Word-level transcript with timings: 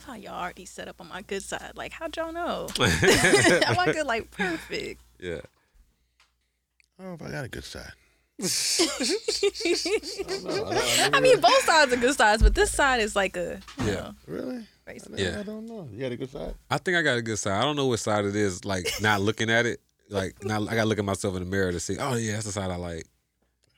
Love 0.00 0.08
how 0.08 0.14
y'all 0.20 0.40
already 0.40 0.64
set 0.64 0.88
up 0.88 1.00
on 1.00 1.08
my 1.08 1.22
good 1.22 1.42
side. 1.42 1.72
Like, 1.74 1.92
how'd 1.92 2.16
y'all 2.16 2.32
know? 2.32 2.68
Am 2.80 3.78
I 3.78 3.90
good? 3.92 4.06
Like, 4.06 4.30
perfect. 4.30 5.00
Yeah. 5.18 5.40
I 6.98 7.02
don't 7.02 7.20
know 7.20 7.26
if 7.26 7.30
I 7.30 7.30
got 7.30 7.44
a 7.44 7.48
good 7.48 7.64
side. 7.64 7.92
I 11.12 11.20
mean, 11.20 11.40
both 11.40 11.62
sides 11.64 11.92
are 11.92 11.96
good 11.96 12.14
sides, 12.16 12.42
but 12.42 12.54
this 12.54 12.72
side 12.72 13.00
is 13.00 13.14
like 13.14 13.36
a, 13.36 13.60
you 13.80 13.86
Yeah. 13.86 13.92
know, 13.94 14.14
Really? 14.26 14.66
race. 14.86 15.06
I, 15.12 15.16
Yeah. 15.20 15.40
I 15.40 15.42
don't 15.42 15.66
know. 15.66 15.86
You 15.92 16.00
got 16.00 16.12
a 16.12 16.16
good 16.16 16.30
side? 16.30 16.54
I 16.70 16.78
think 16.78 16.96
I 16.96 17.02
got 17.02 17.18
a 17.18 17.22
good 17.22 17.38
side. 17.38 17.58
I 17.60 17.62
don't 17.62 17.76
know 17.76 17.86
what 17.86 18.00
side 18.00 18.24
it 18.24 18.34
is. 18.36 18.64
Like 18.64 18.88
not 19.02 19.20
looking 19.20 19.50
at 19.50 19.66
it. 19.66 19.80
Like 20.08 20.42
not. 20.44 20.62
I 20.70 20.74
gotta 20.74 20.88
look 20.88 20.98
at 20.98 21.04
myself 21.04 21.36
in 21.36 21.44
the 21.44 21.48
mirror 21.48 21.70
to 21.70 21.78
see. 21.80 21.98
Oh 21.98 22.14
yeah, 22.14 22.32
that's 22.32 22.46
the 22.46 22.52
side 22.52 22.70
I 22.70 22.76
like. 22.76 23.04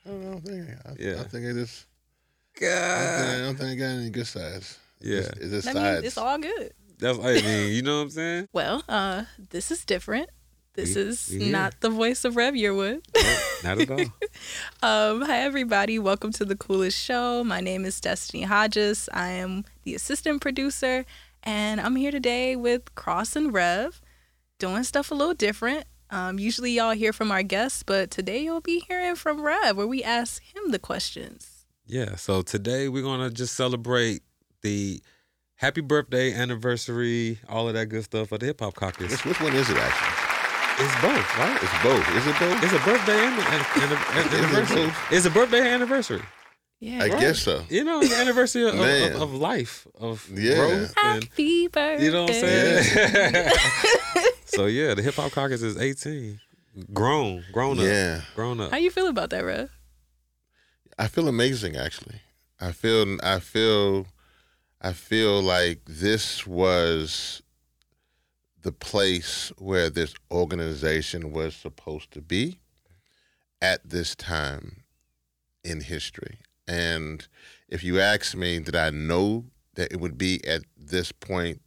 I 0.05 0.09
don't 0.09 0.23
know. 0.23 0.37
I 0.37 0.39
think, 0.39 0.69
I, 0.85 0.93
Yeah. 0.97 1.21
I 1.21 1.23
think 1.25 1.45
it 1.45 1.57
is. 1.57 1.85
I 2.55 2.59
don't, 2.59 2.59
think, 2.59 2.71
God. 2.71 3.35
I 3.35 3.39
don't 3.39 3.55
think 3.57 3.71
I 3.71 3.75
got 3.75 3.85
any 3.99 4.09
good 4.11 4.27
sides. 4.27 4.79
Yeah. 5.03 5.17
It's, 5.19 5.29
it's 5.39 5.65
just 5.65 5.67
I 5.67 5.73
mean, 5.73 6.03
it's 6.05 6.17
all 6.17 6.37
good. 6.39 6.73
That's. 6.99 7.19
I 7.19 7.33
mean, 7.41 7.73
you 7.73 7.81
know 7.81 7.97
what 7.97 8.03
I'm 8.03 8.09
saying? 8.11 8.47
Well, 8.53 8.83
uh, 8.87 9.23
this 9.49 9.69
is 9.71 9.83
different. 9.85 10.29
This 10.75 10.95
We- 10.95 11.01
is 11.01 11.29
we 11.31 11.49
not 11.51 11.75
the 11.81 11.89
voice 11.89 12.25
of 12.25 12.35
Rev 12.35 12.53
Yearwood. 12.55 13.01
Not 13.63 13.79
at 13.81 13.91
all. 13.91 13.99
Um, 14.81 15.21
hi, 15.21 15.39
everybody. 15.41 15.99
Welcome 15.99 16.31
to 16.33 16.45
the 16.45 16.55
coolest 16.55 16.97
show. 16.99 17.43
My 17.43 17.61
name 17.61 17.85
is 17.85 18.01
Destiny 18.01 18.43
Hodges. 18.43 19.07
I 19.13 19.29
am 19.29 19.63
the 19.83 19.93
assistant 19.95 20.41
producer, 20.41 21.05
and 21.43 21.79
I'm 21.79 21.95
here 21.95 22.11
today 22.11 22.55
with 22.55 22.93
Cross 22.95 23.35
and 23.35 23.53
Rev, 23.53 24.01
doing 24.59 24.83
stuff 24.83 25.11
a 25.11 25.15
little 25.15 25.33
different. 25.35 25.85
Um, 26.09 26.37
usually, 26.39 26.71
y'all 26.71 26.91
hear 26.91 27.13
from 27.13 27.31
our 27.31 27.43
guests, 27.43 27.83
but 27.83 28.09
today 28.11 28.39
you'll 28.43 28.61
be 28.61 28.83
hearing 28.87 29.15
from 29.15 29.41
Rev, 29.41 29.77
where 29.77 29.87
we 29.87 30.03
ask 30.03 30.41
him 30.43 30.71
the 30.71 30.79
questions. 30.79 31.65
Yeah. 31.85 32.15
So 32.15 32.41
today 32.41 32.87
we're 32.89 33.03
gonna 33.03 33.29
just 33.29 33.53
celebrate 33.55 34.21
the 34.63 35.01
happy 35.55 35.81
birthday, 35.81 36.33
anniversary, 36.33 37.39
all 37.47 37.67
of 37.67 37.75
that 37.75 37.85
good 37.87 38.03
stuff 38.03 38.31
of 38.31 38.39
the 38.39 38.47
hip 38.47 38.59
hop 38.61 38.73
caucus. 38.75 39.11
Which, 39.11 39.25
which 39.25 39.41
one 39.41 39.53
is 39.55 39.69
it 39.69 39.77
actually? 39.77 40.85
It's 40.85 41.01
both, 41.01 41.37
right? 41.37 41.59
It's 41.61 41.83
both. 41.83 42.15
Is 42.17 42.25
it 42.25 42.39
both? 42.39 42.63
It's 42.63 42.73
a 42.73 42.79
birthday 42.83 43.19
and, 43.25 43.39
and, 43.39 43.65
and, 43.83 43.91
and 43.93 44.25
Is 44.25 44.33
it 44.33 44.43
anniversary. 44.43 44.91
It's 45.15 45.25
a 45.27 45.29
birthday 45.29 45.69
anniversary. 45.71 46.21
Yeah. 46.79 47.03
I 47.03 47.09
guess 47.09 47.39
so. 47.39 47.63
You 47.69 47.83
know, 47.83 48.01
it's 48.01 48.09
the 48.09 48.19
anniversary 48.19 48.67
of, 48.67 48.75
of, 48.79 49.21
of 49.21 49.33
life, 49.35 49.87
of 49.95 50.27
Yeah. 50.33 50.55
growth, 50.55 50.93
and 51.03 51.23
Happy 51.23 51.67
birthday. 51.67 52.03
you 52.05 52.11
know 52.11 52.23
what 52.23 52.31
I'm 52.31 52.41
saying. 52.41 53.51
so 54.45 54.65
yeah, 54.65 54.93
the 54.95 55.01
hip 55.01 55.13
hop 55.13 55.31
caucus 55.31 55.61
is 55.61 55.77
18, 55.77 56.39
grown, 56.91 57.43
grown 57.53 57.77
up, 57.79 57.85
Yeah. 57.85 58.21
grown 58.35 58.59
up. 58.59 58.71
How 58.71 58.77
you 58.77 58.89
feel 58.91 59.07
about 59.07 59.29
that, 59.29 59.45
Rev? 59.45 59.69
I 60.97 61.07
feel 61.07 61.27
amazing 61.27 61.75
actually. 61.77 62.19
I 62.59 62.71
feel 62.71 63.17
I 63.23 63.39
feel 63.39 64.07
I 64.85 64.91
feel 64.91 65.41
like 65.41 65.79
this 65.85 66.45
was 66.45 67.41
the 68.61 68.73
place 68.73 69.49
where 69.57 69.89
this 69.89 70.13
organization 70.29 71.31
was 71.31 71.55
supposed 71.55 72.11
to 72.11 72.21
be 72.21 72.59
at 73.61 73.89
this 73.89 74.13
time 74.13 74.83
in 75.63 75.79
history. 75.79 76.39
And 76.67 77.25
if 77.69 77.81
you 77.81 78.01
ask 78.01 78.35
me, 78.35 78.59
did 78.59 78.75
I 78.75 78.89
know 78.89 79.45
that 79.75 79.93
it 79.93 80.01
would 80.01 80.17
be 80.17 80.45
at 80.45 80.63
this 80.77 81.13
point 81.13 81.61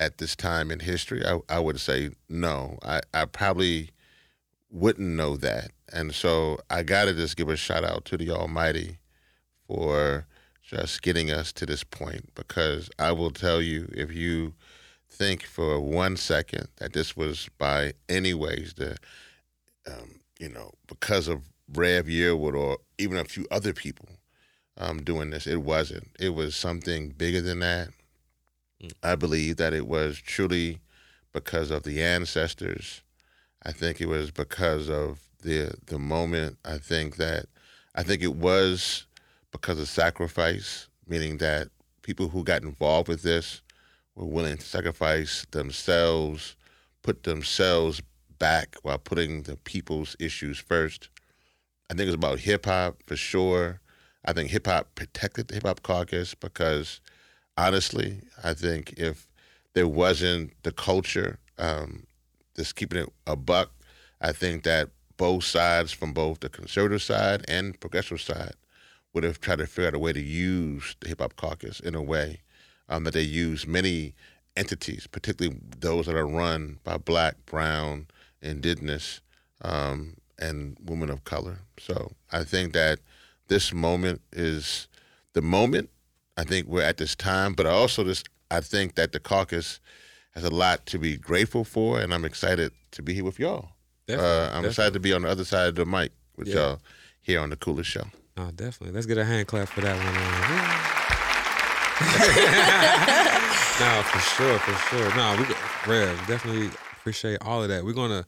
at 0.00 0.16
this 0.16 0.34
time 0.34 0.70
in 0.70 0.80
history? 0.80 1.22
I, 1.26 1.40
I 1.50 1.58
would 1.58 1.78
say 1.78 2.10
no. 2.26 2.78
I, 2.82 3.02
I 3.12 3.26
probably 3.26 3.90
wouldn't 4.70 5.10
know 5.10 5.36
that. 5.36 5.72
And 5.92 6.14
so 6.14 6.58
I 6.70 6.84
got 6.84 7.04
to 7.04 7.12
just 7.12 7.36
give 7.36 7.50
a 7.50 7.56
shout 7.56 7.84
out 7.84 8.06
to 8.06 8.16
the 8.16 8.30
Almighty 8.30 8.96
for 9.66 10.26
just 10.66 11.00
getting 11.02 11.30
us 11.30 11.52
to 11.52 11.64
this 11.64 11.84
point 11.84 12.34
because 12.34 12.90
I 12.98 13.12
will 13.12 13.30
tell 13.30 13.62
you 13.62 13.88
if 13.94 14.12
you 14.12 14.54
think 15.08 15.44
for 15.44 15.80
one 15.80 16.16
second 16.16 16.68
that 16.76 16.92
this 16.92 17.16
was 17.16 17.48
by 17.56 17.92
any 18.08 18.34
ways 18.34 18.74
the 18.76 18.96
um, 19.86 20.20
you 20.40 20.48
know 20.48 20.72
because 20.88 21.28
of 21.28 21.42
Rev 21.72 22.06
Yearwood 22.06 22.56
or 22.56 22.78
even 22.98 23.16
a 23.16 23.24
few 23.24 23.46
other 23.50 23.72
people 23.72 24.08
um, 24.76 25.02
doing 25.02 25.30
this 25.30 25.46
it 25.46 25.62
wasn't. 25.62 26.08
It 26.18 26.30
was 26.30 26.56
something 26.56 27.10
bigger 27.10 27.40
than 27.40 27.60
that. 27.60 27.88
I 29.02 29.14
believe 29.14 29.56
that 29.56 29.72
it 29.72 29.86
was 29.86 30.18
truly 30.18 30.80
because 31.32 31.70
of 31.70 31.84
the 31.84 32.02
ancestors. 32.02 33.02
I 33.62 33.72
think 33.72 34.00
it 34.00 34.06
was 34.06 34.30
because 34.32 34.90
of 34.90 35.20
the 35.42 35.74
the 35.86 35.98
moment. 35.98 36.58
I 36.64 36.78
think 36.78 37.16
that 37.16 37.46
I 37.94 38.02
think 38.02 38.22
it 38.22 38.34
was 38.34 39.06
because 39.56 39.80
of 39.80 39.88
sacrifice, 39.88 40.88
meaning 41.08 41.38
that 41.38 41.68
people 42.02 42.28
who 42.28 42.44
got 42.44 42.62
involved 42.62 43.08
with 43.08 43.22
this 43.22 43.62
were 44.14 44.26
willing 44.26 44.58
to 44.58 44.62
sacrifice 44.62 45.46
themselves, 45.50 46.56
put 47.02 47.22
themselves 47.22 48.02
back 48.38 48.76
while 48.82 48.98
putting 48.98 49.42
the 49.42 49.56
people's 49.56 50.14
issues 50.20 50.58
first. 50.58 51.08
I 51.90 51.94
think 51.94 52.06
it's 52.08 52.14
about 52.14 52.40
hip 52.40 52.66
hop 52.66 53.02
for 53.06 53.16
sure. 53.16 53.80
I 54.26 54.34
think 54.34 54.50
hip 54.50 54.66
hop 54.66 54.94
protected 54.94 55.48
the 55.48 55.54
hip 55.54 55.66
hop 55.66 55.82
caucus 55.82 56.34
because 56.34 57.00
honestly, 57.56 58.20
I 58.44 58.52
think 58.52 58.92
if 58.98 59.26
there 59.72 59.88
wasn't 59.88 60.52
the 60.64 60.72
culture, 60.72 61.38
um, 61.58 62.06
just 62.56 62.76
keeping 62.76 63.04
it 63.04 63.12
a 63.26 63.36
buck, 63.36 63.70
I 64.20 64.32
think 64.32 64.64
that 64.64 64.90
both 65.16 65.44
sides, 65.44 65.92
from 65.92 66.12
both 66.12 66.40
the 66.40 66.50
conservative 66.50 67.02
side 67.02 67.44
and 67.48 67.78
progressive 67.80 68.20
side, 68.20 68.54
would 69.16 69.24
have 69.24 69.40
tried 69.40 69.56
to 69.56 69.66
figure 69.66 69.88
out 69.88 69.94
a 69.94 69.98
way 69.98 70.12
to 70.12 70.20
use 70.20 70.94
the 71.00 71.08
hip 71.08 71.22
hop 71.22 71.34
caucus 71.36 71.80
in 71.80 71.94
a 71.94 72.02
way 72.02 72.38
um, 72.90 73.04
that 73.04 73.14
they 73.14 73.22
use 73.22 73.66
many 73.66 74.14
entities, 74.58 75.06
particularly 75.06 75.58
those 75.80 76.04
that 76.04 76.14
are 76.14 76.26
run 76.26 76.78
by 76.84 76.98
black, 76.98 77.34
brown, 77.46 78.06
indigenous, 78.42 79.22
um, 79.62 80.18
and 80.38 80.76
women 80.84 81.08
of 81.08 81.24
color. 81.24 81.60
So 81.80 82.12
I 82.30 82.44
think 82.44 82.74
that 82.74 82.98
this 83.48 83.72
moment 83.72 84.20
is 84.32 84.86
the 85.32 85.40
moment. 85.40 85.88
I 86.36 86.44
think 86.44 86.66
we're 86.68 86.82
at 86.82 86.98
this 86.98 87.14
time, 87.16 87.54
but 87.54 87.66
I 87.66 87.70
also 87.70 88.04
just 88.04 88.28
I 88.50 88.60
think 88.60 88.96
that 88.96 89.12
the 89.12 89.18
caucus 89.18 89.80
has 90.34 90.44
a 90.44 90.50
lot 90.50 90.84
to 90.86 90.98
be 90.98 91.16
grateful 91.16 91.64
for, 91.64 91.98
and 91.98 92.12
I'm 92.12 92.26
excited 92.26 92.70
to 92.90 93.02
be 93.02 93.14
here 93.14 93.24
with 93.24 93.38
y'all. 93.38 93.70
Uh, 94.10 94.12
I'm 94.12 94.18
definitely. 94.18 94.68
excited 94.68 94.92
to 94.92 95.00
be 95.00 95.14
on 95.14 95.22
the 95.22 95.28
other 95.30 95.44
side 95.46 95.68
of 95.68 95.74
the 95.76 95.86
mic 95.86 96.12
with 96.36 96.48
Yeah. 96.48 96.54
y'all 96.56 96.80
here 97.22 97.40
on 97.40 97.48
the 97.48 97.56
coolest 97.56 97.88
show. 97.88 98.04
Oh, 98.38 98.50
definitely. 98.54 98.92
Let's 98.94 99.06
get 99.06 99.18
a 99.18 99.24
hand 99.24 99.46
clap 99.48 99.68
for 99.68 99.80
that 99.80 99.96
one. 99.96 100.06
Uh, 100.16 100.92
no, 103.80 104.02
for 104.02 104.18
sure, 104.18 104.58
for 104.58 104.74
sure. 104.88 105.16
No, 105.16 105.36
we 105.38 105.90
Rev 105.90 106.16
definitely 106.26 106.66
appreciate 106.98 107.38
all 107.42 107.62
of 107.62 107.68
that. 107.70 107.84
We're 107.84 107.94
gonna 107.94 108.26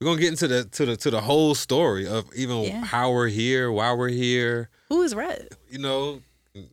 we're 0.00 0.04
gonna 0.06 0.20
get 0.20 0.28
into 0.28 0.46
the 0.46 0.64
to 0.64 0.86
the 0.86 0.96
to 0.98 1.10
the 1.10 1.20
whole 1.20 1.54
story 1.56 2.06
of 2.06 2.26
even 2.36 2.62
Yeah. 2.62 2.84
how 2.84 3.10
we're 3.12 3.26
here, 3.28 3.72
why 3.72 3.92
we're 3.94 4.08
here. 4.08 4.70
Who 4.88 5.02
is 5.02 5.14
Rev? 5.14 5.48
You 5.68 5.78
know, 5.78 6.20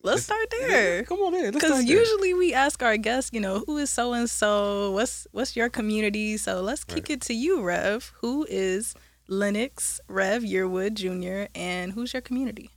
Let's 0.04 0.24
start 0.24 0.50
there. 0.52 1.04
Come 1.04 1.20
on 1.20 1.36
in. 1.36 1.52
Because 1.54 1.84
usually 1.86 2.34
we 2.34 2.54
ask 2.54 2.82
our 2.82 2.98
guests, 2.98 3.30
you 3.34 3.40
know, 3.40 3.60
who 3.68 3.78
is 3.78 3.90
so 3.90 4.14
and 4.14 4.30
so? 4.30 4.92
What's 4.92 5.28
what's 5.32 5.56
your 5.56 5.70
community? 5.70 6.38
So 6.38 6.62
let's 6.62 6.84
kick 6.84 7.10
it 7.10 7.22
to 7.22 7.34
you, 7.34 7.62
Rev. 7.62 8.12
Who 8.22 8.46
is 8.50 8.94
Lennox 9.28 10.00
Rev 10.08 10.44
Yearwood 10.44 10.94
Jr. 10.94 11.50
and 11.56 11.92
who's 11.94 12.14
your 12.14 12.22
community? 12.22 12.70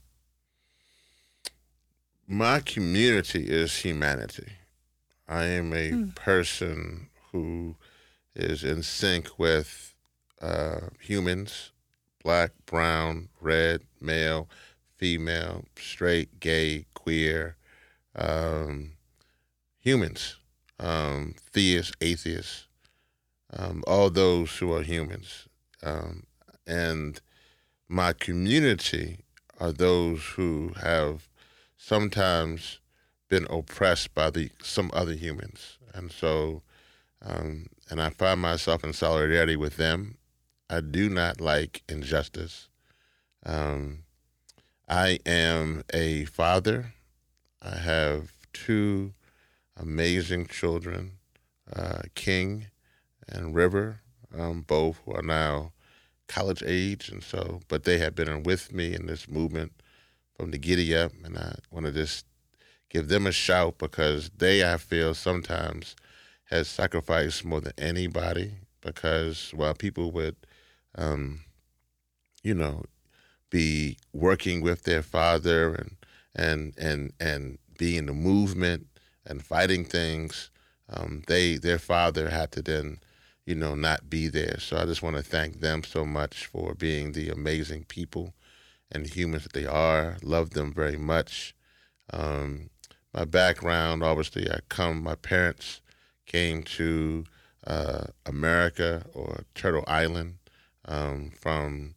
My 2.31 2.59
community 2.59 3.45
is 3.49 3.77
humanity. 3.77 4.51
I 5.27 5.45
am 5.45 5.73
a 5.73 5.89
Hmm. 5.89 6.09
person 6.09 7.09
who 7.31 7.75
is 8.35 8.63
in 8.63 8.83
sync 8.83 9.39
with 9.39 9.95
uh, 10.39 10.89
humans 10.99 11.71
black, 12.23 12.51
brown, 12.67 13.29
red, 13.41 13.81
male, 13.99 14.47
female, 14.95 15.65
straight, 15.75 16.39
gay, 16.39 16.85
queer, 16.93 17.55
um, 18.15 18.91
humans, 19.79 20.35
um, 20.79 21.33
theists, 21.51 21.93
atheists, 21.99 22.67
um, 23.51 23.83
all 23.87 24.11
those 24.11 24.55
who 24.57 24.71
are 24.71 24.83
humans. 24.83 25.47
Um, 25.81 26.27
and 26.67 27.19
my 27.87 28.13
community 28.13 29.19
are 29.59 29.71
those 29.71 30.21
who 30.35 30.73
have 30.81 31.28
sometimes 31.89 32.79
been 33.29 33.47
oppressed 33.49 34.13
by 34.13 34.29
the 34.29 34.51
some 34.61 34.91
other 34.93 35.13
humans, 35.13 35.79
and 35.95 36.11
so 36.11 36.61
um, 37.25 37.65
and 37.89 37.99
I 37.99 38.11
find 38.11 38.39
myself 38.39 38.83
in 38.83 38.93
solidarity 38.93 39.55
with 39.55 39.77
them. 39.77 40.17
I 40.69 40.81
do 40.81 41.09
not 41.09 41.41
like 41.41 41.81
injustice. 41.89 42.69
Um, 43.43 44.03
I 44.87 45.17
am 45.25 45.83
a 45.91 46.25
father. 46.25 46.93
I 47.59 47.75
have 47.77 48.33
two 48.53 49.13
amazing 49.75 50.45
children, 50.45 51.13
uh, 51.75 52.03
King 52.13 52.67
and 53.27 53.55
River, 53.55 54.01
um, 54.37 54.61
both 54.61 55.01
who 55.05 55.13
are 55.13 55.23
now 55.23 55.73
college 56.27 56.61
age, 56.63 57.09
and 57.09 57.23
so, 57.23 57.61
but 57.67 57.83
they 57.83 57.97
have 57.97 58.13
been 58.13 58.43
with 58.43 58.71
me 58.71 58.93
in 58.93 59.07
this 59.07 59.27
movement 59.27 59.78
from 60.39 60.51
the 60.51 60.57
giddy 60.57 60.95
up, 60.95 61.11
and 61.25 61.37
I 61.37 61.55
want 61.69 61.85
to 61.85 61.91
just 61.91 62.25
give 62.89 63.09
them 63.09 63.27
a 63.27 63.31
shout 63.33 63.77
because 63.77 64.31
they, 64.37 64.63
I 64.63 64.77
feel, 64.77 65.13
sometimes 65.13 65.97
has 66.45 66.69
sacrificed 66.69 67.43
more 67.43 67.59
than 67.59 67.73
anybody 67.77 68.53
because 68.79 69.51
while 69.53 69.73
people 69.73 70.11
would, 70.13 70.37
um, 70.95 71.41
you 72.41 72.53
know, 72.53 72.83
be 73.49 73.97
working 74.13 74.61
with 74.61 74.83
their 74.83 75.01
father 75.01 75.75
and 75.75 75.97
and 76.33 76.73
and 76.77 77.11
and 77.19 77.57
be 77.77 77.97
in 77.97 78.05
the 78.05 78.13
movement 78.13 78.87
and 79.25 79.43
fighting 79.43 79.83
things, 79.83 80.51
um, 80.89 81.21
they 81.27 81.57
their 81.57 81.79
father 81.79 82.29
had 82.29 82.53
to 82.53 82.61
then, 82.61 82.99
you 83.45 83.55
know, 83.55 83.75
not 83.75 84.09
be 84.09 84.29
there. 84.29 84.57
So 84.59 84.77
I 84.77 84.85
just 84.85 85.03
want 85.03 85.17
to 85.17 85.21
thank 85.21 85.59
them 85.59 85.83
so 85.83 86.05
much 86.05 86.45
for 86.45 86.75
being 86.75 87.11
the 87.11 87.27
amazing 87.27 87.83
people 87.89 88.33
and 88.91 89.05
the 89.05 89.09
humans 89.09 89.43
that 89.43 89.53
they 89.53 89.65
are. 89.65 90.17
Love 90.23 90.51
them 90.51 90.73
very 90.73 90.97
much. 90.97 91.55
Um, 92.11 92.69
my 93.13 93.25
background, 93.25 94.03
obviously, 94.03 94.49
I 94.49 94.59
come. 94.69 95.03
My 95.03 95.15
parents 95.15 95.81
came 96.25 96.63
to 96.63 97.25
uh, 97.65 98.05
America 98.25 99.05
or 99.13 99.43
Turtle 99.55 99.83
Island 99.87 100.35
um, 100.85 101.31
from 101.39 101.95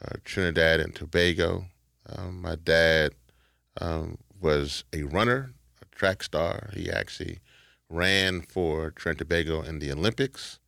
uh, 0.00 0.16
Trinidad 0.24 0.80
and 0.80 0.94
Tobago. 0.94 1.66
Um, 2.08 2.42
my 2.42 2.56
dad 2.56 3.12
um, 3.80 4.18
was 4.40 4.84
a 4.92 5.04
runner, 5.04 5.52
a 5.80 5.96
track 5.96 6.22
star. 6.22 6.70
He 6.74 6.90
actually 6.90 7.38
ran 7.88 8.42
for 8.42 8.90
Trinidad 8.90 9.20
and 9.20 9.28
Tobago 9.28 9.62
in 9.62 9.78
the 9.78 9.92
Olympics, 9.92 10.58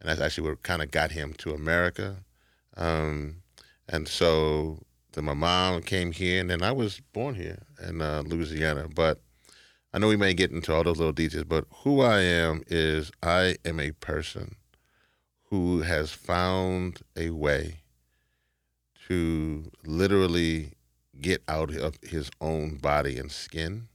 and 0.00 0.08
that's 0.08 0.20
actually 0.20 0.48
what 0.48 0.62
kind 0.62 0.82
of 0.82 0.90
got 0.90 1.12
him 1.12 1.32
to 1.38 1.52
America. 1.52 2.24
Um, 2.76 3.42
and 3.88 4.08
so 4.08 4.78
then 5.12 5.24
my 5.24 5.34
mom 5.34 5.82
came 5.82 6.12
here, 6.12 6.40
and 6.40 6.50
then 6.50 6.62
I 6.62 6.72
was 6.72 7.00
born 7.12 7.34
here 7.34 7.58
in 7.86 8.00
uh, 8.00 8.22
Louisiana. 8.24 8.88
But 8.94 9.20
I 9.92 9.98
know 9.98 10.08
we 10.08 10.16
may 10.16 10.34
get 10.34 10.50
into 10.50 10.74
all 10.74 10.84
those 10.84 10.98
little 10.98 11.12
details, 11.12 11.44
but 11.44 11.66
who 11.82 12.00
I 12.00 12.20
am 12.20 12.62
is 12.66 13.10
I 13.22 13.56
am 13.64 13.78
a 13.78 13.90
person 13.92 14.56
who 15.50 15.82
has 15.82 16.10
found 16.12 17.00
a 17.16 17.30
way 17.30 17.80
to 19.08 19.70
literally 19.84 20.72
get 21.20 21.42
out 21.46 21.74
of 21.74 21.98
his 22.02 22.30
own 22.40 22.76
body 22.76 23.18
and 23.18 23.30
skin 23.30 23.88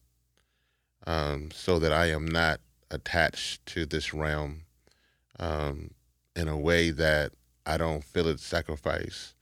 um, 1.07 1.49
so 1.51 1.79
that 1.79 1.91
I 1.91 2.11
am 2.11 2.25
not 2.25 2.59
attached 2.91 3.65
to 3.67 3.85
this 3.85 4.13
realm 4.13 4.61
um, 5.39 5.91
in 6.35 6.47
a 6.47 6.57
way 6.57 6.91
that 6.91 7.31
I 7.65 7.77
don't 7.77 8.03
feel 8.03 8.27
it 8.27 8.39
sacrifice 8.39 9.33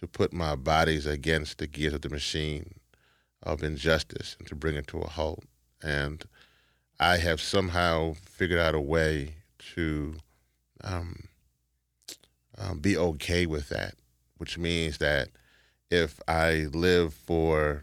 to 0.00 0.06
put 0.06 0.32
my 0.32 0.56
bodies 0.56 1.06
against 1.06 1.58
the 1.58 1.66
gears 1.66 1.92
of 1.92 2.00
the 2.00 2.08
machine 2.08 2.74
of 3.42 3.62
injustice 3.62 4.36
and 4.38 4.48
to 4.48 4.54
bring 4.54 4.74
it 4.74 4.86
to 4.88 4.98
a 4.98 5.08
halt. 5.08 5.44
And 5.82 6.24
I 6.98 7.18
have 7.18 7.40
somehow 7.40 8.14
figured 8.24 8.60
out 8.60 8.74
a 8.74 8.80
way 8.80 9.34
to 9.74 10.16
um, 10.82 11.24
um, 12.56 12.78
be 12.78 12.96
okay 12.96 13.44
with 13.44 13.68
that, 13.68 13.94
which 14.38 14.56
means 14.56 14.98
that 14.98 15.28
if 15.90 16.18
I 16.26 16.68
live 16.72 17.12
for 17.12 17.82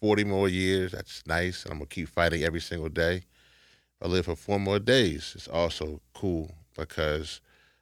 40 0.00 0.24
more 0.24 0.48
years, 0.48 0.92
that's 0.92 1.22
nice, 1.26 1.62
and 1.62 1.72
I'm 1.72 1.78
gonna 1.78 1.86
keep 1.86 2.08
fighting 2.08 2.42
every 2.42 2.60
single 2.60 2.88
day. 2.88 3.16
If 3.16 4.02
I 4.02 4.06
live 4.08 4.24
for 4.24 4.36
four 4.36 4.58
more 4.58 4.78
days, 4.78 5.32
it's 5.36 5.48
also 5.48 6.00
cool 6.14 6.52
because 6.76 7.40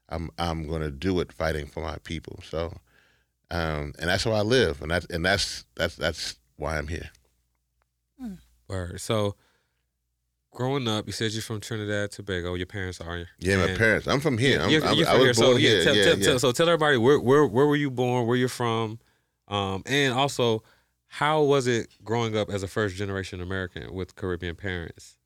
I'm 0.08 0.30
I'm 0.38 0.68
gonna 0.68 0.90
do 0.90 1.20
it 1.20 1.32
fighting 1.32 1.66
for 1.66 1.80
my 1.80 1.96
people. 2.04 2.40
So, 2.42 2.76
um, 3.52 3.92
and 4.00 4.08
that's 4.08 4.24
how 4.24 4.32
I 4.32 4.40
live, 4.42 4.82
and 4.82 4.90
that's 4.90 5.06
and 5.06 5.24
that's 5.24 5.64
that's 5.76 5.94
that's 5.96 6.36
why 6.56 6.76
I'm 6.78 6.88
here. 6.88 7.10
Word. 8.68 9.00
So, 9.00 9.34
growing 10.50 10.88
up, 10.88 11.06
you 11.06 11.12
said 11.12 11.32
you're 11.32 11.42
from 11.42 11.60
Trinidad, 11.60 12.10
Tobago. 12.12 12.54
Your 12.54 12.66
parents 12.66 13.00
are. 13.00 13.26
Yeah, 13.38 13.58
my 13.58 13.74
parents. 13.74 14.06
I'm 14.08 14.20
from 14.20 14.38
here. 14.38 14.60
I'm, 14.62 14.70
You're- 14.70 14.86
I'm, 14.86 14.96
you're 14.96 15.08
I 15.08 15.12
from 15.18 15.26
was 15.28 15.36
here. 15.38 15.44
born 15.46 15.54
so, 15.56 15.60
here. 15.60 15.84
Tell, 15.84 15.94
yeah, 15.96 16.04
tell, 16.04 16.18
yeah. 16.18 16.24
tell- 16.24 16.38
so 16.38 16.52
tell 16.52 16.68
everybody 16.68 16.96
where, 16.96 17.20
where 17.20 17.44
where 17.46 17.66
were 17.66 17.76
you 17.76 17.90
born, 17.90 18.26
where 18.26 18.36
you're 18.36 18.48
from, 18.48 18.98
um, 19.48 19.82
and 19.86 20.14
also 20.14 20.62
how 21.08 21.42
was 21.42 21.66
it 21.66 21.88
growing 22.02 22.34
up 22.36 22.48
as 22.48 22.62
a 22.62 22.68
first 22.68 22.96
generation 22.96 23.40
American 23.42 23.92
with 23.92 24.14
Caribbean 24.14 24.56
parents? 24.56 25.16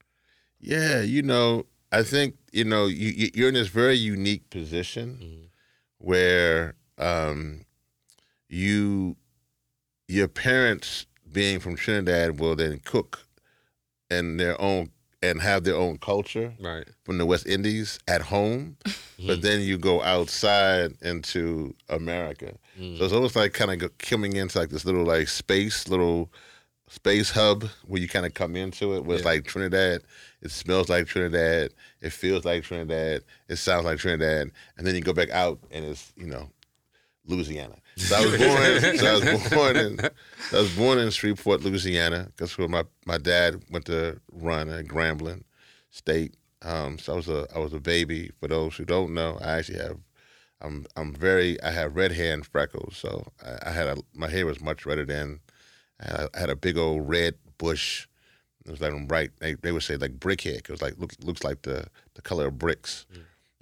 Yeah, 0.59 1.03
you 1.03 1.23
know, 1.23 1.67
I 1.93 2.03
think 2.03 2.35
you 2.53 2.65
know 2.65 2.87
you 2.87 3.11
you- 3.11 3.31
you're 3.35 3.49
in 3.49 3.55
this 3.55 3.69
very 3.69 3.95
unique 3.97 4.51
position 4.51 5.19
Mhm. 5.23 5.49
where 5.99 6.75
um, 6.99 7.66
you 8.49 9.17
your 10.09 10.29
parents 10.29 11.07
being 11.33 11.59
from 11.59 11.77
Trinidad 11.77 12.39
will 12.39 12.55
then 12.57 12.81
cook 12.85 13.27
and 14.11 14.39
their 14.39 14.61
own 14.61 14.91
and 15.23 15.41
have 15.41 15.65
their 15.65 15.75
own 15.75 15.99
culture 15.99 16.55
Right. 16.61 16.87
from 17.05 17.19
the 17.19 17.27
West 17.27 17.47
Indies 17.47 17.99
at 18.07 18.23
home, 18.23 18.77
but 19.27 19.43
then 19.43 19.63
you 19.63 19.79
go 19.79 20.03
outside 20.03 20.93
into 21.03 21.75
America. 21.89 22.55
Mm. 22.79 22.99
So 22.99 23.05
it's 23.05 23.13
almost 23.15 23.35
like 23.35 23.53
kind 23.53 23.83
of 23.83 23.99
coming 23.99 24.37
into 24.37 24.59
like 24.59 24.69
this 24.69 24.85
little 24.85 25.05
like 25.05 25.27
space, 25.27 25.89
little 25.89 26.31
space 26.89 27.31
hub 27.31 27.65
where 27.87 28.01
you 28.01 28.07
kind 28.09 28.27
of 28.27 28.35
come 28.35 28.55
into 28.55 28.95
it. 28.95 29.05
Where 29.05 29.17
it's 29.17 29.25
Yeah. 29.25 29.33
like 29.33 29.45
Trinidad, 29.47 30.03
it 30.43 30.53
smells 30.53 30.89
like 30.89 31.07
Trinidad, 31.09 31.73
it 32.01 32.11
feels 32.13 32.45
like 32.45 32.63
Trinidad, 32.63 33.25
it 33.49 33.57
sounds 33.57 33.87
like 33.87 33.99
Trinidad, 33.99 34.53
and 34.79 34.87
then 34.87 34.95
you 34.95 35.01
go 35.01 35.15
back 35.15 35.31
out 35.31 35.59
and 35.73 35.85
it's 35.85 36.13
you 36.17 36.27
know 36.27 36.49
Louisiana. 37.25 37.77
So 37.97 38.17
I 38.17 38.25
was 38.27 38.39
born. 38.39 38.99
so 38.99 39.07
I 39.07 39.33
was 39.35 39.49
born 39.51 39.77
in. 39.77 40.01
I 40.01 40.57
was 40.61 40.77
born 40.77 40.99
in 40.99 41.11
Shreveport, 41.11 41.63
Louisiana. 41.63 42.29
That's 42.37 42.57
where 42.59 42.69
my, 42.69 42.85
my 43.07 43.19
dad 43.19 43.63
went 43.71 43.87
to 43.87 44.21
run 44.33 44.69
at 44.69 44.85
Grambling 44.87 45.43
State. 45.91 46.35
Um, 46.63 46.99
so 46.99 47.15
I 47.15 47.17
was 47.17 47.29
a 47.29 47.47
I 47.55 47.59
was 47.59 47.73
a 47.73 47.81
baby. 47.81 48.31
For 48.41 48.49
those 48.49 48.77
who 48.77 48.85
don't 48.85 49.15
know, 49.15 49.39
I 49.41 49.53
actually 49.59 49.79
have. 49.79 49.99
I'm 50.61 50.87
I'm 50.97 51.15
very. 51.15 51.61
I 51.63 51.71
have 51.71 51.97
red 51.97 52.13
hair 52.13 52.33
and 52.35 52.45
freckles. 52.45 52.97
So 52.97 53.27
I, 53.45 53.69
I 53.69 53.73
had 53.73 53.87
a 53.87 53.97
my 54.15 54.29
hair 54.29 54.47
was 54.47 54.61
much 54.61 54.85
redder 54.87 55.05
than. 55.07 55.41
I, 56.01 56.29
I 56.35 56.39
had 56.41 56.51
a 56.51 56.57
big 56.57 56.77
old 56.77 57.09
red 57.09 57.35
bush. 57.59 58.07
It 58.65 58.71
was 58.71 58.81
like 58.81 59.07
bright. 59.07 59.31
They, 59.39 59.55
they 59.55 59.71
would 59.73 59.83
say 59.85 59.97
like 59.97 60.19
brick 60.19 60.41
hair. 60.43 60.55
'cause 60.61 60.69
It 60.69 60.73
was 60.73 60.83
like 60.83 60.99
looks 60.99 61.17
looks 61.23 61.45
like 61.45 61.63
the 61.63 61.87
the 62.15 62.23
color 62.23 62.49
of 62.49 62.59
bricks. 62.59 63.07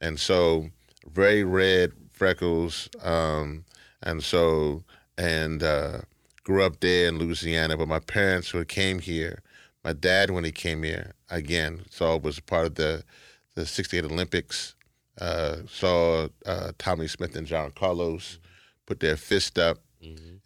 And 0.00 0.18
so 0.18 0.70
very 1.12 1.44
red 1.44 1.92
freckles. 2.12 2.88
Um, 3.02 3.64
and 4.04 4.22
so 4.22 4.84
and 5.18 5.62
uh, 5.62 6.02
grew 6.44 6.62
up 6.62 6.80
there 6.80 7.08
in 7.08 7.18
Louisiana. 7.18 7.76
But 7.76 7.88
my 7.88 7.98
parents 7.98 8.50
who 8.50 8.64
came 8.64 9.00
here, 9.00 9.42
my 9.82 9.92
dad 9.92 10.30
when 10.30 10.44
he 10.44 10.52
came 10.52 10.84
here 10.84 11.12
again, 11.30 11.82
saw 11.90 12.16
was 12.16 12.38
part 12.38 12.66
of 12.66 12.74
the 12.76 13.02
the 13.56 13.66
'68 13.66 14.04
Olympics. 14.04 14.76
Uh, 15.20 15.58
saw 15.68 16.28
uh, 16.44 16.72
Tommie 16.78 17.06
Smith 17.08 17.36
and 17.36 17.46
John 17.46 17.70
Carlos 17.70 18.40
put 18.84 18.98
their 18.98 19.16
fist 19.16 19.58
up 19.58 19.78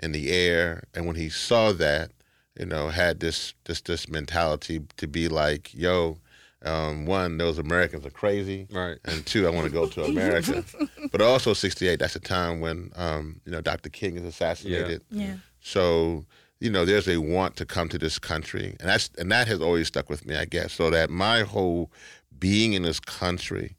in 0.00 0.12
the 0.12 0.30
air, 0.30 0.84
and 0.94 1.06
when 1.06 1.16
he 1.16 1.30
saw 1.30 1.72
that, 1.72 2.12
you 2.58 2.66
know, 2.66 2.88
had 2.90 3.20
this 3.20 3.54
this 3.64 3.80
this 3.82 4.08
mentality 4.08 4.80
to 4.96 5.06
be 5.06 5.28
like, 5.28 5.74
yo. 5.74 6.18
Um, 6.64 7.06
one, 7.06 7.38
those 7.38 7.58
Americans 7.58 8.04
are 8.04 8.10
crazy 8.10 8.66
Right. 8.70 8.98
and 9.04 9.24
two, 9.24 9.46
I 9.46 9.50
want 9.50 9.66
to 9.66 9.72
go 9.72 9.86
to 9.86 10.04
America. 10.04 10.64
but 11.12 11.20
also, 11.22 11.54
'68. 11.54 11.98
That's 12.00 12.14
the 12.14 12.20
time 12.20 12.60
when 12.60 12.90
um, 12.96 13.40
you 13.44 13.52
know 13.52 13.60
Dr. 13.60 13.88
King 13.90 14.16
is 14.16 14.24
assassinated. 14.24 15.02
Yeah. 15.10 15.36
So 15.60 16.24
you 16.60 16.70
know, 16.70 16.84
there's 16.84 17.06
a 17.08 17.18
want 17.18 17.54
to 17.56 17.64
come 17.64 17.88
to 17.90 17.98
this 17.98 18.18
country, 18.18 18.76
and 18.80 18.88
that's 18.88 19.10
and 19.18 19.30
that 19.30 19.46
has 19.46 19.60
always 19.60 19.86
stuck 19.86 20.10
with 20.10 20.26
me, 20.26 20.34
I 20.36 20.44
guess. 20.46 20.72
So 20.72 20.90
that 20.90 21.10
my 21.10 21.42
whole 21.42 21.92
being 22.38 22.72
in 22.72 22.82
this 22.82 22.98
country 22.98 23.76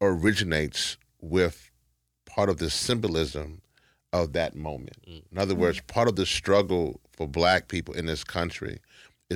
originates 0.00 0.96
with 1.20 1.70
part 2.26 2.48
of 2.48 2.58
the 2.58 2.68
symbolism 2.70 3.62
of 4.12 4.32
that 4.34 4.54
moment. 4.54 4.96
In 5.06 5.38
other 5.38 5.54
words, 5.54 5.80
part 5.86 6.08
of 6.08 6.16
the 6.16 6.26
struggle 6.26 7.00
for 7.12 7.26
Black 7.26 7.68
people 7.68 7.94
in 7.94 8.06
this 8.06 8.22
country 8.24 8.78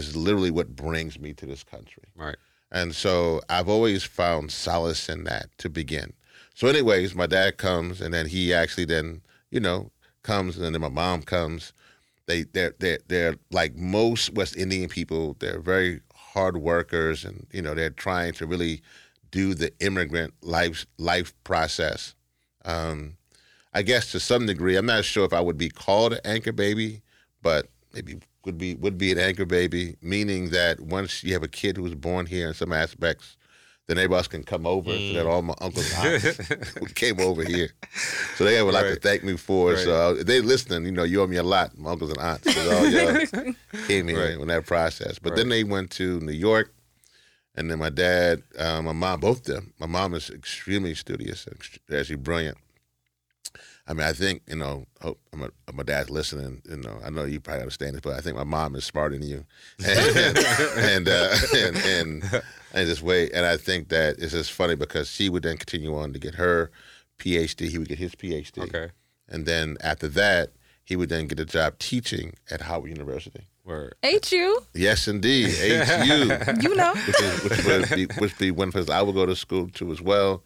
is 0.06 0.16
literally 0.16 0.50
what 0.50 0.76
brings 0.76 1.18
me 1.18 1.32
to 1.34 1.46
this 1.46 1.64
country. 1.64 2.04
Right. 2.16 2.36
And 2.70 2.94
so 2.94 3.40
I've 3.48 3.68
always 3.68 4.04
found 4.04 4.52
solace 4.52 5.08
in 5.08 5.24
that 5.24 5.46
to 5.58 5.68
begin. 5.68 6.12
So, 6.54 6.66
anyways, 6.68 7.14
my 7.14 7.26
dad 7.26 7.56
comes, 7.56 8.00
and 8.00 8.12
then 8.12 8.26
he 8.26 8.52
actually 8.52 8.84
then, 8.84 9.22
you 9.50 9.60
know, 9.60 9.90
comes, 10.22 10.56
and 10.56 10.74
then 10.74 10.80
my 10.80 10.88
mom 10.88 11.22
comes. 11.22 11.72
they 12.26 12.42
they're 12.42 12.74
they're 12.78 12.98
they're 13.08 13.36
like 13.50 13.76
most 13.76 14.34
West 14.34 14.56
Indian 14.56 14.88
people. 14.88 15.36
They're 15.38 15.60
very 15.60 16.00
hard 16.14 16.56
workers, 16.58 17.24
and 17.24 17.46
you 17.52 17.62
know 17.62 17.74
they're 17.74 17.90
trying 17.90 18.32
to 18.34 18.46
really 18.46 18.82
do 19.30 19.54
the 19.54 19.72
immigrant 19.80 20.34
life 20.42 20.84
life 20.98 21.32
process. 21.44 22.14
Um, 22.64 23.16
I 23.72 23.82
guess 23.82 24.12
to 24.12 24.20
some 24.20 24.46
degree, 24.46 24.76
I'm 24.76 24.86
not 24.86 25.04
sure 25.04 25.24
if 25.24 25.32
I 25.32 25.40
would 25.40 25.58
be 25.58 25.68
called 25.68 26.12
an 26.14 26.20
anchor 26.24 26.52
baby, 26.52 27.02
but 27.42 27.68
maybe 28.06 28.20
would 28.44 28.58
be 28.58 28.74
would 28.76 28.96
be 28.98 29.12
an 29.12 29.18
anchor 29.18 29.44
baby, 29.44 29.96
meaning 30.00 30.50
that 30.50 30.80
once 30.80 31.22
you 31.24 31.32
have 31.32 31.42
a 31.42 31.48
kid 31.48 31.76
who 31.76 31.82
was 31.82 31.94
born 31.94 32.26
here 32.26 32.48
in 32.48 32.54
some 32.54 32.72
aspects, 32.72 33.36
then 33.86 33.98
everybody 33.98 34.18
else 34.18 34.28
can 34.28 34.44
come 34.44 34.66
over. 34.66 35.00
So 35.00 35.12
that 35.14 35.26
all 35.26 35.42
my 35.42 35.54
uncles 35.60 35.90
and 35.92 36.14
aunts 36.14 36.40
came 36.94 37.20
over 37.20 37.42
here. 37.44 37.70
So 38.36 38.44
they 38.44 38.62
would 38.62 38.74
like 38.74 38.84
to 38.86 38.90
Right. 38.92 39.02
thank 39.02 39.24
me 39.24 39.36
for 39.36 39.72
it. 39.72 39.74
Right. 39.76 39.84
So 39.84 39.92
uh, 39.92 40.22
they 40.24 40.40
listening, 40.40 40.84
you 40.86 40.92
know, 40.92 41.02
you 41.04 41.20
owe 41.22 41.26
me 41.26 41.36
a 41.36 41.42
lot, 41.42 41.76
my 41.76 41.90
uncles 41.90 42.10
and 42.10 42.20
aunts. 42.20 42.52
'cause 42.52 42.66
all 42.66 42.86
y'all 42.86 43.52
came 43.86 44.08
here 44.08 44.28
Right. 44.30 44.40
in 44.40 44.46
that 44.48 44.66
process. 44.66 45.18
But 45.18 45.34
then 45.36 45.48
they 45.48 45.64
went 45.64 45.90
to 45.92 46.20
New 46.20 46.32
York, 46.32 46.72
and 47.54 47.70
then 47.70 47.78
my 47.80 47.90
dad, 47.90 48.42
uh, 48.58 48.80
my 48.82 48.92
mom, 48.92 49.20
both 49.20 49.40
of 49.40 49.44
them. 49.54 49.74
My 49.80 49.86
mom 49.86 50.14
is 50.14 50.30
extremely 50.30 50.94
studious, 50.94 51.46
and 51.46 51.58
actually 51.98 52.16
brilliant. 52.16 52.56
I 53.88 53.95
mean, 53.95 54.07
I 54.07 54.12
think 54.12 54.42
you 54.47 54.57
know. 54.57 54.85
Hope 55.00 55.18
my, 55.35 55.49
my 55.73 55.83
dad's 55.83 56.11
listening. 56.11 56.61
You 56.68 56.76
know, 56.76 56.99
I 57.02 57.09
know 57.11 57.25
you 57.25 57.40
probably 57.40 57.62
understand 57.62 57.95
this, 57.95 58.02
but 58.02 58.14
I 58.14 58.21
think 58.21 58.37
my 58.37 58.45
mom 58.45 58.76
is 58.76 58.85
smarter 58.85 59.16
than 59.18 59.26
you, 59.26 59.45
and 59.87 60.38
and 60.78 61.09
uh, 61.09 61.37
and, 61.57 61.76
and 61.76 62.42
and 62.75 62.88
this 62.88 63.00
way. 63.02 63.30
And 63.30 63.47
I 63.47 63.57
think 63.57 63.88
that 63.88 64.18
it's 64.18 64.33
just 64.33 64.52
funny 64.52 64.75
because 64.75 65.09
she 65.11 65.30
would 65.30 65.42
then 65.42 65.57
continue 65.57 65.97
on 65.97 66.12
to 66.12 66.18
get 66.18 66.35
her 66.35 66.71
PhD. 67.18 67.68
He 67.71 67.78
would 67.78 67.88
get 67.88 67.99
his 67.99 68.14
PhD, 68.14 68.59
Okay. 68.64 68.90
and 69.28 69.47
then 69.47 69.76
after 69.80 70.07
that, 70.09 70.50
he 70.85 70.95
would 70.95 71.09
then 71.09 71.26
get 71.26 71.40
a 71.40 71.45
job 71.47 71.78
teaching 71.78 72.35
at 72.50 72.61
Howard 72.62 72.90
University. 72.90 73.45
Word. 73.64 73.95
HU. 74.02 74.61
Yes, 74.75 75.09
indeed, 75.09 75.50
HU 75.50 76.62
You 76.68 76.75
know. 76.75 76.95
which 76.95 77.21
is 77.23 77.45
which 77.45 77.64
would 77.64 77.88
be 77.90 78.07
which 78.18 78.38
be 78.38 78.50
one 78.50 78.71
place 78.73 78.88
I 78.90 79.00
would 79.02 79.14
go 79.14 79.25
to 79.26 79.37
school 79.37 79.68
to 79.75 79.90
as 79.92 80.02
well, 80.02 80.42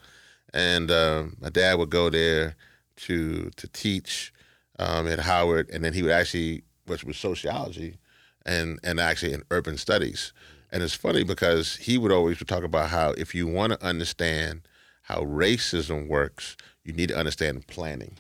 and 0.54 0.90
um, 0.92 1.36
my 1.40 1.48
dad 1.48 1.74
would 1.78 1.90
go 1.90 2.08
there 2.10 2.54
to 2.96 3.50
to 3.56 3.68
teach 3.68 4.32
um, 4.78 5.06
at 5.06 5.20
Howard, 5.20 5.68
and 5.70 5.84
then 5.84 5.92
he 5.92 6.02
would 6.02 6.12
actually 6.12 6.62
which 6.86 7.04
was 7.04 7.16
sociology, 7.16 7.96
and 8.44 8.78
and 8.82 8.98
actually 9.00 9.32
in 9.32 9.42
urban 9.50 9.76
studies, 9.76 10.32
and 10.70 10.82
it's 10.82 10.94
funny 10.94 11.22
because 11.24 11.76
he 11.76 11.98
would 11.98 12.12
always 12.12 12.38
talk 12.44 12.64
about 12.64 12.90
how 12.90 13.10
if 13.12 13.34
you 13.34 13.46
want 13.46 13.72
to 13.72 13.84
understand 13.84 14.62
how 15.02 15.22
racism 15.22 16.08
works, 16.08 16.56
you 16.84 16.92
need 16.92 17.08
to 17.08 17.16
understand 17.16 17.66
planning. 17.66 18.16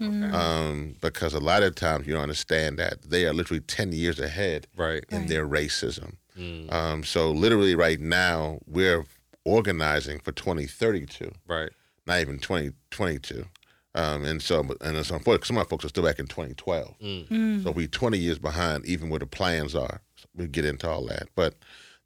Um, 0.00 0.96
because 1.00 1.32
a 1.32 1.38
lot 1.38 1.62
of 1.62 1.76
times 1.76 2.08
you 2.08 2.12
don't 2.14 2.22
understand 2.22 2.76
that 2.78 3.02
they 3.02 3.24
are 3.24 3.32
literally 3.32 3.60
10 3.60 3.92
years 3.92 4.18
ahead 4.18 4.66
Right. 4.76 5.04
in 5.10 5.18
Right. 5.20 5.28
their 5.28 5.46
racism. 5.46 6.16
Mm. 6.36 6.72
Um, 6.72 7.04
so 7.04 7.30
literally 7.30 7.76
right 7.76 8.00
now 8.00 8.58
we're 8.66 9.04
organizing 9.44 10.18
for 10.18 10.32
2032, 10.32 11.30
Right. 11.46 11.70
not 12.04 12.20
even 12.20 12.40
2022. 12.40 13.46
Um, 13.94 14.24
and 14.24 14.40
so, 14.40 14.60
and 14.80 14.96
it's 14.96 15.10
unfortunate. 15.10 15.44
Some 15.46 15.58
of 15.58 15.66
my 15.66 15.68
folks 15.68 15.84
are 15.84 15.88
still 15.88 16.04
back 16.04 16.18
in 16.18 16.26
2012, 16.26 16.94
Mm. 17.00 17.62
so 17.62 17.70
we're 17.72 17.86
20 17.86 18.16
years 18.18 18.38
behind, 18.38 18.86
even 18.86 19.10
where 19.10 19.18
the 19.18 19.26
plans 19.26 19.74
are. 19.74 20.00
We 20.34 20.46
get 20.46 20.64
into 20.64 20.88
all 20.88 21.04
that, 21.06 21.28
but 21.34 21.54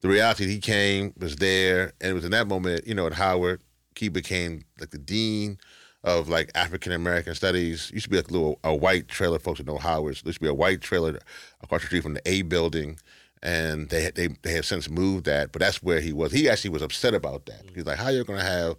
the 0.01 0.09
reality, 0.09 0.47
he 0.47 0.59
came, 0.59 1.13
was 1.19 1.37
there, 1.37 1.93
and 2.01 2.11
it 2.11 2.15
was 2.15 2.25
in 2.25 2.33
that 2.33 2.49
moment, 2.49 2.87
you 2.87 2.95
know, 2.95 3.07
at 3.07 3.13
Howard, 3.15 3.61
he 3.95 4.09
became 4.09 4.63
like 4.81 4.91
the 4.91 4.99
dean 4.99 5.59
of 6.03 6.29
like 6.29 6.51
African 6.55 6.93
American 6.93 7.35
studies. 7.35 7.91
Used 7.95 8.05
to 8.05 8.11
be 8.11 8.17
like 8.17 8.29
a 8.29 8.33
little 8.33 8.59
a 8.65 8.75
white 8.75 9.09
trailer. 9.09 9.39
Folks 9.39 9.59
that 9.59 9.67
know 9.67 9.79
Howard, 9.79 10.17
there 10.17 10.29
used 10.29 10.39
to 10.39 10.45
be 10.45 10.49
a 10.49 10.55
white 10.55 10.81
trailer 10.81 11.19
across 11.63 11.81
the 11.83 11.87
street 11.87 12.03
from 12.03 12.15
the 12.15 12.23
A 12.29 12.43
building, 12.43 12.99
and 13.43 13.89
they 13.89 14.11
they 14.15 14.29
they 14.43 14.53
have 14.53 14.67
since 14.67 14.91
moved 14.91 15.25
that. 15.27 15.51
But 15.53 15.61
that's 15.61 15.83
where 15.83 16.01
he 16.01 16.13
was. 16.13 16.33
He 16.33 16.49
actually 16.49 16.71
was 16.71 16.83
upset 16.83 17.15
about 17.15 17.47
that. 17.47 17.63
He's 17.75 17.87
like, 17.87 17.97
"How 17.99 18.09
you 18.11 18.23
going 18.25 18.39
to 18.41 18.45
have 18.45 18.77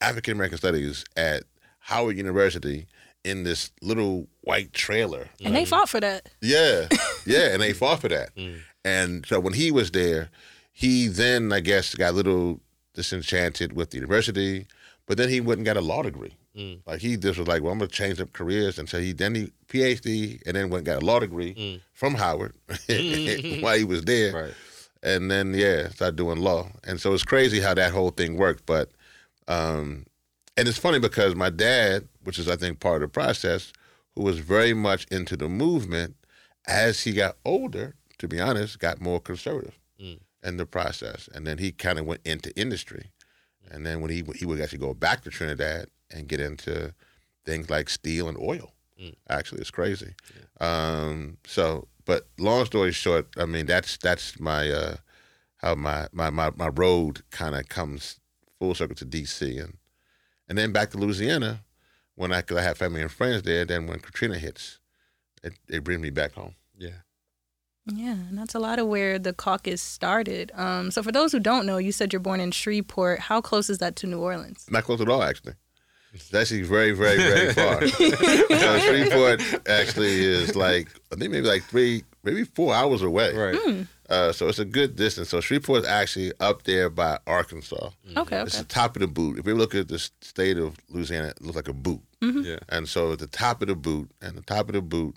African 0.00 0.34
American 0.34 0.58
studies 0.58 1.04
at 1.16 1.42
Howard 1.90 2.16
University 2.16 2.86
in 3.24 3.44
this 3.44 3.70
little 3.82 4.26
white 4.42 4.72
trailer?" 4.72 5.28
And 5.44 5.54
they 5.54 5.64
fought 5.64 5.88
for 5.88 6.00
that. 6.00 6.28
Yeah, 6.40 6.88
yeah, 7.26 7.52
and 7.52 7.60
they 7.62 7.72
fought 7.72 8.00
for 8.00 8.08
that. 8.08 8.34
Mm. 8.36 8.58
And 8.84 9.26
so 9.26 9.38
when 9.40 9.52
he 9.52 9.70
was 9.70 9.90
there, 9.90 10.30
he 10.72 11.08
then 11.08 11.52
I 11.52 11.60
guess 11.60 11.94
got 11.94 12.10
a 12.10 12.16
little 12.16 12.60
disenchanted 12.94 13.72
with 13.74 13.90
the 13.90 13.96
university, 13.98 14.66
but 15.06 15.16
then 15.18 15.28
he 15.28 15.40
went 15.40 15.58
and 15.58 15.66
got 15.66 15.76
a 15.76 15.80
law 15.82 16.02
degree. 16.02 16.34
Mm. 16.56 16.80
Like 16.86 17.00
he 17.00 17.16
just 17.16 17.38
was 17.38 17.46
like, 17.48 17.62
well, 17.62 17.72
I'm 17.72 17.78
gonna 17.78 17.88
change 17.90 18.20
up 18.20 18.32
careers, 18.32 18.78
and 18.78 18.88
so 18.88 18.98
he 19.00 19.12
then 19.12 19.34
he 19.34 19.52
PhD, 19.68 20.40
and 20.46 20.56
then 20.56 20.70
went 20.70 20.80
and 20.80 20.86
got 20.86 21.02
a 21.02 21.04
law 21.04 21.20
degree 21.20 21.54
mm. 21.54 21.80
from 21.92 22.14
Howard 22.14 22.54
while 23.62 23.76
he 23.78 23.84
was 23.84 24.02
there, 24.04 24.32
Right. 24.32 24.54
and 25.02 25.30
then 25.30 25.54
yeah, 25.54 25.88
started 25.90 26.16
doing 26.16 26.38
law. 26.38 26.68
And 26.84 27.00
so 27.00 27.12
it's 27.14 27.22
crazy 27.24 27.60
how 27.60 27.74
that 27.74 27.92
whole 27.92 28.10
thing 28.10 28.36
worked, 28.36 28.66
but 28.66 28.90
um, 29.46 30.06
and 30.60 30.68
it's 30.68 30.78
funny 30.78 30.98
because 30.98 31.34
my 31.34 31.50
dad, 31.50 32.06
which 32.24 32.38
is 32.38 32.48
I 32.48 32.56
think 32.56 32.80
part 32.80 33.02
of 33.02 33.08
the 33.08 33.12
process, 33.12 33.72
who 34.14 34.22
was 34.22 34.38
very 34.38 34.74
much 34.74 35.06
into 35.10 35.36
the 35.36 35.48
movement, 35.48 36.14
as 36.66 37.02
he 37.04 37.12
got 37.12 37.36
older, 37.44 37.94
to 38.18 38.28
be 38.28 38.38
honest, 38.40 38.78
got 38.78 39.00
more 39.00 39.20
conservative 39.20 39.74
in 40.42 40.56
the 40.56 40.66
process, 40.66 41.28
and 41.34 41.46
then 41.46 41.58
he 41.58 41.72
kind 41.72 41.98
of 41.98 42.06
went 42.06 42.20
into 42.24 42.50
industry, 42.58 43.10
and 43.70 43.84
then 43.86 44.00
when 44.00 44.10
he 44.10 44.22
he 44.36 44.46
would 44.46 44.60
actually 44.60 44.78
go 44.78 44.94
back 44.94 45.22
to 45.22 45.30
Trinidad 45.30 45.86
and 46.10 46.28
get 46.28 46.40
into 46.40 46.94
things 47.44 47.68
like 47.70 47.88
steel 47.88 48.28
and 48.28 48.38
oil. 48.38 48.72
Actually, 49.28 49.60
it's 49.62 49.70
crazy. 49.70 50.12
Um, 50.60 51.38
so, 51.46 51.88
but 52.04 52.26
long 52.38 52.64
story 52.66 52.92
short, 52.92 53.28
I 53.38 53.46
mean 53.46 53.66
that's 53.66 53.96
that's 53.96 54.38
my 54.38 54.70
uh, 54.70 54.96
how 55.58 55.74
my 55.74 56.08
my 56.12 56.30
my, 56.30 56.50
my 56.56 56.68
road 56.68 57.22
kind 57.30 57.54
of 57.54 57.68
comes 57.68 58.20
full 58.58 58.74
circle 58.74 58.96
to 58.96 59.06
DC 59.06 59.40
and 59.62 59.78
and 60.50 60.58
then 60.58 60.72
back 60.72 60.90
to 60.90 60.98
Louisiana 60.98 61.62
when 62.16 62.32
I 62.32 62.42
cause 62.42 62.58
I 62.58 62.62
have 62.62 62.76
family 62.76 63.00
and 63.00 63.10
friends 63.10 63.42
there. 63.42 63.64
Then 63.64 63.86
when 63.86 64.00
Katrina 64.00 64.36
hits, 64.36 64.80
it 65.42 65.54
it 65.68 65.82
brings 65.84 66.02
me 66.02 66.10
back 66.10 66.32
home. 66.34 66.56
Yeah. 66.76 66.90
Yeah, 67.86 68.12
and 68.12 68.36
that's 68.36 68.54
a 68.54 68.58
lot 68.58 68.78
of 68.78 68.86
where 68.88 69.18
the 69.18 69.32
caucus 69.32 69.80
started. 69.80 70.52
Um, 70.54 70.90
so 70.90 71.02
for 71.02 71.10
those 71.10 71.32
who 71.32 71.40
don't 71.40 71.64
know, 71.64 71.78
you 71.78 71.92
said 71.92 72.12
you're 72.12 72.20
born 72.20 72.38
in 72.38 72.50
Shreveport. 72.50 73.20
How 73.20 73.40
close 73.40 73.70
is 73.70 73.78
that 73.78 73.96
to 73.96 74.06
New 74.06 74.20
Orleans? 74.20 74.66
Not 74.70 74.84
close 74.84 75.00
at 75.00 75.08
all, 75.08 75.22
actually. 75.22 75.54
It's 76.12 76.32
actually 76.34 76.62
very, 76.62 76.92
very, 76.92 77.16
very 77.16 77.52
far. 77.54 77.86
so 77.88 78.78
Shreveport 78.80 79.68
actually 79.68 80.24
is 80.24 80.54
like 80.56 80.88
I 81.12 81.16
think 81.16 81.30
maybe 81.30 81.46
like 81.46 81.62
three, 81.64 82.04
maybe 82.22 82.44
four 82.44 82.74
hours 82.74 83.02
away. 83.02 83.32
Right. 83.34 83.86
Uh, 84.10 84.32
so 84.32 84.48
it's 84.48 84.58
a 84.58 84.64
good 84.64 84.96
distance. 84.96 85.28
So 85.28 85.40
Shreveport 85.40 85.82
is 85.82 85.86
actually 85.88 86.32
up 86.40 86.64
there 86.64 86.90
by 86.90 87.18
Arkansas. 87.26 87.90
Okay, 88.16 88.40
It's 88.42 88.54
okay. 88.56 88.62
the 88.62 88.68
top 88.68 88.96
of 88.96 89.00
the 89.00 89.06
boot. 89.06 89.38
If 89.38 89.46
you 89.46 89.54
look 89.54 89.74
at 89.74 89.88
the 89.88 89.98
state 90.20 90.58
of 90.58 90.76
Louisiana, 90.88 91.28
it 91.28 91.40
looks 91.40 91.56
like 91.56 91.68
a 91.68 91.72
boot. 91.72 92.00
Yeah. 92.20 92.58
And 92.68 92.88
so 92.88 93.12
at 93.12 93.20
the 93.20 93.26
top 93.28 93.62
of 93.62 93.68
the 93.68 93.74
boot, 93.76 94.10
and 94.20 94.36
the 94.36 94.42
top 94.42 94.68
of 94.68 94.74
the 94.74 94.82
boot 94.82 95.16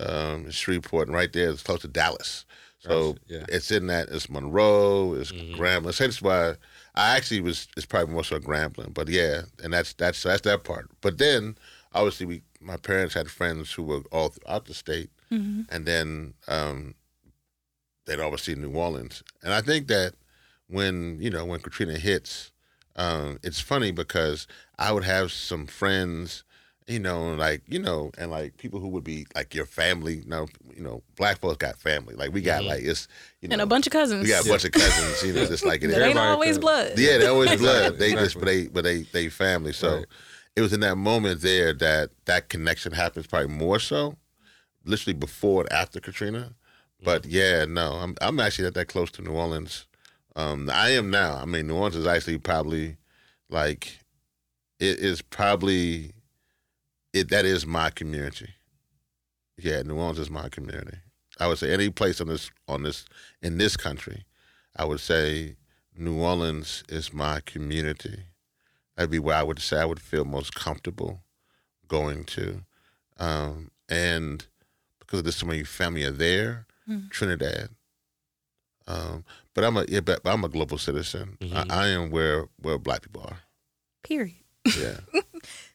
um, 0.00 0.46
is 0.46 0.54
Shreveport, 0.54 1.08
and 1.08 1.16
right 1.16 1.32
there 1.32 1.50
it's 1.50 1.62
close 1.62 1.80
to 1.80 1.88
Dallas. 1.88 2.46
So 2.80 3.14
Gotcha, 3.14 3.20
yeah. 3.26 3.44
it's 3.48 3.70
in 3.72 3.88
that. 3.88 4.08
It's 4.10 4.30
Monroe. 4.30 5.14
It's 5.14 5.32
Grambling. 5.32 5.92
So 5.94 6.04
that's 6.04 6.22
why 6.22 6.54
I 6.94 7.16
actually 7.16 7.40
was. 7.40 7.66
It's 7.76 7.84
probably 7.86 8.14
more 8.14 8.22
so 8.22 8.38
Grambling, 8.38 8.94
but 8.94 9.08
yeah, 9.08 9.42
and 9.64 9.72
that's 9.72 9.94
that's 9.94 10.22
that's 10.22 10.42
that 10.42 10.62
part. 10.62 10.88
But 11.00 11.18
then 11.18 11.56
obviously 11.92 12.26
we, 12.26 12.42
my 12.60 12.76
parents 12.76 13.14
had 13.14 13.28
friends 13.28 13.72
who 13.72 13.82
were 13.82 14.02
all 14.12 14.28
throughout 14.28 14.66
the 14.66 14.74
state, 14.74 15.10
and 15.30 15.66
then 15.84 16.34
um, 16.46 16.94
they'd 18.08 18.18
obviously 18.20 18.56
New 18.56 18.72
Orleans, 18.72 19.22
and 19.44 19.52
I 19.54 19.60
think 19.60 19.86
that 19.86 20.14
when 20.66 21.18
you 21.20 21.30
know 21.30 21.44
when 21.44 21.60
Katrina 21.60 21.98
hits, 21.98 22.50
um, 22.96 23.38
it's 23.44 23.60
funny 23.60 23.90
because 23.92 24.46
I 24.78 24.90
would 24.92 25.04
have 25.04 25.30
some 25.32 25.66
friends, 25.66 26.42
you 26.86 26.98
know, 26.98 27.34
like 27.34 27.62
you 27.68 27.78
know, 27.78 28.10
and 28.18 28.30
like 28.30 28.56
people 28.56 28.80
who 28.80 28.88
would 28.88 29.04
be 29.04 29.26
like 29.34 29.54
your 29.54 29.66
family. 29.66 30.16
You 30.16 30.26
know, 30.26 30.46
you 30.74 30.82
know, 30.82 31.02
black 31.16 31.38
folks 31.38 31.56
got 31.58 31.76
family. 31.76 32.14
Like 32.14 32.32
we 32.32 32.40
got 32.42 32.64
like 32.64 32.82
it's 32.82 33.08
you 33.40 33.48
know, 33.48 33.54
And 33.54 33.62
a 33.62 33.66
bunch 33.66 33.86
of 33.86 33.92
cousins. 33.92 34.24
we 34.24 34.28
got 34.30 34.44
a 34.44 34.48
bunch 34.48 34.64
of 34.64 34.72
cousins. 34.72 35.22
You 35.22 35.32
know, 35.34 35.46
just 35.46 35.64
like 35.64 35.82
it 35.82 35.88
that 35.88 36.00
is. 36.00 36.06
ain't 36.08 36.18
always 36.18 36.58
blood. 36.58 36.98
Yeah, 36.98 37.18
they 37.18 37.26
always 37.26 37.56
blood. 37.56 37.98
They 37.98 38.12
just, 38.12 38.34
but 38.34 38.44
they, 38.46 38.66
but 38.68 38.84
they, 38.84 39.02
they 39.12 39.28
family. 39.28 39.72
So 39.72 39.96
Right. 39.98 40.06
it 40.56 40.60
was 40.60 40.72
in 40.72 40.80
that 40.80 40.96
moment 40.96 41.40
there 41.40 41.72
that 41.74 42.10
that 42.26 42.48
connection 42.48 42.92
happens. 42.92 43.26
Probably 43.26 43.48
more 43.48 43.78
so, 43.78 44.16
literally 44.84 45.14
before 45.14 45.62
and 45.62 45.72
after 45.72 46.00
Katrina. 46.00 46.54
But 47.02 47.26
yeah, 47.26 47.64
no, 47.64 47.92
I'm 47.92 48.16
I'm 48.20 48.40
actually 48.40 48.64
not 48.64 48.74
that 48.74 48.88
close 48.88 49.10
to 49.12 49.22
New 49.22 49.32
Orleans. 49.32 49.86
Um, 50.36 50.70
I 50.70 50.90
am 50.90 51.10
now. 51.10 51.36
I 51.36 51.44
mean, 51.44 51.66
New 51.66 51.74
Orleans 51.74 51.96
is 51.96 52.06
actually 52.06 52.38
probably 52.38 52.96
like 53.48 53.98
it 54.78 54.98
is 54.98 55.22
probably 55.22 56.12
it 57.12 57.28
that 57.30 57.44
is 57.44 57.66
my 57.66 57.90
community. 57.90 58.50
Yeah, 59.56 59.82
New 59.82 59.96
Orleans 59.96 60.18
is 60.18 60.30
my 60.30 60.48
community. 60.48 60.98
I 61.40 61.46
would 61.46 61.58
say 61.58 61.72
any 61.72 61.90
place 61.90 62.20
on 62.20 62.28
this 62.28 62.50
on 62.66 62.82
this 62.82 63.04
in 63.42 63.58
this 63.58 63.76
country, 63.76 64.24
I 64.76 64.84
would 64.84 65.00
say 65.00 65.56
New 65.96 66.20
Orleans 66.20 66.84
is 66.88 67.12
my 67.12 67.40
community. 67.40 68.24
That'd 68.96 69.10
be 69.10 69.18
where 69.18 69.36
I 69.36 69.42
would 69.44 69.60
say 69.60 69.80
I 69.80 69.84
would 69.84 70.00
feel 70.00 70.24
most 70.24 70.54
comfortable 70.54 71.20
going 71.86 72.24
to, 72.24 72.62
um, 73.18 73.70
and 73.88 74.46
because 74.98 75.22
there's 75.22 75.36
so 75.36 75.46
many 75.46 75.64
family 75.64 76.04
are 76.04 76.10
there. 76.10 76.66
Trinidad. 77.10 77.70
Um, 78.86 79.24
but 79.54 79.64
I'm 79.64 79.76
a 79.76 79.84
yeah, 79.88 80.00
but 80.00 80.20
I'm 80.24 80.44
a 80.44 80.48
global 80.48 80.78
citizen. 80.78 81.36
Mhm. 81.40 81.70
I, 81.70 81.84
I 81.84 81.88
am 81.88 82.10
where 82.10 82.48
where 82.60 82.78
black 82.78 83.02
people 83.02 83.22
are. 83.22 83.38
Period. 84.02 84.36
Yeah. 84.78 85.00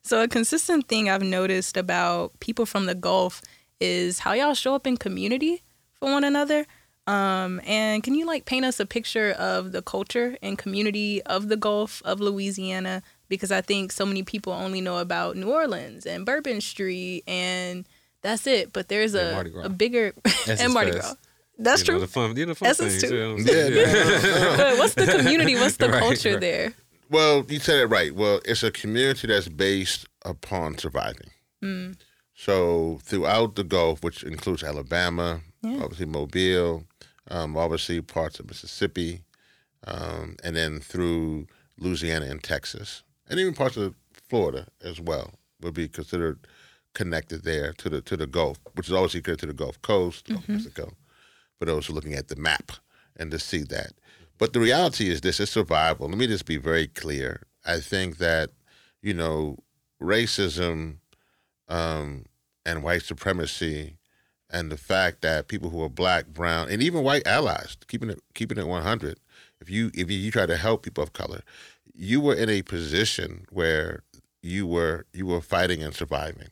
So 0.05 0.21
a 0.21 0.27
consistent 0.27 0.89
thing 0.89 1.09
I've 1.09 1.21
noticed 1.23 1.77
about 1.77 2.37
people 2.41 2.65
from 2.65 2.85
the 2.87 2.93
Gulf 2.93 3.41
is 3.79 4.19
how 4.19 4.33
y'all 4.33 4.53
show 4.53 4.75
up 4.75 4.85
in 4.85 4.97
community 4.97 5.63
for 5.93 6.11
one 6.11 6.25
another. 6.25 6.65
Um, 7.07 7.61
and 7.65 8.03
can 8.03 8.13
you 8.13 8.25
like 8.25 8.43
paint 8.43 8.65
us 8.65 8.81
a 8.81 8.85
picture 8.85 9.31
of 9.31 9.71
the 9.71 9.81
culture 9.81 10.37
and 10.41 10.57
community 10.57 11.21
of 11.23 11.47
the 11.47 11.55
Gulf 11.55 12.01
of 12.03 12.19
Louisiana? 12.19 13.01
Because 13.29 13.49
I 13.49 13.61
think 13.61 13.93
so 13.93 14.05
many 14.05 14.23
people 14.23 14.51
only 14.51 14.81
know 14.81 14.97
about 14.97 15.37
New 15.37 15.49
Orleans 15.49 16.05
and 16.05 16.25
Bourbon 16.25 16.59
Street 16.59 17.23
and 17.25 17.87
that's 18.23 18.47
it. 18.47 18.73
But 18.73 18.87
there's 18.87 19.13
Yeah, 19.13 19.29
a, 19.29 19.33
Mardi 19.33 19.49
Gras. 19.51 19.63
a 19.65 19.69
bigger 19.69 20.13
Essence 20.25 20.61
and 20.61 20.73
Mardi 20.73 20.91
Gras. 20.91 21.13
That's 21.59 21.85
you 21.87 21.93
know, 21.93 21.99
true. 21.99 22.07
the 22.07 22.11
fun, 22.11 22.35
you 22.35 22.45
know, 22.47 22.53
the 22.53 22.55
fun 22.55 22.69
Essence 22.69 22.99
things. 22.99 23.03
too. 23.11 23.15
you 23.15 23.21
know 23.21 23.33
what 23.35 23.45
Yeah, 23.45 24.73
what's 24.79 24.95
the 24.95 25.05
community? 25.05 25.55
What's 25.55 25.77
the 25.77 25.89
Right, 25.91 25.99
culture 26.01 26.31
right. 26.31 26.41
there? 26.41 26.73
Well, 27.11 27.45
you 27.47 27.59
said 27.59 27.77
it 27.79 27.85
right. 27.85 28.13
Well, 28.15 28.39
it's 28.45 28.63
a 28.63 28.71
community 28.71 29.27
that's 29.27 29.47
based 29.47 30.07
upon 30.25 30.79
surviving. 30.79 31.29
Mm. 31.63 31.97
So 32.33 32.99
throughout 33.03 33.55
the 33.55 33.63
Gulf, 33.63 34.03
which 34.03 34.23
includes 34.23 34.63
Alabama, 34.63 35.41
Yeah. 35.61 35.83
obviously 35.83 36.07
Mobile, 36.07 36.85
um, 37.29 37.55
obviously 37.55 38.01
parts 38.01 38.39
of 38.39 38.47
Mississippi, 38.47 39.21
um, 39.85 40.37
and 40.43 40.55
then 40.55 40.79
through 40.79 41.45
Louisiana 41.77 42.25
and 42.25 42.41
Texas, 42.43 43.03
and 43.29 43.39
even 43.39 43.53
parts 43.53 43.77
of 43.77 43.93
Florida 44.29 44.67
as 44.83 44.99
well 44.99 45.35
would 45.61 45.73
be 45.75 45.87
considered 45.87 46.39
connected 46.93 47.43
there 47.43 47.73
to 47.73 47.89
the 47.89 48.01
to 48.01 48.17
the 48.17 48.27
Gulf, 48.27 48.59
which 48.73 48.87
is 48.87 48.93
obviously 48.93 49.21
connected 49.21 49.47
to 49.47 49.53
the 49.53 49.57
Gulf 49.57 49.81
Coast 49.81 50.29
of 50.29 50.47
Mexico. 50.47 50.93
For 51.59 51.65
those 51.65 51.85
who 51.85 51.93
are 51.93 51.95
looking 51.95 52.13
at 52.13 52.27
the 52.27 52.35
map 52.35 52.71
and 53.15 53.31
to 53.31 53.39
see 53.39 53.63
that, 53.63 53.93
but 54.37 54.53
the 54.53 54.59
reality 54.59 55.09
is 55.09 55.21
this: 55.21 55.39
is 55.39 55.49
survival. 55.49 56.09
Let 56.09 56.17
me 56.17 56.27
just 56.27 56.45
be 56.45 56.57
very 56.57 56.87
clear. 56.87 57.43
I 57.65 57.79
think 57.79 58.17
that 58.17 58.49
you 59.01 59.13
know 59.13 59.57
racism 60.01 60.97
um, 61.69 62.25
and 62.65 62.83
white 62.83 63.03
supremacy 63.03 63.95
and 64.49 64.71
the 64.71 64.77
fact 64.77 65.21
that 65.21 65.47
people 65.47 65.71
who 65.71 65.81
are 65.81 65.89
black, 65.89 66.27
brown, 66.27 66.69
and 66.69 66.81
even 66.81 67.03
white 67.03 67.25
allies, 67.25 67.75
keeping 67.87 68.09
it 68.09 68.21
keeping 68.33 68.57
it 68.57 68.67
one 68.67 68.83
hundred, 68.83 69.19
if 69.59 69.69
you 69.69 69.89
if 69.93 70.09
you, 70.11 70.17
you 70.17 70.31
try 70.31 70.45
to 70.45 70.57
help 70.57 70.83
people 70.83 71.03
of 71.03 71.13
color, 71.13 71.41
you 71.93 72.21
were 72.21 72.35
in 72.35 72.49
a 72.49 72.61
position 72.61 73.45
where 73.51 74.03
you 74.41 74.67
were 74.67 75.05
you 75.13 75.25
were 75.25 75.41
fighting 75.41 75.81
and 75.81 75.95
surviving, 75.95 76.49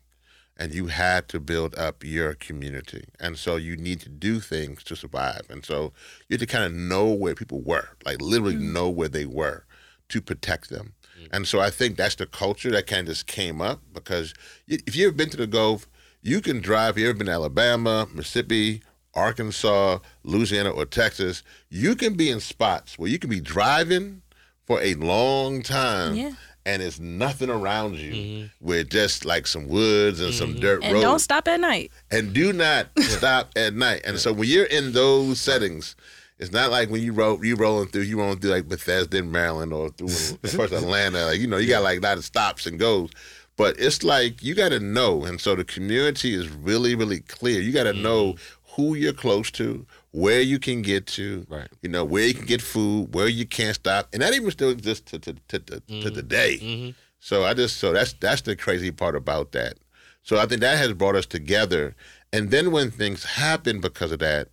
and 0.62 0.75
you 0.75 0.86
had 0.86 1.27
to 1.27 1.39
build 1.39 1.75
up 1.75 2.03
your 2.03 2.36
community, 2.36 3.06
and 3.20 3.36
so 3.36 3.56
you 3.56 3.75
need 3.75 4.00
to 4.00 4.10
do 4.10 4.39
things 4.39 4.84
to 4.84 4.96
survive, 4.96 5.41
and 5.50 5.65
so 5.65 5.91
you 6.30 6.36
had 6.36 6.39
to 6.39 6.46
kind 6.46 6.63
of 6.63 6.72
know 6.72 7.10
where 7.10 7.34
people 7.34 7.62
were, 7.62 7.89
like 8.06 8.22
literally 8.22 8.53
mm. 8.53 8.72
know 8.72 8.88
where 8.88 9.10
they 9.10 9.25
were, 9.25 9.65
to 10.10 10.22
protect 10.22 10.70
them. 10.70 10.94
Mm. 11.20 11.30
And 11.34 11.48
so 11.48 11.60
I 11.60 11.72
think 11.72 11.98
that's 11.98 12.13
the 12.13 12.27
culture 12.27 12.70
that 12.70 12.86
kind 12.86 13.08
of 13.08 13.08
just 13.08 13.25
came 13.25 13.60
up 13.60 13.82
because 13.91 14.36
if 14.68 14.96
you've 14.96 15.18
been 15.18 15.32
to 15.32 15.38
the 15.38 15.48
Gulf, 15.48 15.88
you 16.22 16.41
can 16.41 16.62
drive. 16.62 16.91
If 16.91 17.00
you've 17.00 17.10
ever 17.10 17.18
been 17.18 17.27
to 17.27 17.34
Alabama, 17.34 18.08
Mississippi, 18.13 18.84
Arkansas, 19.15 19.98
Louisiana, 20.24 20.70
or 20.70 20.86
Texas, 20.86 21.41
you 21.70 21.96
can 21.96 22.13
be 22.13 22.30
in 22.30 22.39
spots 22.39 23.00
where 23.00 23.10
you 23.10 23.18
can 23.18 23.32
be 23.32 23.41
driving 23.41 24.22
for 24.65 24.80
a 24.80 24.94
long 24.94 25.63
time. 25.63 26.15
Yeah. 26.15 26.34
And 26.65 26.82
it's 26.82 27.00
nothing 27.00 27.50
around 27.50 27.96
you 27.96 28.12
mm-hmm. 28.12 28.65
with 28.65 28.89
just 28.89 29.25
like 29.25 29.48
some 29.48 29.68
woods 29.68 30.20
and 30.20 30.34
some 30.34 30.51
mm-hmm. 30.51 30.60
dirt 30.60 30.84
And 30.84 30.94
roads 30.94 31.03
don't 31.03 31.20
stop 31.20 31.48
at 31.48 31.60
night. 31.60 31.91
and 32.12 32.34
do 32.34 32.53
not 32.53 32.88
stop 33.00 33.51
at 33.56 33.74
night. 33.74 34.01
And 34.06 34.20
so 34.20 34.32
when 34.32 34.48
you're 34.48 34.65
in 34.65 34.91
those 34.91 35.41
settings, 35.41 35.96
it's 36.41 36.51
not 36.51 36.72
like 36.72 36.89
when 36.89 37.01
you 37.01 37.13
roll 37.13 37.44
you 37.46 37.55
rolling 37.55 37.88
through 37.90 38.01
you 38.01 38.18
rolling 38.18 38.40
through 38.40 38.51
like 38.51 38.68
Bethesda 38.68 39.18
in 39.18 39.31
Maryland 39.31 39.74
or 39.74 39.90
through 39.90 40.07
first 40.50 40.74
Atlanta, 40.74 41.25
like 41.25 41.40
you 41.40 41.48
know, 41.48 41.57
you 41.57 41.70
got 41.70 41.83
like 41.83 42.00
a 42.00 42.01
lot 42.01 42.18
of 42.18 42.25
stops 42.25 42.66
and 42.66 42.79
goes. 42.79 43.12
But 43.57 43.79
it's 43.79 44.03
like 44.03 44.42
you 44.42 44.55
gotta 44.55 44.79
know. 44.79 45.24
And 45.24 45.40
so 45.40 45.55
the 45.55 45.64
community 45.64 46.33
is 46.33 46.50
really, 46.50 46.96
really 46.96 47.20
clear. 47.20 47.62
You 47.62 47.72
gotta 47.72 47.94
mm-hmm. 47.94 48.01
know 48.01 48.36
who 48.75 48.96
you're 48.96 49.14
close 49.14 49.51
to, 49.51 49.86
where 50.12 50.42
you 50.42 50.60
can 50.60 50.82
get 50.82 51.08
to, 51.08 51.46
Right. 51.50 51.70
you 51.82 51.90
know, 51.90 52.04
where 52.04 52.26
you 52.26 52.34
can 52.34 52.46
get 52.46 52.62
food, 52.62 53.14
where 53.14 53.28
you 53.28 53.46
can't 53.46 53.76
stop. 53.76 54.10
And 54.14 54.22
that 54.22 54.34
even 54.34 54.52
still 54.52 54.70
exists 54.70 55.10
to 55.12 55.20
to, 55.20 55.34
to, 55.34 55.60
to, 55.60 55.60
to 55.60 55.82
mm-hmm. 55.82 56.14
the 56.14 56.22
day. 56.22 56.60
Mm-hmm. 56.62 56.90
So 57.20 57.44
I 57.44 57.54
just 57.54 57.78
so 57.78 57.94
that's 57.94 58.14
that's 58.14 58.42
the 58.42 58.56
crazy 58.56 58.92
part 58.92 59.16
about 59.16 59.52
that. 59.54 59.76
So 60.24 60.38
I 60.38 60.46
think 60.46 60.62
that 60.62 60.78
has 60.78 60.94
brought 60.94 61.16
us 61.16 61.26
together. 61.26 61.96
And 62.34 62.52
then 62.52 62.72
when 62.72 62.92
things 62.92 63.24
happen 63.24 63.82
because 63.82 64.12
of 64.12 64.20
that, 64.20 64.50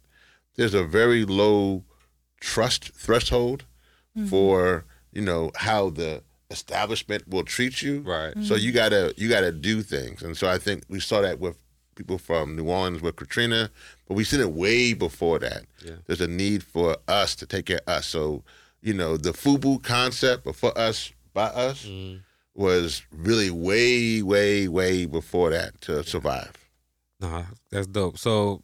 there's 0.56 0.74
a 0.74 0.84
very 0.84 1.24
low 1.24 1.84
trust 2.40 2.92
threshold 2.94 3.64
mm-hmm. 4.16 4.28
for 4.28 4.84
you 5.12 5.22
know 5.22 5.50
how 5.56 5.90
the 5.90 6.22
establishment 6.50 7.28
will 7.28 7.44
treat 7.44 7.82
you. 7.82 8.00
Right. 8.00 8.34
So 8.42 8.54
you 8.54 8.72
gotta 8.72 9.14
you 9.16 9.28
gotta 9.28 9.52
do 9.52 9.82
things. 9.82 10.22
And 10.22 10.36
so 10.36 10.48
I 10.48 10.58
think 10.58 10.84
we 10.88 11.00
saw 11.00 11.20
that 11.20 11.38
with 11.38 11.56
people 11.98 12.16
from 12.18 12.56
New 12.56 12.68
Orleans 12.70 13.02
with 13.02 13.16
Katrina, 13.16 13.70
but 14.06 14.14
we've 14.14 14.26
seen 14.26 14.40
it 14.40 14.52
way 14.52 14.94
before 14.94 15.38
that. 15.40 15.64
Yeah. 15.84 15.96
There's 16.06 16.22
a 16.22 16.26
need 16.28 16.62
for 16.62 16.96
us 17.06 17.34
to 17.36 17.46
take 17.46 17.66
care 17.66 17.80
of 17.86 17.94
us. 17.96 18.06
So 18.06 18.42
you 18.80 18.94
know 18.94 19.16
the 19.18 19.32
FUBU 19.32 19.82
concept, 19.82 20.44
but 20.44 20.56
for 20.56 20.76
us 20.78 21.12
by 21.34 21.46
us, 21.46 21.84
Mm-hmm. 21.84 22.18
was 22.54 23.02
really 23.12 23.50
way 23.50 24.22
way 24.22 24.66
way 24.68 25.04
before 25.06 25.50
that 25.50 25.80
to 25.82 26.02
survive. 26.04 26.52
Nah, 27.20 27.44
that's 27.70 27.86
dope. 27.88 28.16
So 28.18 28.62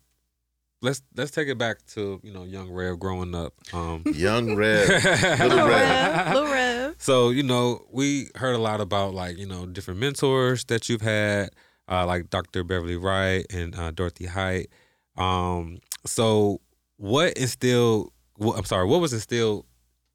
let's 0.81 1.03
let's 1.17 1.31
take 1.31 1.49
it 1.49 1.59
back 1.59 1.85
to 1.95 2.21
you 2.23 2.33
know 2.33 2.45
young 2.45 2.71
Rev 2.71 2.99
growing 2.99 3.35
up. 3.35 3.53
Um, 3.73 4.03
Young 4.15 4.55
Red, 4.57 4.89
Little 5.41 5.67
Rev, 5.69 6.35
Lil 6.35 6.53
Rev. 6.53 6.95
so 6.99 7.31
you 7.31 7.43
know 7.43 7.85
we 7.91 8.29
heard 8.37 8.55
a 8.55 8.59
lot 8.59 8.81
about 8.81 9.15
like 9.15 9.37
you 9.39 9.47
know 9.47 9.67
different 9.67 9.99
mentors 10.01 10.65
that 10.67 10.89
you've 10.89 11.01
had, 11.03 11.51
uh, 11.89 12.07
like 12.07 12.31
Dr. 12.31 12.65
Beverly 12.65 12.97
Wright 12.97 13.45
and 13.53 13.75
uh, 13.77 13.91
Dorothy 13.91 14.27
Height. 14.27 14.69
Um, 15.17 15.79
so 16.05 16.61
what 16.97 17.35
instilled? 17.35 18.13
wh- 18.41 18.57
I'm 18.57 18.65
sorry, 18.65 18.87
what 18.87 19.01
was 19.01 19.13
instilled 19.13 19.67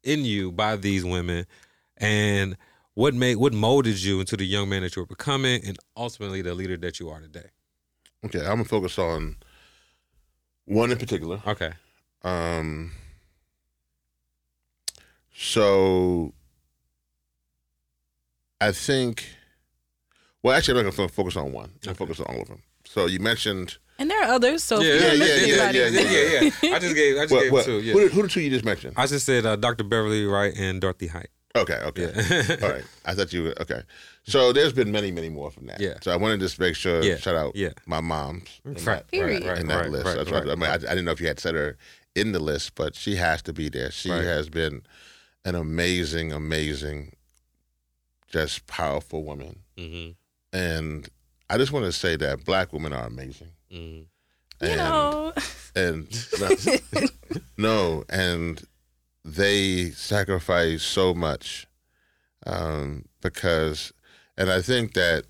in 0.02 0.24
you 0.24 0.50
by 0.52 0.76
these 0.76 1.04
women, 1.04 1.46
and 1.96 2.56
what 2.94 3.14
made 3.14 3.36
what 3.36 3.52
molded 3.52 4.02
you 4.02 4.20
into 4.20 4.36
the 4.36 4.44
young 4.46 4.68
man 4.68 4.82
that 4.82 4.96
you 4.96 5.02
were 5.02 5.06
becoming, 5.06 5.60
and 5.64 5.78
ultimately 5.96 6.42
the 6.42 6.54
leader 6.54 6.76
that 6.78 6.98
you 7.00 7.08
are 7.08 7.20
today? 7.20 7.50
Okay, 8.24 8.40
I'm 8.40 8.56
gonna 8.56 8.64
focus 8.64 8.98
on 8.98 9.36
one 10.66 10.90
in 10.90 10.98
particular. 10.98 11.40
Okay. 11.46 11.72
Um, 12.22 12.92
so 15.34 16.34
I 18.60 18.72
think, 18.72 19.24
well, 20.42 20.56
actually, 20.56 20.80
I'm 20.80 20.86
not 20.86 20.96
gonna 20.96 21.08
focus 21.08 21.36
on 21.36 21.52
one. 21.52 21.66
I'm 21.70 21.78
gonna 21.82 21.94
focus 21.94 22.20
on 22.20 22.26
all 22.34 22.42
of 22.42 22.48
them. 22.48 22.62
So 22.84 23.06
you 23.06 23.20
mentioned 23.20 23.78
And 23.98 24.10
there 24.10 24.20
are 24.22 24.32
others, 24.32 24.64
so 24.64 24.80
Yeah, 24.80 24.94
if 24.94 25.02
yeah, 25.02 25.12
yeah, 25.12 25.70
yeah, 25.70 25.70
yeah, 25.70 25.88
yeah, 25.88 26.00
yeah, 26.10 26.50
yeah. 26.62 26.74
I 26.74 26.78
just 26.78 26.94
gave, 26.94 27.16
I 27.18 27.20
just 27.22 27.32
what, 27.32 27.42
gave 27.42 27.52
what, 27.52 27.64
two. 27.66 27.80
Yeah. 27.80 27.92
who, 27.92 28.08
who 28.08 28.22
the 28.22 28.28
two 28.28 28.40
you 28.40 28.50
just 28.50 28.64
mentioned? 28.64 28.94
I 28.96 29.06
just 29.06 29.26
said 29.26 29.44
uh, 29.44 29.56
Dr. 29.56 29.84
Beverly 29.84 30.24
Wright 30.24 30.54
and 30.56 30.80
Dorothy 30.80 31.08
Height. 31.08 31.28
Okay, 31.56 31.74
okay. 31.84 32.12
Yeah. 32.16 32.56
All 32.62 32.70
right. 32.70 32.84
I 33.04 33.14
thought 33.14 33.32
you 33.32 33.42
were 33.42 33.54
okay. 33.60 33.82
So 34.22 34.52
there's 34.52 34.72
been 34.72 34.92
many, 34.92 35.10
many 35.10 35.28
more 35.28 35.50
from 35.50 35.66
that. 35.66 35.80
Yeah. 35.80 35.94
So 36.00 36.12
I 36.12 36.16
wanted 36.16 36.38
to 36.40 36.46
just 36.46 36.58
make 36.60 36.76
sure 36.76 37.02
Yeah, 37.02 37.16
shout 37.16 37.34
out 37.34 37.56
yeah. 37.56 37.70
my 37.86 38.00
mom's 38.00 38.60
in 38.64 38.74
Right, 38.74 38.84
that, 38.84 39.08
Period. 39.10 39.44
right, 39.44 39.58
in 39.58 39.66
that 39.66 39.76
right, 39.80 39.90
list. 39.90 40.06
right, 40.06 40.16
That's 40.16 40.30
right, 40.30 40.44
what 40.46 40.52
I, 40.52 40.54
mean, 40.54 40.70
I, 40.70 40.74
I 40.74 40.78
didn't 40.78 41.04
know 41.06 41.10
if 41.12 41.20
you 41.20 41.26
had 41.26 41.40
set 41.40 41.54
her 41.54 41.76
in 42.14 42.32
the 42.32 42.38
list, 42.38 42.74
but 42.76 42.94
she 42.94 43.16
has 43.16 43.42
to 43.42 43.52
be 43.52 43.68
there. 43.68 43.90
She 43.90 44.10
Right. 44.10 44.22
has 44.24 44.48
been 44.48 44.82
an 45.44 45.54
amazing, 45.56 46.32
amazing, 46.32 47.14
just 48.28 48.66
powerful 48.66 49.24
woman. 49.24 49.60
hmm 49.76 50.10
And 50.52 51.08
I 51.48 51.58
just 51.58 51.72
want 51.72 51.84
to 51.86 51.92
say 51.92 52.16
that 52.16 52.44
black 52.44 52.72
women 52.72 52.92
are 52.92 53.06
amazing. 53.06 53.50
you 54.60 54.68
And, 54.68 54.76
know, 54.76 55.32
and 55.74 56.28
no, 57.56 58.04
and 58.08 58.62
they 59.24 59.90
sacrifice 59.90 60.82
so 60.82 61.14
much 61.14 61.66
um, 62.46 63.04
because, 63.20 63.92
and 64.36 64.50
I 64.50 64.60
think 64.62 64.94
that 64.94 65.24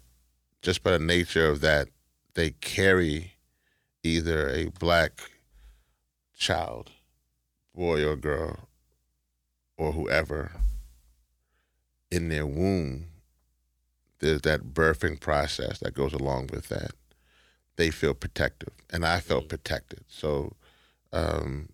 just 0.62 0.82
by 0.82 0.92
the 0.92 0.98
nature 0.98 1.48
of 1.48 1.60
that, 1.60 1.88
they 2.34 2.50
carry 2.50 3.32
either 4.02 4.48
a 4.48 4.66
black 4.78 5.20
child, 6.36 6.90
boy 7.74 8.04
or 8.06 8.16
girl, 8.16 8.68
or 9.76 9.92
whoever 9.92 10.52
in 12.10 12.28
their 12.28 12.46
womb. 12.46 13.06
There's 14.20 14.42
that 14.42 14.72
birthing 14.74 15.18
process 15.20 15.78
that 15.80 15.94
goes 15.94 16.12
along 16.12 16.48
with 16.52 16.68
that. 16.68 16.92
They 17.76 17.90
feel 17.90 18.14
protective, 18.14 18.72
and 18.90 19.04
I 19.06 19.20
felt 19.20 19.48
protected. 19.48 20.04
So, 20.08 20.54
um, 21.12 21.70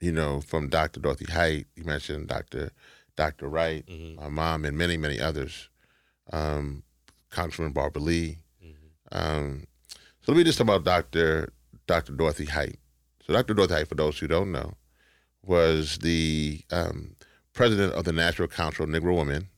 you 0.00 0.12
know, 0.12 0.40
from 0.40 0.68
Dr. 0.68 1.00
Dorothy 1.00 1.26
Height, 1.30 1.66
you 1.76 1.84
mentioned 1.84 2.28
Dr. 2.28 2.70
Dr. 3.16 3.48
Wright, 3.48 3.84
Mhm. 3.86 4.16
my 4.16 4.28
mom, 4.28 4.64
and 4.64 4.78
many, 4.78 4.96
many 4.96 5.20
others. 5.20 5.68
Um, 6.32 6.84
Congressman 7.30 7.72
Barbara 7.72 8.02
Lee. 8.02 8.38
Um, 9.12 9.66
So 10.22 10.32
let 10.32 10.38
me 10.38 10.44
just 10.44 10.58
talk 10.58 10.66
about 10.66 10.84
Dr. 10.84 11.52
Dr. 11.86 12.12
Dorothy 12.12 12.44
Height. 12.44 12.78
So 13.26 13.32
Dr. 13.32 13.54
Dorothy 13.54 13.74
Height, 13.74 13.88
for 13.88 13.94
those 13.94 14.18
who 14.18 14.26
don't 14.28 14.52
know, 14.52 14.74
was 15.42 15.98
the 15.98 16.62
um, 16.70 17.16
president 17.54 17.94
of 17.94 18.04
the 18.04 18.12
National 18.12 18.46
Council 18.48 18.84
of 18.84 18.90
Negro 18.90 19.16
Women. 19.16 19.48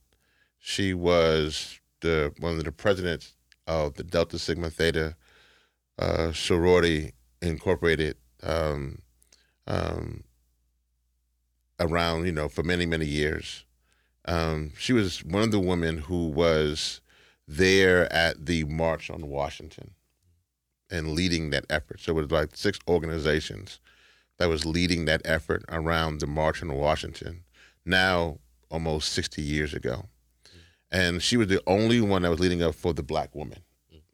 She 0.61 0.93
was 0.93 1.79
the 2.01 2.33
one 2.37 2.57
of 2.57 2.63
the 2.63 2.71
presidents 2.71 3.33
of 3.67 3.95
the 3.95 4.03
Delta 4.03 4.37
Sigma 4.37 4.69
Theta 4.69 5.15
uh, 5.97 6.31
sorority 6.33 7.13
incorporated 7.41 8.15
um, 8.43 8.99
um, 9.67 10.23
around, 11.79 12.25
you 12.25 12.31
know, 12.31 12.47
for 12.47 12.63
many, 12.63 12.85
many 12.85 13.05
years. 13.05 13.65
Um, 14.25 14.71
she 14.77 14.93
was 14.93 15.23
one 15.23 15.41
of 15.41 15.51
the 15.51 15.59
women 15.59 15.97
who 15.97 16.27
was 16.27 17.01
there 17.47 18.11
at 18.13 18.45
the 18.45 18.63
March 18.65 19.09
on 19.09 19.27
Washington 19.27 19.91
and 20.91 21.13
leading 21.13 21.49
that 21.49 21.65
effort. 21.69 21.99
So 21.99 22.11
it 22.11 22.21
was 22.21 22.31
like 22.31 22.55
six 22.55 22.77
organizations 22.87 23.79
that 24.37 24.47
was 24.47 24.65
leading 24.65 25.05
that 25.05 25.21
effort 25.25 25.63
around 25.69 26.19
the 26.19 26.27
March 26.27 26.61
on 26.61 26.73
Washington, 26.73 27.43
now 27.83 28.37
almost 28.69 29.11
60 29.13 29.41
years 29.41 29.73
ago. 29.73 30.05
And 30.91 31.21
she 31.21 31.37
was 31.37 31.47
the 31.47 31.61
only 31.67 32.01
one 32.01 32.23
that 32.23 32.29
was 32.29 32.39
leading 32.39 32.61
up 32.61 32.75
for 32.75 32.93
the 32.93 33.03
black 33.03 33.33
woman. 33.33 33.59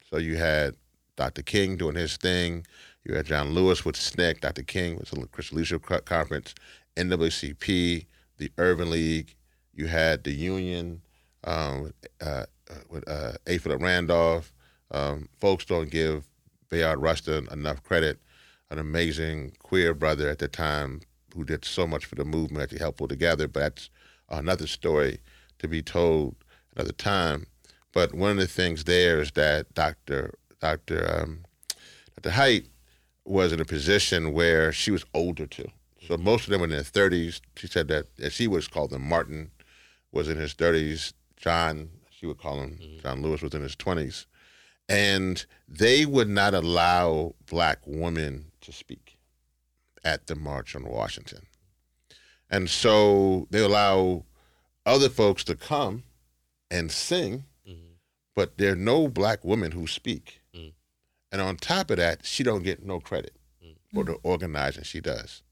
So 0.09 0.17
you 0.17 0.37
had 0.37 0.75
Dr. 1.15 1.41
King 1.41 1.75
doing 1.75 1.95
his 1.95 2.17
thing. 2.17 2.65
You 3.03 3.15
had 3.15 3.25
John 3.25 3.51
Lewis 3.53 3.83
with 3.83 3.95
SNCC, 3.95 4.41
Dr. 4.41 4.63
King 4.63 4.97
with 4.97 5.09
the 5.09 5.25
Christian 5.27 5.57
Leadership 5.57 5.83
Conference, 6.05 6.53
NAACP, 6.95 8.05
the 8.37 8.51
Urban 8.57 8.91
League. 8.91 9.35
You 9.73 9.87
had 9.87 10.23
the 10.23 10.31
Union 10.31 11.01
um, 11.43 11.93
uh, 12.21 12.45
with 12.89 13.07
uh, 13.07 13.33
A. 13.47 13.57
Philip 13.57 13.81
Randolph. 13.81 14.53
Um, 14.91 15.29
folks 15.39 15.65
don't 15.65 15.89
give 15.89 16.27
Bayard 16.69 16.99
Rustin 16.99 17.47
enough 17.51 17.83
credit, 17.83 18.19
an 18.69 18.79
amazing 18.79 19.53
queer 19.59 19.93
brother 19.93 20.29
at 20.29 20.39
the 20.39 20.47
time 20.47 21.01
who 21.33 21.43
did 21.43 21.65
so 21.65 21.87
much 21.87 22.05
for 22.05 22.15
the 22.15 22.25
movement 22.25 22.69
to 22.71 22.77
help 22.77 22.97
pull 22.97 23.07
together. 23.07 23.47
But 23.47 23.59
that's 23.59 23.89
another 24.29 24.67
story 24.67 25.19
to 25.59 25.67
be 25.67 25.81
told 25.81 26.35
another 26.77 26.93
time. 26.93 27.47
But 27.93 28.13
one 28.13 28.31
of 28.31 28.37
the 28.37 28.47
things 28.47 28.83
there 28.83 29.19
is 29.19 29.31
that 29.31 29.73
Dr. 29.73 30.35
Dr. 30.61 31.21
Um, 31.21 31.45
Dr. 32.15 32.31
Height 32.31 32.67
was 33.25 33.51
in 33.51 33.59
a 33.59 33.65
position 33.65 34.33
where 34.33 34.71
she 34.71 34.91
was 34.91 35.03
older 35.13 35.47
too. 35.47 35.69
So 36.07 36.17
most 36.17 36.45
of 36.45 36.51
them 36.51 36.61
were 36.61 36.67
in 36.67 36.71
their 36.71 36.81
30s. 36.81 37.41
She 37.55 37.67
said 37.67 37.87
that, 37.89 38.05
she 38.31 38.47
was 38.47 38.67
called 38.67 38.91
them, 38.91 39.07
Martin 39.07 39.51
was 40.11 40.29
in 40.29 40.37
his 40.37 40.53
30s. 40.53 41.13
John, 41.35 41.89
she 42.09 42.25
would 42.25 42.39
call 42.39 42.61
him, 42.61 42.79
John 43.01 43.21
Lewis 43.21 43.41
was 43.41 43.53
in 43.53 43.61
his 43.61 43.75
20s. 43.75 44.25
And 44.87 45.45
they 45.67 46.05
would 46.05 46.29
not 46.29 46.53
allow 46.53 47.35
black 47.45 47.79
women 47.85 48.51
to 48.61 48.71
speak 48.71 49.17
at 50.03 50.27
the 50.27 50.35
March 50.35 50.75
on 50.75 50.85
Washington. 50.85 51.45
And 52.49 52.69
so 52.69 53.47
they 53.49 53.59
allow 53.59 54.23
other 54.85 55.09
folks 55.09 55.43
to 55.45 55.55
come 55.55 56.03
and 56.69 56.91
sing, 56.91 57.45
mm-hmm. 57.67 57.93
but 58.35 58.57
there 58.57 58.73
are 58.73 58.75
no 58.75 59.07
black 59.07 59.43
women 59.43 59.71
who 59.71 59.87
speak. 59.87 60.41
Mm. 60.55 60.73
And 61.31 61.41
on 61.41 61.57
top 61.57 61.91
of 61.91 61.97
that, 61.97 62.25
she 62.25 62.43
don't 62.43 62.63
get 62.63 62.83
no 62.83 62.99
credit 62.99 63.35
mm. 63.63 63.75
for 63.93 64.03
the 64.03 64.13
organizing 64.23 64.83
she 64.83 64.99
does. 64.99 65.43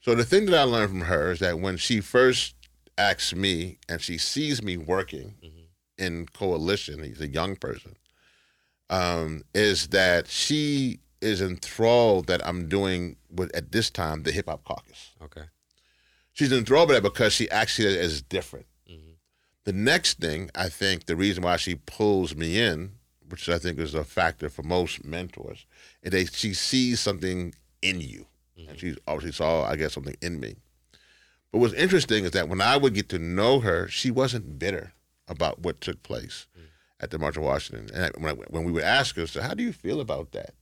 So 0.00 0.14
the 0.14 0.24
thing 0.24 0.46
that 0.46 0.58
I 0.58 0.62
learned 0.62 0.90
from 0.90 1.00
her 1.02 1.32
is 1.32 1.40
that 1.40 1.58
when 1.58 1.76
she 1.76 2.00
first 2.00 2.54
asks 2.96 3.34
me 3.34 3.78
and 3.88 4.00
she 4.00 4.18
sees 4.18 4.62
me 4.62 4.76
working 4.76 5.34
mm-hmm. 5.42 5.64
in 5.98 6.26
coalition, 6.26 7.02
he's 7.02 7.20
a 7.20 7.28
young 7.28 7.56
person, 7.56 7.96
um, 8.88 9.42
is 9.54 9.88
that 9.88 10.28
she 10.28 11.00
is 11.20 11.40
enthralled 11.40 12.26
that 12.28 12.46
I'm 12.46 12.68
doing 12.68 13.16
with 13.30 13.54
at 13.54 13.72
this 13.72 13.90
time 13.90 14.22
the 14.22 14.32
hip 14.32 14.48
hop 14.48 14.64
caucus. 14.64 15.12
Okay. 15.22 15.44
She's 16.32 16.52
enthralled 16.52 16.88
by 16.88 16.94
that 16.94 17.02
because 17.02 17.32
she 17.32 17.50
actually 17.50 17.96
is 17.96 18.22
different. 18.22 18.66
Mm-hmm. 19.66 19.76
The 19.84 19.84
next 19.84 20.18
thing, 20.20 20.50
I 20.54 20.68
think, 20.68 21.06
the 21.06 21.16
reason 21.16 21.42
why 21.42 21.56
she 21.56 21.74
pulls 21.74 22.34
me 22.36 22.60
in, 22.60 22.92
which 23.28 23.48
I 23.48 23.58
think 23.58 23.78
is 23.78 23.94
a 23.94 24.04
factor 24.04 24.48
for 24.48 24.62
most 24.62 25.04
mentors, 25.04 25.66
is 26.02 26.12
that 26.12 26.34
she 26.34 26.54
sees 26.54 27.00
something 27.00 27.54
in 27.82 28.00
you. 28.00 28.26
And 28.68 28.78
she 28.78 28.96
obviously 29.06 29.32
saw, 29.32 29.64
I 29.64 29.76
guess, 29.76 29.92
something 29.94 30.16
in 30.22 30.40
me. 30.40 30.56
But 31.52 31.58
what's 31.58 31.74
interesting 31.74 32.24
is 32.24 32.30
that 32.32 32.48
when 32.48 32.60
I 32.60 32.76
would 32.76 32.94
get 32.94 33.08
to 33.10 33.18
know 33.18 33.60
her, 33.60 33.88
she 33.88 34.10
wasn't 34.10 34.58
bitter 34.58 34.92
about 35.28 35.60
what 35.60 35.80
took 35.80 36.02
place 36.02 36.46
at 37.00 37.10
the 37.10 37.18
March 37.18 37.36
on 37.36 37.44
Washington. 37.44 37.90
And 37.94 38.12
when, 38.22 38.32
I, 38.32 38.34
when 38.48 38.64
we 38.64 38.72
would 38.72 38.82
ask 38.84 39.16
her, 39.16 39.26
so 39.26 39.42
how 39.42 39.54
do 39.54 39.62
you 39.62 39.72
feel 39.72 40.00
about 40.00 40.32
that? 40.32 40.54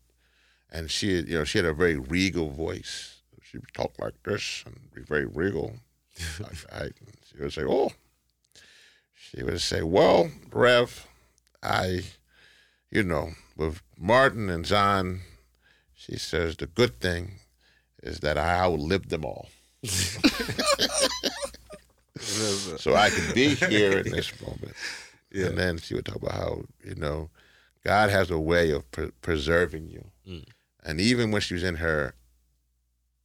And 0.71 0.91
she, 0.91 1.17
had- 1.17 1.29
you 1.29 1.39
know, 1.39 1.45
she 1.45 1.59
had 1.59 1.67
a 1.67 1.73
very 1.75 1.97
regal 1.97 2.51
voice. 2.51 3.21
She 3.43 3.59
would 3.59 3.73
talk 3.75 3.93
like 4.01 4.15
this 4.25 4.65
and 4.67 4.91
be 4.95 5.03
very 5.03 5.27
regal. 5.27 5.77
I, 6.73 6.85
I, 6.85 6.89
she 7.31 7.41
would 7.43 7.53
say, 7.53 7.63
"Oh," 7.63 7.93
she 9.31 9.43
would 9.43 9.61
say, 9.61 9.83
"Well, 9.83 10.31
Rev, 10.53 11.07
I, 11.63 12.03
you 12.91 13.03
know, 13.03 13.31
with 13.57 13.83
Martin 13.99 14.49
and 14.51 14.65
John, 14.65 15.21
she 15.95 16.17
says 16.19 16.57
the 16.57 16.67
good 16.67 17.01
thing 17.01 17.41
is 18.03 18.21
that 18.21 18.37
I 18.39 18.59
outlived 18.61 19.11
them 19.11 19.25
all, 19.25 19.49
so 22.17 22.95
I 22.95 23.11
can 23.11 23.35
be 23.35 23.55
here 23.55 23.99
in 23.99 24.11
this 24.13 24.33
moment." 24.47 24.73
Yeah. 25.33 25.47
And 25.47 25.59
then 25.59 25.79
she 25.79 25.95
would 25.95 26.05
talk 26.07 26.17
about 26.17 26.33
how 26.35 26.63
you 26.85 26.95
know 26.95 27.31
God 27.85 28.11
has 28.11 28.31
a 28.31 28.39
way 28.39 28.71
of 28.71 28.89
pre- 28.91 29.11
preserving 29.23 29.89
you, 29.91 30.05
Mm. 30.29 30.45
and 30.85 31.01
even 31.01 31.31
when 31.33 31.41
she 31.43 31.55
was 31.55 31.63
in 31.63 31.77
her 31.77 32.15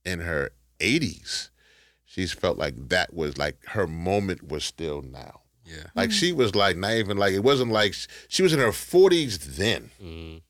in 0.05 0.19
her 0.21 0.51
80s, 0.79 1.49
she's 2.05 2.31
felt 2.33 2.57
like 2.57 2.89
that 2.89 3.13
was 3.13 3.37
like 3.37 3.57
her 3.67 3.85
moment 3.87 4.47
was 4.47 4.63
still 4.63 5.01
now. 5.01 5.41
Yeah. 5.69 5.83
Like 5.95 6.11
she 6.11 6.31
was 6.31 6.55
like 6.55 6.75
not 6.77 6.93
even 6.93 7.17
like 7.17 7.33
it 7.33 7.43
wasn't 7.43 7.71
like 7.71 7.93
she 8.27 8.41
was 8.43 8.53
in 8.53 8.59
her 8.59 8.69
40s 8.71 9.55
then, 9.57 9.91
Mm. 10.01 10.41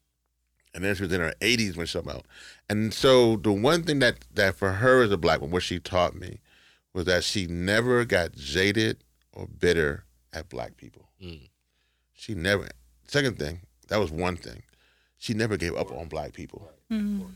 and 0.73 0.83
then 0.83 0.95
she 0.95 1.03
was 1.03 1.11
in 1.13 1.19
her 1.21 1.33
80s 1.41 1.75
when 1.75 1.85
she 1.85 1.99
came 1.99 2.09
out. 2.09 2.25
And 2.69 2.93
so 2.93 3.35
the 3.35 3.51
one 3.51 3.83
thing 3.83 3.99
that 3.99 4.25
that 4.33 4.55
for 4.55 4.73
her 4.73 5.03
as 5.03 5.11
a 5.11 5.17
black 5.17 5.41
woman, 5.41 5.51
what 5.53 5.63
she 5.63 5.79
taught 5.79 6.15
me 6.15 6.39
was 6.93 7.05
that 7.05 7.23
she 7.23 7.47
never 7.47 8.05
got 8.05 8.33
jaded 8.35 9.03
or 9.33 9.47
bitter 9.47 10.05
at 10.33 10.49
black 10.49 10.77
people. 10.77 11.09
Mm. 11.23 11.49
She 12.13 12.33
never. 12.35 12.67
Second 13.07 13.37
thing, 13.39 13.61
that 13.87 13.97
was 13.99 14.11
one 14.11 14.35
thing. 14.37 14.63
She 15.17 15.33
never 15.33 15.57
gave 15.57 15.75
up 15.75 15.91
on 15.91 16.07
black 16.07 16.33
people. 16.33 16.71
Mm. 16.91 17.31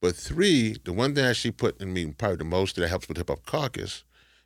But 0.00 0.16
three, 0.16 0.76
the 0.84 0.92
one 0.92 1.14
thing 1.14 1.24
that 1.24 1.36
she 1.36 1.50
put 1.50 1.80
in 1.80 1.92
me 1.92 2.06
probably 2.06 2.38
the 2.38 2.44
most 2.44 2.76
that 2.76 2.88
helps 2.88 3.06
with 3.08 3.18
Hip 3.18 3.28
Hop 3.28 3.44
Caucus 3.44 4.04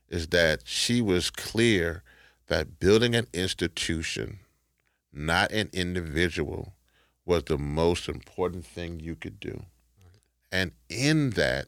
is 0.09 0.29
that 0.29 0.63
she 0.65 1.01
was 1.01 1.31
clear 1.31 2.03
that 2.49 2.79
building 2.79 3.15
an 3.15 3.27
institution, 3.33 4.41
not 5.13 5.51
an 5.53 5.71
individual, 5.73 6.75
was 7.25 7.45
the 7.45 7.59
most 7.59 8.09
important 8.09 8.67
thing 8.67 9.01
you 9.01 9.17
could 9.17 9.41
do. 9.41 9.65
And 10.53 10.73
in 10.89 11.31
that, 11.31 11.67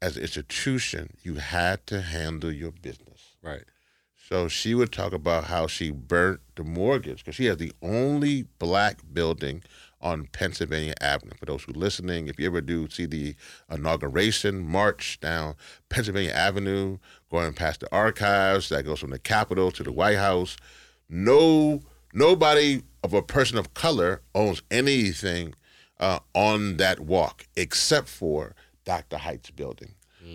as 0.00 0.16
an 0.16 0.22
institution, 0.22 1.16
you 1.22 1.36
had 1.36 1.86
to 1.88 2.00
handle 2.00 2.52
your 2.52 2.72
business. 2.72 3.36
Right. 3.42 3.64
So 4.28 4.46
she 4.46 4.74
would 4.74 4.92
talk 4.92 5.14
about 5.14 5.44
how 5.44 5.66
she 5.66 5.90
burnt 5.90 6.40
the 6.54 6.62
mortgage 6.62 7.24
because 7.24 7.34
she 7.34 7.46
has 7.46 7.56
the 7.56 7.72
only 7.80 8.42
black 8.58 8.98
building 9.10 9.62
on 10.02 10.26
Pennsylvania 10.32 10.92
Avenue. 11.00 11.32
For 11.38 11.46
those 11.46 11.62
who 11.62 11.72
are 11.72 11.78
listening, 11.78 12.28
if 12.28 12.38
you 12.38 12.44
ever 12.46 12.60
do 12.60 12.90
see 12.90 13.06
the 13.06 13.34
inauguration 13.70 14.66
march 14.66 15.18
down 15.20 15.54
Pennsylvania 15.88 16.32
Avenue, 16.32 16.98
going 17.30 17.54
past 17.54 17.80
the 17.80 17.90
archives 17.90 18.68
that 18.68 18.84
goes 18.84 19.00
from 19.00 19.10
the 19.10 19.18
Capitol 19.18 19.70
to 19.70 19.82
the 19.82 19.92
White 19.92 20.18
House, 20.18 20.58
no 21.08 21.80
nobody 22.12 22.82
of 23.02 23.14
a 23.14 23.22
person 23.22 23.56
of 23.56 23.72
color 23.72 24.20
owns 24.34 24.60
anything 24.70 25.54
uh, 26.00 26.18
on 26.34 26.76
that 26.76 27.00
walk 27.00 27.46
except 27.56 28.08
for 28.08 28.54
Dr. 28.84 29.16
Height's 29.16 29.50
building. 29.50 29.94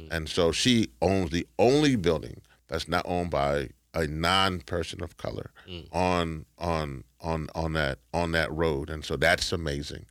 And 0.09 0.27
so 0.27 0.51
she 0.51 0.87
owns 0.99 1.29
the 1.29 1.45
only 1.59 1.95
building 1.95 2.41
that's 2.67 2.87
not 2.87 3.05
owned 3.07 3.29
by 3.29 3.69
a 3.93 4.07
non-person 4.07 5.03
of 5.03 5.17
color 5.17 5.51
on 5.91 6.45
on 6.57 7.03
on 7.21 7.47
on 7.55 7.73
that 7.73 7.99
on 8.13 8.31
that 8.31 8.51
road 8.51 8.89
and 8.89 9.05
so 9.05 9.15
that's 9.15 9.51
amazing. 9.51 10.05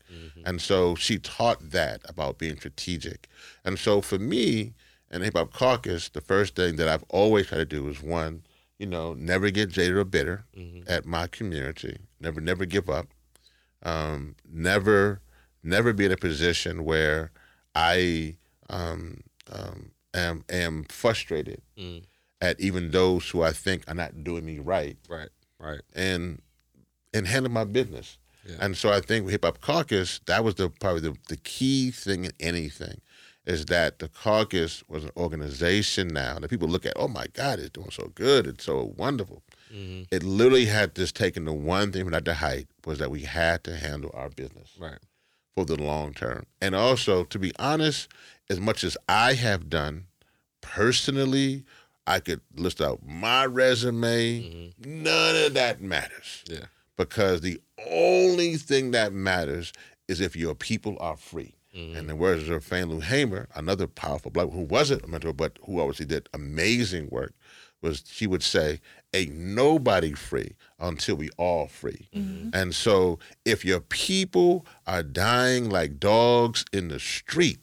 And 0.45 0.61
so 0.61 0.95
she 0.95 1.19
taught 1.19 1.71
that 1.71 2.01
about 2.09 2.39
being 2.39 2.57
strategic. 2.57 3.29
And 3.65 3.79
so 3.79 4.01
for 4.01 4.19
me 4.19 4.75
and 5.11 5.23
hip 5.23 5.37
hop 5.37 5.53
caucus 5.53 6.09
the 6.09 6.21
first 6.23 6.55
thing 6.57 6.77
that 6.77 6.89
i've 6.89 7.05
always 7.11 7.47
tried 7.49 7.59
to 7.59 7.65
do 7.67 7.87
is 7.89 8.03
one 8.03 8.43
you 8.79 8.87
know 8.87 9.13
never 9.15 9.51
get 9.51 9.69
jaded 9.71 9.97
or 9.97 10.05
bitter 10.05 10.45
at 10.89 11.05
my 11.05 11.27
community. 11.27 11.99
Never 12.21 12.41
never 12.41 12.65
give 12.65 12.89
up. 12.89 13.09
Um, 13.83 14.37
never 14.51 15.21
never 15.63 15.93
be 15.93 16.05
in 16.07 16.13
a 16.13 16.17
position 16.17 16.85
where 16.85 17.31
i 17.75 18.37
um, 18.71 19.23
um, 19.51 19.91
am 20.15 20.45
am 20.49 20.85
frustrated 20.85 21.61
Mm. 21.77 22.05
At 22.43 22.61
even 22.61 22.91
those 22.91 23.31
who 23.31 23.41
I 23.43 23.53
think 23.53 23.85
are 23.89 23.95
not 23.95 24.23
doing 24.23 24.45
me 24.45 24.59
right, 24.59 24.99
Right. 25.09 25.31
Right. 25.59 25.81
and 25.95 26.43
and 27.15 27.27
handle 27.27 27.51
my 27.53 27.65
business. 27.65 28.19
Yeah. 28.47 28.57
And 28.61 28.77
so 28.77 28.91
I 28.93 29.01
think 29.01 29.25
with 29.25 29.33
Hip 29.33 29.45
Hop 29.45 29.61
Caucus, 29.61 30.21
that 30.27 30.43
was 30.45 30.57
the 30.57 30.69
probably 30.69 31.01
the, 31.03 31.17
the 31.29 31.37
key 31.37 31.91
thing 31.93 32.25
in 32.25 32.33
anything, 32.41 33.01
is 33.47 33.67
that 33.67 34.01
the 34.01 34.09
caucus 34.09 34.83
was 34.89 35.05
an 35.05 35.11
organization 35.17 36.09
now 36.09 36.39
that 36.41 36.49
people 36.51 36.67
look 36.69 36.85
at, 36.85 36.95
oh 36.97 37.07
my 37.09 37.27
God, 37.33 37.59
it's 37.61 37.71
doing 37.71 37.91
so 37.93 38.11
good, 38.15 38.47
it's 38.49 38.65
so 38.65 38.93
wonderful. 38.97 39.43
Mhm. 39.73 40.07
It 40.11 40.23
literally 40.25 40.67
had 40.67 40.95
just 40.97 41.15
taken 41.15 41.45
the 41.45 41.53
one 41.53 41.93
thing 41.93 42.13
at 42.13 42.25
the 42.25 42.35
height 42.35 42.67
was 42.85 42.99
that 42.99 43.11
we 43.13 43.23
had 43.23 43.63
to 43.65 43.77
handle 43.77 44.11
our 44.15 44.29
business 44.31 44.71
Right. 44.79 44.99
for 45.55 45.65
the 45.65 45.77
long 45.77 46.13
term. 46.13 46.47
And 46.61 46.75
also, 46.75 47.23
to 47.25 47.39
be 47.39 47.53
honest, 47.61 48.09
as 48.51 48.59
much 48.59 48.83
as 48.83 48.97
I 49.09 49.35
have 49.35 49.69
done 49.71 50.07
personally, 50.61 51.65
I 52.07 52.21
could 52.21 52.41
list 52.57 52.81
out 52.81 53.01
my 53.07 53.47
resume. 53.47 54.73
None 54.85 55.37
of 55.47 55.55
that 55.55 55.81
matters 55.81 56.45
Yeah. 56.49 56.65
because 56.97 57.41
the 57.41 57.61
only 57.89 58.57
thing 58.57 58.91
that 58.93 59.13
matters 59.13 59.73
is 60.09 60.21
if 60.21 60.35
your 60.37 60.55
people 60.55 60.97
are 61.01 61.17
free. 61.17 61.55
Mm-hmm. 61.75 61.97
And 61.97 62.09
the 62.09 62.17
words 62.17 62.49
of 62.51 62.65
Fannie 62.65 62.85
Lou 62.93 63.01
Hamer, 63.01 63.49
another 63.55 63.87
powerful 63.87 64.31
black 64.31 64.51
who 64.51 64.61
wasn't 64.61 65.05
a 65.05 65.09
mentor, 65.09 65.33
but 65.33 65.59
who 65.65 65.81
obviously 65.81 66.05
did 66.07 66.29
amazing 66.35 67.09
work, 67.11 67.33
was 67.81 68.05
she 68.07 68.27
would 68.27 68.43
say, 68.43 68.81
Ain't 69.15 69.35
nobody 69.35 70.13
free 70.13 70.53
until 70.79 71.17
we 71.17 71.29
all 71.39 71.67
free. 71.67 72.09
And 72.15 72.75
so 72.75 73.19
if 73.45 73.65
your 73.65 73.81
people 73.81 74.67
are 74.87 75.03
dying 75.03 75.69
like 75.71 75.99
dogs 76.01 76.65
in 76.73 76.89
the 76.89 76.99
street 76.99 77.59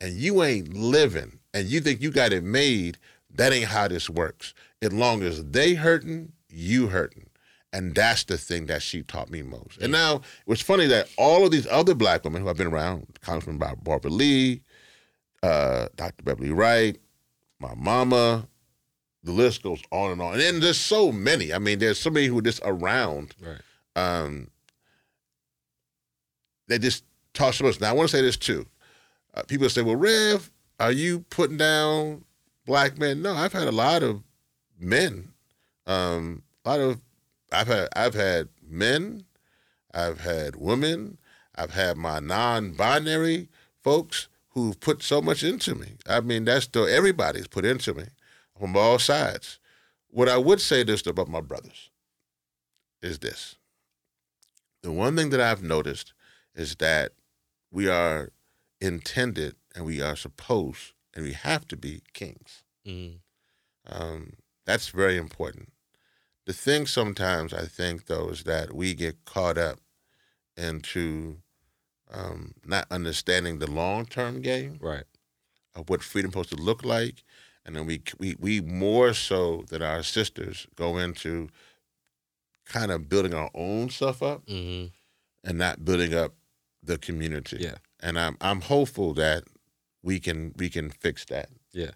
and 0.00 0.14
you 0.14 0.42
ain't 0.42 0.74
living 0.74 1.38
and 1.54 1.68
you 1.68 1.80
think 1.80 2.02
you 2.02 2.10
got 2.10 2.32
it 2.34 2.44
made, 2.44 2.98
that 3.34 3.52
ain't 3.52 3.66
how 3.66 3.88
this 3.88 4.08
works. 4.10 4.54
As 4.82 4.92
long 4.92 5.22
as 5.22 5.44
they 5.44 5.74
hurting, 5.74 6.32
you 6.48 6.88
hurting. 6.88 7.28
And 7.72 7.94
that's 7.94 8.22
the 8.24 8.38
thing 8.38 8.66
that 8.66 8.82
she 8.82 9.02
taught 9.02 9.30
me 9.30 9.42
most. 9.42 9.78
And 9.80 9.90
now 9.90 10.16
it 10.16 10.22
was 10.46 10.60
funny 10.60 10.86
that 10.86 11.08
all 11.18 11.44
of 11.44 11.50
these 11.50 11.66
other 11.66 11.94
black 11.94 12.22
women 12.22 12.42
who 12.42 12.48
I've 12.48 12.56
been 12.56 12.68
around, 12.68 13.06
Congressman 13.20 13.58
Barbara 13.58 14.10
Lee, 14.10 14.62
uh, 15.42 15.88
Dr. 15.96 16.22
Beverly 16.22 16.52
Wright, 16.52 16.96
my 17.58 17.74
mama, 17.74 18.46
the 19.24 19.32
list 19.32 19.62
goes 19.64 19.82
on 19.90 20.12
and 20.12 20.22
on. 20.22 20.34
And 20.34 20.40
then 20.40 20.60
there's 20.60 20.78
so 20.78 21.10
many. 21.10 21.52
I 21.52 21.58
mean, 21.58 21.80
there's 21.80 21.98
so 21.98 22.10
many 22.10 22.26
who 22.26 22.38
are 22.38 22.42
just 22.42 22.60
around 22.64 23.34
Right. 23.40 23.60
um, 23.96 24.48
they 26.68 26.78
just 26.78 27.04
talk 27.32 27.54
so 27.54 27.64
much. 27.64 27.80
Now, 27.80 27.90
I 27.90 27.92
want 27.92 28.08
to 28.10 28.16
say 28.16 28.22
this 28.22 28.36
too. 28.36 28.66
Uh, 29.34 29.42
people 29.42 29.68
say, 29.68 29.82
well, 29.82 29.96
Rev, 29.96 30.50
are 30.78 30.92
you 30.92 31.20
putting 31.30 31.56
down 31.56 32.24
black 32.66 32.98
men? 32.98 33.22
No, 33.22 33.34
I've 33.34 33.52
had 33.52 33.68
a 33.68 33.72
lot 33.72 34.02
of 34.02 34.22
men. 34.78 35.32
Um, 35.86 36.42
a 36.64 36.70
lot 36.70 36.80
of, 36.80 37.00
I've 37.52 37.66
had, 37.66 37.88
I've 37.94 38.14
had 38.14 38.48
men, 38.66 39.24
I've 39.92 40.20
had 40.20 40.56
women, 40.56 41.18
I've 41.54 41.72
had 41.72 41.96
my 41.96 42.18
non-binary 42.20 43.48
folks 43.82 44.28
who've 44.50 44.78
put 44.80 45.02
so 45.02 45.20
much 45.20 45.42
into 45.42 45.74
me. 45.74 45.96
I 46.08 46.20
mean, 46.20 46.44
that's 46.44 46.66
the 46.66 46.82
everybody's 46.82 47.46
put 47.46 47.64
into 47.64 47.92
me 47.94 48.04
from 48.58 48.76
all 48.76 48.98
sides. 48.98 49.58
What 50.08 50.28
I 50.28 50.38
would 50.38 50.60
say 50.60 50.82
this 50.84 51.06
about 51.06 51.28
my 51.28 51.40
brothers 51.40 51.90
is 53.02 53.18
this. 53.18 53.56
The 54.82 54.92
one 54.92 55.16
thing 55.16 55.30
that 55.30 55.40
I've 55.40 55.62
noticed 55.62 56.12
is 56.54 56.76
that 56.76 57.12
we 57.70 57.88
are 57.88 58.30
intended 58.80 59.56
and 59.74 59.84
we 59.84 60.00
are 60.00 60.16
supposed 60.16 60.93
and 61.14 61.24
we 61.24 61.32
have 61.32 61.66
to 61.68 61.76
be 61.76 62.02
kings. 62.12 62.64
Mhm. 62.86 63.20
Um, 63.86 64.34
that's 64.66 64.88
very 64.88 65.16
important. 65.16 65.72
The 66.46 66.52
thing 66.52 66.86
sometimes 66.86 67.52
I 67.54 67.66
think 67.66 68.06
though 68.06 68.28
is 68.30 68.44
that 68.44 68.74
we 68.74 68.94
get 68.94 69.24
caught 69.24 69.58
up 69.58 69.80
into 70.56 71.38
um, 72.10 72.54
not 72.64 72.86
understanding 72.90 73.58
the 73.58 73.70
long 73.70 74.06
term 74.06 74.42
game 74.42 74.78
Right. 74.80 75.04
of 75.74 75.90
what 75.90 76.02
freedom 76.02 76.30
supposed 76.30 76.50
to 76.50 76.56
look 76.56 76.84
like, 76.84 77.24
and 77.64 77.76
then 77.76 77.86
we 77.86 78.02
we 78.18 78.36
we 78.38 78.60
more 78.60 79.14
so 79.14 79.64
than 79.68 79.82
our 79.82 80.02
sisters 80.02 80.66
go 80.76 80.98
into 80.98 81.48
kind 82.66 82.90
of 82.90 83.08
building 83.08 83.34
our 83.34 83.50
own 83.54 83.90
stuff 83.90 84.22
up 84.22 84.42
hmm 84.48 84.86
and 85.44 85.58
not 85.58 85.84
building 85.84 86.14
up 86.14 86.34
the 86.82 86.98
community. 86.98 87.58
Yeah. 87.60 87.76
And 88.00 88.18
I'm 88.18 88.36
I'm 88.40 88.60
hopeful 88.62 89.14
that 89.14 89.44
we 90.04 90.20
can 90.20 90.52
we 90.56 90.68
can 90.68 90.90
fix 90.90 91.24
that. 91.26 91.48
Yeah. 91.72 91.90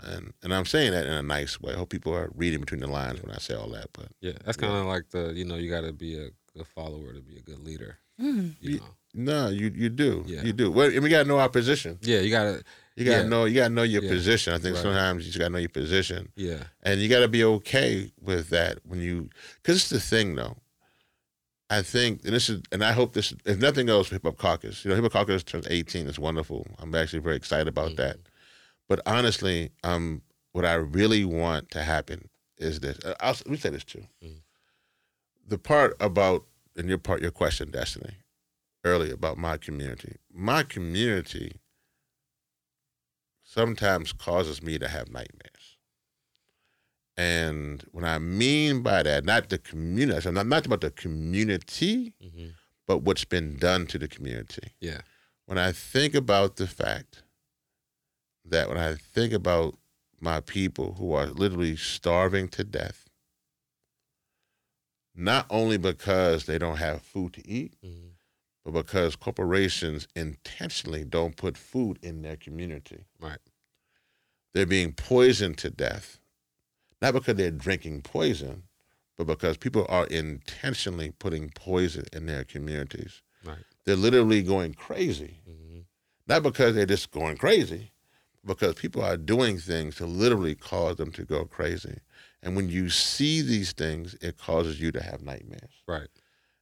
And 0.00 0.32
and 0.42 0.54
I'm 0.54 0.64
saying 0.64 0.92
that 0.92 1.06
in 1.06 1.12
a 1.12 1.22
nice 1.22 1.60
way. 1.60 1.74
I 1.74 1.76
hope 1.76 1.90
people 1.90 2.14
are 2.14 2.30
reading 2.34 2.60
between 2.60 2.80
the 2.80 2.86
lines 2.86 3.20
when 3.22 3.34
I 3.34 3.38
say 3.38 3.54
all 3.54 3.68
that. 3.70 3.88
But 3.92 4.08
Yeah. 4.20 4.32
That's 4.44 4.56
kind 4.56 4.72
of 4.76 4.86
like 4.86 5.10
the 5.10 5.32
you 5.34 5.44
know 5.44 5.56
you 5.56 5.68
got 5.68 5.82
to 5.82 5.92
be 5.92 6.14
a 6.16 6.28
good 6.56 6.66
follower 6.68 7.12
to 7.12 7.20
be 7.20 7.36
a 7.36 7.42
good 7.42 7.58
leader. 7.58 7.98
Mm. 8.20 8.54
You 8.60 8.78
know. 8.78 8.84
no, 9.14 9.48
you 9.48 9.72
you 9.74 9.88
do. 9.88 10.24
Yeah. 10.26 10.42
You 10.42 10.52
do. 10.52 10.70
Well, 10.70 10.88
and 10.90 11.02
we 11.02 11.08
gotta 11.08 11.28
know 11.28 11.38
our 11.38 11.48
position. 11.48 11.98
Yeah. 12.02 12.20
You 12.20 12.30
gotta. 12.30 12.62
You 12.96 13.04
gotta 13.04 13.22
Yeah. 13.22 13.28
know 13.28 13.44
you 13.44 13.54
gotta 13.56 13.74
know 13.74 13.82
your 13.84 14.02
Yeah. 14.02 14.10
position. 14.10 14.54
I 14.54 14.58
think 14.58 14.74
Right. 14.74 14.82
sometimes 14.82 15.24
you 15.24 15.30
just 15.30 15.38
gotta 15.38 15.50
know 15.52 15.58
your 15.58 15.68
position. 15.68 16.30
Yeah. 16.36 16.64
and 16.82 17.00
you 17.00 17.08
got 17.08 17.20
to 17.20 17.28
be 17.28 17.44
okay 17.44 18.10
with 18.20 18.48
that 18.50 18.78
when 18.84 19.00
you 19.00 19.28
because 19.62 19.76
it's 19.76 19.88
the 19.90 20.00
thing 20.00 20.34
though 20.36 20.56
i 21.70 21.82
think 21.82 22.24
and 22.24 22.32
this 22.32 22.48
is 22.48 22.62
and 22.72 22.82
i 22.84 22.92
hope 22.92 23.12
this 23.12 23.34
if 23.44 23.58
nothing 23.58 23.88
else 23.88 24.08
hip 24.08 24.24
hop 24.24 24.36
caucus 24.36 24.84
you 24.84 24.88
know 24.88 24.94
hip 24.94 25.04
hop 25.04 25.12
caucus 25.12 25.42
turns 25.42 25.66
18 25.68 26.06
it's 26.08 26.18
wonderful. 26.18 26.66
I'm 26.78 26.94
actually 26.94 27.20
very 27.20 27.36
excited 27.36 27.68
about 27.68 27.96
that. 27.96 28.16
But 28.88 29.00
honestly 29.06 29.70
um 29.84 30.22
what 30.52 30.64
i 30.64 30.74
really 30.74 31.24
want 31.24 31.70
to 31.72 31.82
happen 31.82 32.28
is 32.56 32.80
this 32.80 32.98
uh, 33.04 33.14
I'll, 33.20 33.32
let 33.32 33.48
me 33.48 33.56
say 33.56 33.70
this 33.70 33.84
too. 33.84 34.04
Mhm. 34.24 34.40
the 35.46 35.58
part 35.58 35.96
about 36.00 36.44
and 36.76 36.88
your 36.88 36.98
part 36.98 37.20
your 37.22 37.30
question 37.30 37.70
destiny 37.70 38.14
earlier 38.84 39.14
about 39.14 39.36
my 39.36 39.56
community. 39.56 40.16
My 40.32 40.62
community 40.62 41.60
sometimes 43.42 44.12
causes 44.12 44.62
me 44.62 44.78
to 44.78 44.88
have 44.88 45.10
nightmares 45.10 45.57
and 47.18 47.84
what 47.90 48.04
I 48.04 48.18
mean 48.18 48.82
by 48.82 49.02
that, 49.02 49.24
not 49.24 49.48
the 49.48 49.58
community, 49.58 50.26
I'm 50.26 50.34
not, 50.34 50.46
not 50.46 50.66
about 50.66 50.80
the 50.80 50.90
community, 50.90 52.14
hmm 52.22 52.48
but 52.86 53.02
what's 53.02 53.26
been 53.26 53.58
done 53.58 53.86
to 53.88 53.98
the 53.98 54.08
community. 54.08 54.72
Yeah. 54.80 55.02
When 55.44 55.58
I 55.58 55.72
think 55.72 56.14
about 56.14 56.56
the 56.56 56.66
fact 56.66 57.22
that 58.46 58.66
when 58.70 58.78
I 58.78 58.94
think 58.94 59.34
about 59.34 59.76
my 60.20 60.40
people 60.40 60.94
who 60.94 61.12
are 61.12 61.26
literally 61.26 61.76
starving 61.76 62.48
to 62.48 62.64
death, 62.64 63.04
not 65.14 65.44
only 65.50 65.76
because 65.76 66.46
they 66.46 66.56
don't 66.56 66.78
have 66.78 67.02
food 67.02 67.34
to 67.34 67.46
eat, 67.46 67.74
hmm 67.82 68.08
but 68.64 68.72
because 68.84 69.16
corporations 69.16 70.06
intentionally 70.14 71.02
don't 71.02 71.36
put 71.36 71.56
food 71.56 71.98
in 72.02 72.20
their 72.20 72.36
community. 72.36 73.04
Right. 73.18 73.38
They're 74.52 74.66
being 74.66 74.92
poisoned 74.92 75.56
to 75.58 75.70
death, 75.70 76.18
not 77.00 77.14
because 77.14 77.36
they're 77.36 77.50
drinking 77.50 78.02
poison, 78.02 78.64
but 79.16 79.26
because 79.26 79.56
people 79.56 79.86
are 79.88 80.06
intentionally 80.06 81.12
putting 81.18 81.50
poison 81.50 82.04
in 82.12 82.26
their 82.26 82.44
communities. 82.44 83.22
Right. 83.44 83.58
They're 83.84 83.96
literally 83.96 84.42
going 84.42 84.74
crazy, 84.74 85.40
hmm 85.46 85.80
not 86.26 86.42
because 86.42 86.74
they're 86.74 86.84
just 86.84 87.10
going 87.10 87.38
crazy, 87.38 87.90
because 88.44 88.74
people 88.74 89.02
are 89.02 89.16
doing 89.16 89.56
things 89.58 89.96
to 89.96 90.04
literally 90.04 90.54
cause 90.54 90.96
them 90.96 91.10
to 91.12 91.24
go 91.24 91.46
crazy. 91.46 92.00
And 92.42 92.54
when 92.54 92.68
you 92.68 92.90
see 92.90 93.40
these 93.40 93.72
things, 93.72 94.14
it 94.20 94.36
causes 94.36 94.78
you 94.78 94.92
to 94.92 95.02
have 95.02 95.22
nightmares 95.22 95.82
Right. 95.86 96.08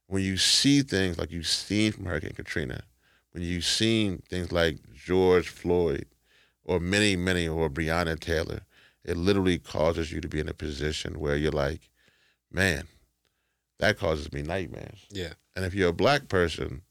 when 0.07 0.23
you 0.23 0.37
see 0.37 0.81
things 0.83 1.17
like 1.17 1.31
you've 1.31 1.47
seen 1.47 1.91
from 1.91 2.05
Hurricane 2.05 2.31
Katrina, 2.33 2.83
when 3.31 3.43
you've 3.43 3.65
seen 3.65 4.19
things 4.29 4.51
like 4.53 4.77
George 4.93 5.49
Floyd 5.49 6.05
or 6.63 6.79
many, 6.79 7.15
many, 7.15 7.47
or 7.47 7.69
Breonna 7.69 8.19
Taylor, 8.19 8.61
it 9.07 9.17
literally 9.17 9.57
causes 9.57 10.11
you 10.11 10.19
to 10.21 10.27
be 10.27 10.39
in 10.39 10.49
a 10.49 10.53
position 10.53 11.19
where 11.19 11.35
you're 11.37 11.51
like, 11.51 11.89
man, 12.51 12.87
that 13.79 13.97
causes 13.97 14.31
me 14.33 14.41
nightmares. 14.41 15.05
Yeah. 15.09 15.33
And 15.55 15.65
if 15.65 15.73
you're 15.73 15.89
a 15.89 15.93
black 15.93 16.27
person, 16.27 16.81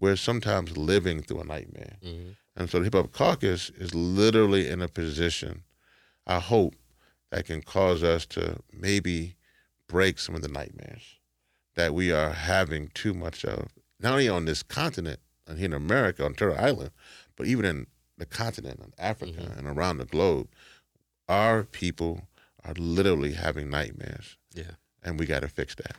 we're 0.00 0.16
sometimes 0.16 0.76
living 0.76 1.22
through 1.22 1.40
a 1.40 1.44
nightmare. 1.44 1.96
hmm 2.02 2.30
And 2.56 2.68
so 2.70 2.78
the 2.78 2.84
Hip 2.84 2.94
Hop 2.94 3.12
Caucus 3.12 3.70
is 3.70 3.94
literally 3.94 4.68
in 4.68 4.80
a 4.82 4.88
position, 4.88 5.62
I 6.26 6.40
hope, 6.40 6.74
that 7.30 7.44
can 7.44 7.60
cause 7.62 8.02
us 8.02 8.24
to 8.26 8.58
maybe 8.72 9.36
break 9.86 10.18
some 10.18 10.34
of 10.34 10.40
the 10.42 10.48
nightmares 10.48 11.02
that 11.74 11.92
we 11.94 12.10
are 12.10 12.30
having 12.30 12.88
too 12.94 13.12
much 13.14 13.44
of, 13.44 13.68
not 14.00 14.12
only 14.12 14.28
on 14.28 14.46
this 14.46 14.62
continent 14.62 15.20
and 15.46 15.58
here 15.58 15.66
in 15.66 15.72
America, 15.74 16.24
on 16.24 16.34
Turtle 16.34 16.58
Island, 16.58 16.90
but 17.36 17.46
even 17.46 17.64
in 17.66 17.86
the 18.16 18.26
continent, 18.26 18.80
in 18.80 18.92
Africa, 18.98 19.32
Mhm. 19.42 19.58
and 19.58 19.66
around 19.68 19.98
the 19.98 20.04
globe. 20.06 20.48
Our 21.28 21.64
people 21.64 22.22
are 22.64 22.74
literally 22.74 23.32
having 23.34 23.68
nightmares, 23.70 24.36
Yeah. 24.54 24.72
and 25.02 25.18
we 25.18 25.26
got 25.26 25.40
to 25.42 25.48
fix 25.48 25.74
that. 25.76 25.94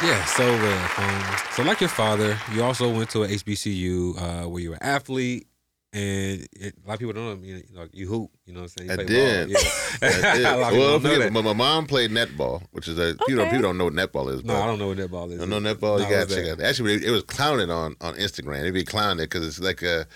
Yeah, 0.00 0.24
so 0.26 0.44
Rev, 0.46 0.92
um, 0.98 1.36
so 1.56 1.62
like 1.64 1.80
your 1.80 1.88
father, 1.90 2.38
you 2.54 2.62
also 2.62 2.88
went 2.94 3.10
to 3.10 3.24
a 3.24 3.28
HBCU 3.28 4.16
uh, 4.44 4.48
where 4.48 4.62
you 4.62 4.70
were 4.70 4.76
an 4.76 4.82
athlete, 4.82 5.48
and 5.92 6.46
it, 6.52 6.74
a 6.84 6.86
lot 6.88 6.94
of 6.94 6.98
people 7.00 7.14
don't 7.14 7.40
know. 7.42 7.44
You 7.44 7.64
know, 7.74 7.88
you 7.92 8.06
hoop. 8.06 8.30
You 8.46 8.52
know 8.54 8.60
what 8.60 8.70
I'm 8.78 8.86
saying? 8.88 8.90
You 8.90 9.04
I 9.04 9.06
did. 9.08 9.52
Ball. 9.52 9.62
I 10.02 10.08
did. 10.36 10.44
a 10.46 10.56
lot 10.56 10.56
of 10.56 10.58
well, 10.60 10.70
people 10.70 10.86
don't 10.86 11.00
forget- 11.02 11.32
that. 11.34 11.42
my 11.42 11.52
mom 11.52 11.86
played 11.88 12.12
netball, 12.12 12.62
which 12.70 12.86
is 12.86 12.96
a 12.96 13.16
people, 13.26 13.40
Okay. 13.42 13.50
people 13.50 13.62
don't 13.62 13.76
know 13.78 13.84
what 13.86 13.94
netball 13.94 14.32
is. 14.32 14.44
No, 14.44 14.52
but 14.54 14.62
I 14.62 14.66
don't 14.66 14.78
know 14.78 14.86
what 14.88 14.98
netball 14.98 15.26
is. 15.26 15.32
You 15.32 15.38
don't 15.46 15.50
know 15.62 15.74
netball? 15.74 15.98
No, 15.98 16.04
you 16.08 16.14
gotta 16.14 16.32
check 16.32 16.44
it 16.46 16.50
out. 16.52 16.60
Actually, 16.60 17.04
it 17.04 17.10
was 17.10 17.24
clowning 17.24 17.70
on 17.72 17.96
on 18.00 18.14
Instagram. 18.14 18.60
It'd 18.60 18.74
be 18.74 18.84
clowning 18.84 19.24
because 19.24 19.44
it's 19.44 19.58
like 19.58 19.82
a 19.82 20.06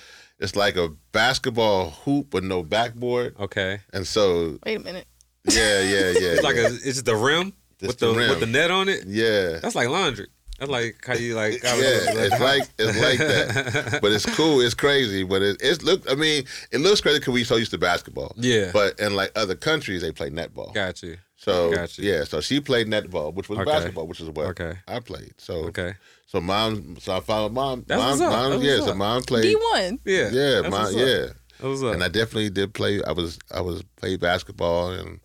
it's 0.43 0.57
like 0.57 0.77
a 0.77 0.89
basketball 1.13 1.91
hoop 2.05 2.35
with 2.35 2.45
no 2.45 2.63
backboard, 2.63 3.35
Okay, 3.39 3.81
and 3.93 4.07
so 4.07 4.59
Wait 4.67 4.77
a 4.77 4.81
minute. 4.81 5.07
yeah, 5.49 5.81
yeah, 5.81 5.99
yeah. 6.11 6.35
it's 6.37 6.43
like 6.43 6.57
yeah. 6.57 6.69
a 6.69 6.73
it's 6.73 7.03
the 7.03 7.17
rim 7.17 7.53
Just 7.79 7.89
with 7.89 7.99
the 7.99 8.13
the, 8.13 8.19
rim. 8.19 8.31
with 8.31 8.41
the 8.41 8.47
net 8.47 8.71
on 8.71 8.89
it. 8.89 9.05
yeah. 9.07 9.59
That's 9.61 9.75
like 9.75 9.89
laundry. 9.89 10.27
That's 10.59 10.71
like 10.71 11.05
how 11.05 11.15
you 11.15 11.35
like. 11.35 11.55
Yeah, 11.63 11.71
it's 11.75 12.41
like 12.41 12.63
it's 12.79 13.01
like 13.01 13.19
that, 13.19 13.99
but 14.03 14.13
it's 14.13 14.27
cool. 14.37 14.61
It's 14.61 14.75
crazy, 14.75 15.25
but 15.25 15.43
it, 15.43 15.57
it's 15.61 15.83
look. 15.83 16.09
I 16.09 16.15
mean, 16.15 16.45
it 16.71 16.79
looks 16.79 17.01
crazy 17.01 17.19
because 17.19 17.35
we 17.35 17.43
so 17.43 17.57
used 17.57 17.73
to 17.73 17.79
basketball. 17.79 18.33
Yeah. 18.37 18.71
But 18.73 19.01
in 19.01 19.17
like 19.17 19.33
other 19.35 19.57
countries, 19.57 20.03
they 20.03 20.13
play 20.13 20.31
netball. 20.31 20.73
Got 20.73 21.03
you. 21.03 21.17
So 21.45 21.73
Got 21.73 21.99
you. 21.99 22.09
yeah, 22.09 22.23
so 22.23 22.41
she 22.41 22.61
played 22.61 22.87
netball, 22.87 23.35
which 23.35 23.49
was 23.49 23.59
Okay. 23.59 23.71
basketball, 23.71 24.07
which 24.07 24.21
is 24.21 24.29
what 24.31 24.47
Okay. 24.51 24.75
I 24.87 25.01
played. 25.01 25.35
So 25.39 25.55
Okay. 25.67 25.95
so 26.27 26.41
mom, 26.41 26.97
so 27.01 27.17
I 27.17 27.21
followed 27.21 27.53
mom. 27.53 27.85
That's 27.89 27.99
mom, 27.99 28.11
what's 28.11 28.21
up. 28.23 28.31
mom 28.33 28.51
That's 28.53 28.63
yeah, 28.63 28.75
what's 28.77 28.87
so 28.87 28.95
mom 28.95 29.23
played. 29.23 29.43
D 29.43 29.57
one. 29.57 29.99
Yeah. 30.05 30.31
Yeah, 30.31 30.61
That's 30.61 30.71
mom, 30.71 30.83
what's 30.83 30.95
up. 30.95 31.01
yeah. 31.01 31.27
That 31.61 31.69
was 31.69 31.83
up. 31.83 31.95
and 31.95 32.05
I 32.05 32.09
definitely 32.09 32.51
did 32.51 32.75
play. 32.75 33.03
I 33.03 33.11
was 33.13 33.39
I 33.51 33.61
was 33.61 33.83
played 33.97 34.21
basketball 34.21 34.91
and 34.93 35.19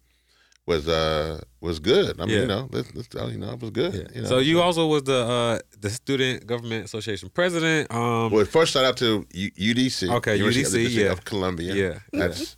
was 0.65 0.87
uh 0.87 1.39
was 1.61 1.77
good. 1.79 2.19
I 2.19 2.25
mean, 2.25 2.33
Yeah. 2.35 2.41
you 2.41 2.47
know, 2.47 2.69
let's, 2.71 2.93
let's, 2.95 3.07
you 3.31 3.37
know, 3.37 3.51
it 3.53 3.59
was 3.61 3.69
good. 3.71 3.93
Yeah. 3.93 4.01
You 4.15 4.21
know? 4.23 4.27
so 4.27 4.37
you 4.39 4.59
also 4.61 4.87
was 4.87 5.03
the 5.03 5.21
uh, 5.23 5.59
the 5.79 5.89
Student 5.91 6.47
Government 6.47 6.83
Association 6.85 7.29
president. 7.29 7.93
Um, 7.93 8.31
well, 8.31 8.43
first 8.45 8.73
shout 8.73 8.85
out 8.85 8.97
to 8.97 9.23
U- 9.33 9.51
UDC. 9.51 10.09
Okay, 10.17 10.35
University 10.35 10.65
of 10.65 10.71
the 10.71 10.77
UDC, 10.79 10.83
District 10.85 11.05
yeah. 11.05 11.11
of 11.11 11.25
Columbia. 11.25 11.73
Yeah, 11.75 11.99
that's 12.11 12.57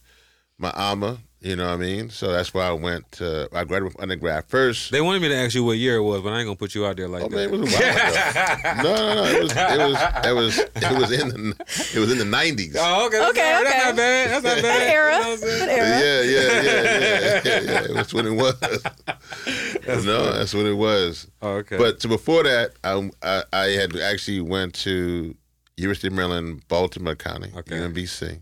my 0.58 0.72
alma. 0.72 1.20
You 1.42 1.56
know 1.56 1.68
what 1.68 1.76
I 1.76 1.78
mean? 1.78 2.10
So 2.10 2.34
that's 2.34 2.54
why 2.54 2.68
I 2.68 2.74
went 2.74 3.10
to. 3.14 3.48
I 3.54 3.64
graduated 3.64 3.94
from 3.94 4.02
undergrad 4.04 4.44
first. 4.50 4.92
they 4.92 5.00
wanted 5.00 5.22
me 5.22 5.30
to 5.30 5.36
ask 5.36 5.56
you 5.56 5.64
what 5.64 5.78
year 5.78 5.96
it 5.96 6.02
was, 6.04 6.22
but 6.22 6.34
I 6.34 6.40
ain't 6.40 6.48
gonna 6.48 6.58
put 6.58 6.76
you 6.76 6.86
out 6.86 6.98
there 6.98 7.08
like 7.08 7.24
Oh 7.24 7.30
that. 7.30 7.36
man, 7.36 7.46
it 7.46 7.52
was 7.60 7.74
a 7.74 7.78
while 7.78 8.76
ago. 8.76 8.84
no, 8.84 9.16
no, 9.16 9.16
no. 9.16 9.38
It 9.38 9.44
was, 9.44 9.52
it 9.54 9.80
was, 9.80 9.98
it 10.26 10.34
was, 10.34 10.60
it 10.60 11.00
was 11.00 11.12
in 11.14 11.30
the, 11.30 11.92
it 11.96 12.00
was 12.00 12.12
in 12.12 12.18
the 12.18 12.26
nineties. 12.26 12.76
Oh, 12.78 13.06
okay. 13.08 13.20
That's, 13.20 13.30
Okay, 13.32 13.54
all 13.54 13.64
right. 13.64 13.72
that's 13.72 13.86
not 13.86 13.96
bad. 13.96 14.30
That's 14.32 14.44
not 14.44 14.62
bad. 14.64 14.82
An 14.82 14.92
era. 14.92 15.14
You 15.14 15.20
know 15.22 15.30
what 15.30 15.32
I'm 15.32 15.38
saying? 15.40 15.64
An 15.64 15.70
era. 15.70 15.88
Yeah, 15.88 16.22
yeah, 16.22 16.62
yeah, 16.62 16.62
yeah, 16.62 17.42
yeah, 17.46 17.62
yeah. 17.72 17.84
It 17.86 17.96
was 17.96 18.14
it 18.14 19.88
was. 19.88 20.06
no, 20.06 20.34
that's 20.34 20.54
what 20.54 20.66
it 20.66 20.74
was. 20.76 21.28
Oh, 21.42 21.50
okay. 21.52 21.78
But 21.78 22.02
so 22.02 22.10
before 22.10 22.44
that, 22.44 22.72
I, 22.84 23.10
I 23.24 23.44
I 23.54 23.66
had 23.70 23.96
actually 23.96 24.42
went 24.42 24.74
to 24.76 25.34
University 25.78 26.08
of 26.08 26.14
Maryland, 26.14 26.64
Baltimore 26.68 27.16
County, 27.16 27.52
Okay. 27.56 27.78
UMBC, 27.78 28.42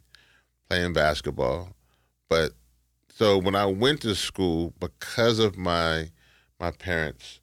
playing 0.67 0.93
basketball. 0.93 1.69
But 2.29 2.51
so 3.17 3.39
when 3.39 3.56
I 3.56 3.65
went 3.65 4.01
to 4.01 4.13
school, 4.13 4.75
because 4.80 5.39
of 5.39 5.58
my 5.58 6.12
my 6.60 6.69
parents, 6.69 7.39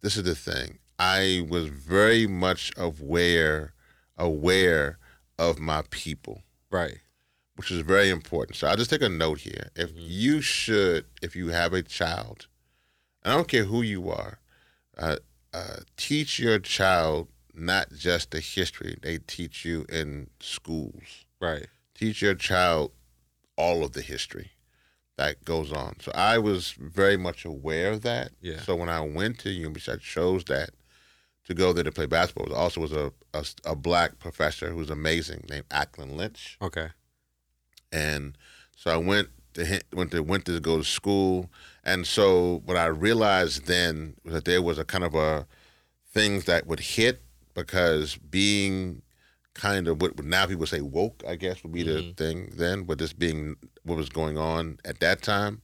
this 0.00 0.16
is 0.16 0.22
the 0.22 0.34
thing. 0.34 0.78
I 0.98 1.46
was 1.50 1.66
very 1.66 2.26
much 2.26 2.72
aware 2.74 3.74
aware 4.16 4.98
of 5.38 5.58
my 5.58 5.82
people 5.90 6.40
right. 6.70 7.00
which 7.56 7.70
is 7.70 7.80
very 7.80 8.08
important. 8.08 8.56
So 8.56 8.66
I'll 8.66 8.76
just 8.76 8.88
take 8.88 9.02
a 9.02 9.10
note 9.10 9.40
here. 9.40 9.68
If 9.76 9.90
you 9.94 10.40
should, 10.40 11.04
if 11.20 11.36
you 11.36 11.48
have 11.48 11.74
a 11.74 11.82
child, 11.82 12.46
I 13.24 13.34
don't 13.34 13.46
care 13.46 13.64
who 13.64 13.82
you 13.82 14.08
are, 14.08 14.38
uh, 14.96 15.16
uh, 15.52 15.80
teach 15.98 16.38
your 16.38 16.58
child 16.60 17.28
not 17.54 17.92
just 17.92 18.30
the 18.30 18.40
history 18.40 18.96
they 19.02 19.18
teach 19.18 19.66
you 19.66 19.84
in 19.90 20.30
schools. 20.40 21.26
Right. 21.42 21.66
Teach 21.94 22.22
your 22.22 22.34
child 22.34 22.92
all 23.58 23.84
of 23.84 23.92
the 23.92 24.02
history 24.02 24.52
that 25.18 25.44
goes 25.44 25.72
on. 25.72 25.96
So 26.00 26.10
I 26.14 26.38
was 26.38 26.72
very 26.72 27.16
much 27.16 27.44
aware 27.44 27.92
of 27.92 28.02
that. 28.02 28.30
Yeah. 28.40 28.60
So 28.62 28.74
when 28.76 28.88
I 28.88 29.00
went 29.00 29.38
to 29.40 29.48
UMBC, 29.48 29.92
I 29.92 29.96
chose 29.96 30.44
that 30.44 30.70
to 31.44 31.54
go 31.54 31.72
there 31.72 31.84
to 31.84 31.92
play 31.92 32.06
basketball. 32.06 32.46
There 32.46 32.56
also 32.56 32.80
was 32.80 32.92
a, 32.92 33.12
a, 33.34 33.44
a 33.64 33.76
black 33.76 34.18
professor 34.18 34.70
who 34.70 34.76
was 34.76 34.90
amazing 34.90 35.44
named 35.50 35.64
Acklyn 35.70 36.16
Lynch 36.16 36.56
Okay. 36.62 36.88
and 37.92 38.38
so 38.76 38.90
I 38.92 38.96
went 38.96 39.28
to 39.54 39.80
went 39.92 40.12
to 40.12 40.20
went 40.22 40.44
to 40.44 40.60
go 40.60 40.78
to 40.78 40.84
school, 40.84 41.50
and 41.84 42.06
so 42.06 42.62
what 42.64 42.76
I 42.76 42.86
realized 42.86 43.66
then 43.66 44.14
was 44.24 44.34
that 44.34 44.44
there 44.44 44.62
was 44.62 44.78
a 44.78 44.84
kind 44.84 45.02
of 45.02 45.14
a 45.14 45.46
things 46.12 46.44
that 46.44 46.66
would 46.66 46.80
hit 46.80 47.22
because 47.54 48.16
being 48.16 49.02
kind 49.54 49.88
of 49.88 50.00
what 50.00 50.22
now 50.22 50.46
people 50.46 50.66
say 50.66 50.80
woke, 50.80 51.22
I 51.26 51.34
guess 51.34 51.62
would 51.62 51.72
be 51.72 51.82
the 51.82 51.90
mm-hmm. 51.90 52.12
thing 52.12 52.52
then, 52.56 52.84
but 52.84 52.98
just 52.98 53.18
being 53.18 53.56
what 53.88 53.96
was 53.98 54.08
going 54.08 54.36
on 54.38 54.78
at 54.84 55.00
that 55.00 55.22
time, 55.22 55.62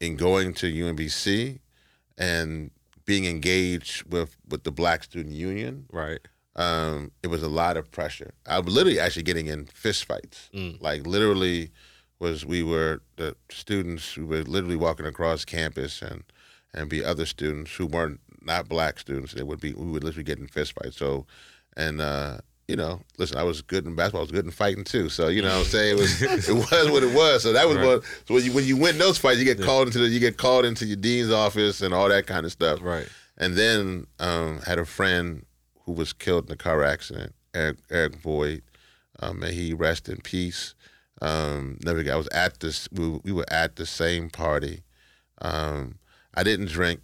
in 0.00 0.16
going 0.16 0.54
to 0.54 0.66
UMBC, 0.72 1.58
and 2.16 2.70
being 3.04 3.24
engaged 3.26 4.04
with 4.10 4.36
with 4.48 4.64
the 4.64 4.72
Black 4.72 5.04
Student 5.04 5.34
Union, 5.34 5.86
Right. 5.92 6.20
um, 6.56 7.10
it 7.22 7.26
was 7.28 7.42
a 7.42 7.48
lot 7.48 7.76
of 7.76 7.90
pressure. 7.90 8.32
I 8.46 8.58
was 8.60 8.72
literally 8.74 9.00
actually 9.00 9.24
getting 9.24 9.46
in 9.46 9.66
fist 9.66 10.04
fights. 10.04 10.48
Mm. 10.54 10.80
Like 10.80 11.06
literally, 11.06 11.70
was 12.18 12.46
we 12.46 12.62
were 12.62 13.02
the 13.16 13.36
students 13.50 14.14
who 14.14 14.26
were 14.26 14.42
literally 14.44 14.76
walking 14.76 15.06
across 15.06 15.44
campus 15.44 16.00
and 16.02 16.22
and 16.72 16.88
be 16.88 17.04
other 17.04 17.26
students 17.26 17.74
who 17.76 17.86
weren't 17.86 18.20
not 18.42 18.68
black 18.68 18.98
students. 18.98 19.32
They 19.34 19.42
would 19.42 19.60
be 19.60 19.72
we 19.74 19.90
would 19.90 20.04
literally 20.04 20.24
get 20.24 20.38
in 20.38 20.46
fist 20.48 20.72
fights. 20.74 20.96
So, 20.96 21.26
and 21.76 22.00
uh, 22.00 22.38
you 22.68 22.76
know, 22.76 23.02
listen, 23.18 23.36
I 23.36 23.42
was 23.42 23.60
good 23.62 23.84
in 23.86 23.94
basketball. 23.94 24.20
I 24.20 24.24
was 24.24 24.30
good 24.32 24.44
in 24.44 24.50
fighting 24.50 24.84
too. 24.84 25.08
So 25.08 25.28
you 25.28 25.42
know, 25.42 25.48
what 25.48 25.58
I'm 25.58 25.64
saying 25.64 25.98
it 25.98 26.00
was 26.00 26.22
it 26.48 26.52
was 26.54 26.90
what 26.90 27.02
it 27.02 27.14
was. 27.14 27.42
So 27.42 27.52
that 27.52 27.66
was 27.68 27.76
Right. 27.76 27.86
what. 27.86 28.04
So 28.26 28.34
when 28.34 28.44
you 28.44 28.52
when 28.52 28.64
you 28.64 28.76
win 28.76 28.98
those 28.98 29.18
fights, 29.18 29.38
you 29.38 29.44
get 29.44 29.60
called 29.62 29.86
into 29.88 29.98
the 29.98 30.08
you 30.08 30.20
get 30.20 30.36
called 30.38 30.64
into 30.64 30.86
your 30.86 30.96
dean's 30.96 31.30
office 31.30 31.82
and 31.82 31.92
all 31.92 32.08
that 32.08 32.26
kind 32.26 32.46
of 32.46 32.52
stuff. 32.52 32.80
Right. 32.82 33.06
And 33.36 33.54
then 33.54 34.06
um, 34.20 34.60
had 34.66 34.78
a 34.78 34.84
friend 34.84 35.44
who 35.84 35.92
was 35.92 36.12
killed 36.12 36.46
in 36.46 36.52
a 36.52 36.56
car 36.56 36.82
accident, 36.84 37.34
Eric, 37.52 37.78
Eric 37.90 38.22
Boyd. 38.22 38.62
Um, 39.20 39.40
may 39.40 39.52
he 39.52 39.74
rest 39.74 40.08
in 40.08 40.18
peace. 40.18 40.74
Um, 41.20 41.78
never. 41.84 42.02
Got 42.02 42.14
I 42.14 42.16
was 42.16 42.28
at 42.28 42.60
this. 42.60 42.88
We, 42.92 43.08
we 43.24 43.32
were 43.32 43.44
at 43.50 43.76
the 43.76 43.86
same 43.86 44.30
party. 44.30 44.82
Um, 45.42 45.98
I 46.34 46.42
didn't 46.42 46.68
drink 46.68 47.00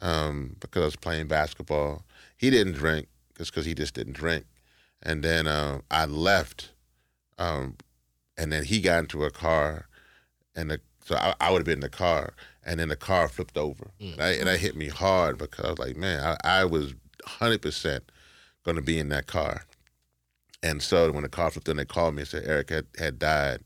um, 0.00 0.56
because 0.60 0.82
I 0.82 0.84
was 0.86 0.96
playing 0.96 1.28
basketball. 1.28 2.04
He 2.36 2.50
didn't 2.50 2.74
drink 2.74 3.08
just 3.36 3.52
because 3.52 3.66
he 3.66 3.74
just 3.74 3.94
didn't 3.94 4.14
drink. 4.14 4.44
And 5.02 5.22
then 5.22 5.46
um, 5.48 5.82
I 5.90 6.04
left, 6.06 6.70
um, 7.38 7.76
and 8.36 8.52
then 8.52 8.64
he 8.64 8.80
got 8.80 9.00
into 9.00 9.24
a 9.24 9.30
car, 9.30 9.86
and 10.54 10.70
the, 10.70 10.80
so 11.04 11.16
I, 11.16 11.34
I 11.40 11.50
would 11.50 11.58
have 11.58 11.66
been 11.66 11.74
in 11.78 11.80
the 11.80 11.88
car, 11.88 12.34
and 12.64 12.78
then 12.78 12.88
the 12.88 12.96
car 12.96 13.28
flipped 13.28 13.58
over, 13.58 13.90
and, 14.00 14.20
I, 14.22 14.28
and 14.34 14.46
that 14.46 14.60
hit 14.60 14.76
me 14.76 14.88
hard 14.88 15.38
because 15.38 15.64
I 15.64 15.70
was 15.70 15.78
like, 15.78 15.96
man, 15.96 16.22
I, 16.44 16.60
I 16.60 16.64
was 16.64 16.94
hundred 17.24 17.62
percent 17.62 18.10
going 18.64 18.76
to 18.76 18.82
be 18.82 18.98
in 18.98 19.08
that 19.08 19.26
car. 19.26 19.64
And 20.62 20.80
so 20.80 21.10
when 21.10 21.24
the 21.24 21.28
car 21.28 21.50
flipped 21.50 21.68
in, 21.68 21.76
they 21.76 21.84
called 21.84 22.14
me 22.14 22.22
and 22.22 22.28
said 22.28 22.44
Eric 22.46 22.70
had, 22.70 22.86
had 22.96 23.18
died. 23.18 23.60